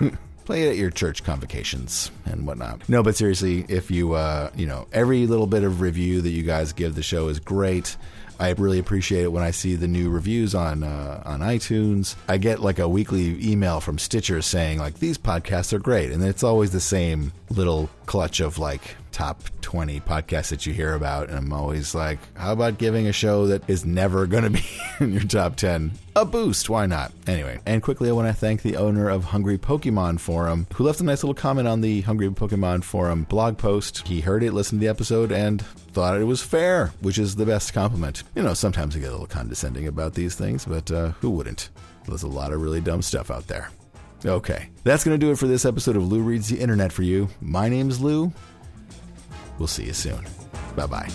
play 0.44 0.62
it 0.62 0.70
at 0.70 0.76
your 0.76 0.90
church 0.90 1.24
convocations 1.24 2.10
and 2.24 2.46
whatnot. 2.46 2.88
No, 2.88 3.02
but 3.02 3.16
seriously, 3.16 3.66
if 3.68 3.90
you, 3.90 4.14
uh, 4.14 4.50
you 4.56 4.66
know, 4.66 4.86
every 4.92 5.26
little 5.26 5.46
bit 5.46 5.62
of 5.62 5.80
review 5.82 6.22
that 6.22 6.30
you 6.30 6.42
guys 6.42 6.72
give 6.72 6.94
the 6.94 7.02
show 7.02 7.28
is 7.28 7.38
great. 7.38 7.96
I 8.40 8.50
really 8.52 8.78
appreciate 8.78 9.24
it 9.24 9.32
when 9.32 9.42
I 9.42 9.50
see 9.50 9.74
the 9.74 9.88
new 9.88 10.10
reviews 10.10 10.54
on 10.54 10.84
uh, 10.84 11.22
on 11.26 11.40
iTunes. 11.40 12.14
I 12.28 12.38
get 12.38 12.60
like 12.60 12.78
a 12.78 12.88
weekly 12.88 13.36
email 13.44 13.80
from 13.80 13.98
Stitcher 13.98 14.40
saying 14.40 14.78
like 14.78 15.00
these 15.00 15.18
podcasts 15.18 15.72
are 15.72 15.78
great, 15.78 16.12
and 16.12 16.22
it's 16.22 16.44
always 16.44 16.70
the 16.70 16.80
same 16.80 17.32
little 17.50 17.90
clutch 18.08 18.40
of 18.40 18.58
like 18.58 18.96
top 19.12 19.42
20 19.60 20.00
podcasts 20.00 20.48
that 20.48 20.64
you 20.64 20.72
hear 20.72 20.94
about. 20.94 21.28
And 21.28 21.36
I'm 21.36 21.52
always 21.52 21.94
like, 21.94 22.18
how 22.36 22.52
about 22.54 22.78
giving 22.78 23.06
a 23.06 23.12
show 23.12 23.46
that 23.48 23.68
is 23.68 23.84
never 23.84 24.26
going 24.26 24.44
to 24.44 24.50
be 24.50 24.64
in 25.00 25.12
your 25.12 25.22
top 25.22 25.56
10 25.56 25.92
a 26.16 26.24
boost? 26.24 26.70
Why 26.70 26.86
not? 26.86 27.12
Anyway, 27.26 27.60
and 27.66 27.82
quickly, 27.82 28.08
I 28.08 28.12
want 28.12 28.26
to 28.26 28.32
thank 28.32 28.62
the 28.62 28.76
owner 28.76 29.10
of 29.10 29.24
Hungry 29.24 29.58
Pokemon 29.58 30.20
Forum 30.20 30.66
who 30.74 30.84
left 30.84 31.00
a 31.00 31.04
nice 31.04 31.22
little 31.22 31.34
comment 31.34 31.68
on 31.68 31.82
the 31.82 32.00
Hungry 32.00 32.30
Pokemon 32.30 32.82
Forum 32.82 33.24
blog 33.24 33.58
post. 33.58 34.08
He 34.08 34.22
heard 34.22 34.42
it, 34.42 34.54
listened 34.54 34.80
to 34.80 34.86
the 34.86 34.90
episode, 34.90 35.30
and 35.30 35.60
thought 35.60 36.18
it 36.18 36.24
was 36.24 36.42
fair, 36.42 36.92
which 37.00 37.18
is 37.18 37.36
the 37.36 37.46
best 37.46 37.74
compliment. 37.74 38.22
You 38.34 38.42
know, 38.42 38.54
sometimes 38.54 38.96
I 38.96 39.00
get 39.00 39.10
a 39.10 39.12
little 39.12 39.26
condescending 39.26 39.86
about 39.86 40.14
these 40.14 40.34
things, 40.34 40.64
but 40.64 40.90
uh, 40.90 41.10
who 41.20 41.28
wouldn't? 41.30 41.68
There's 42.06 42.22
a 42.22 42.28
lot 42.28 42.54
of 42.54 42.62
really 42.62 42.80
dumb 42.80 43.02
stuff 43.02 43.30
out 43.30 43.48
there. 43.48 43.70
Okay, 44.24 44.68
that's 44.82 45.04
going 45.04 45.18
to 45.18 45.24
do 45.24 45.30
it 45.30 45.38
for 45.38 45.46
this 45.46 45.64
episode 45.64 45.96
of 45.96 46.10
Lou 46.10 46.20
Reads 46.20 46.48
the 46.48 46.58
Internet 46.58 46.92
for 46.92 47.02
you. 47.02 47.28
My 47.40 47.68
name's 47.68 48.00
Lou. 48.00 48.32
We'll 49.58 49.68
see 49.68 49.84
you 49.84 49.92
soon. 49.92 50.26
Bye 50.74 50.86
bye. 50.86 51.08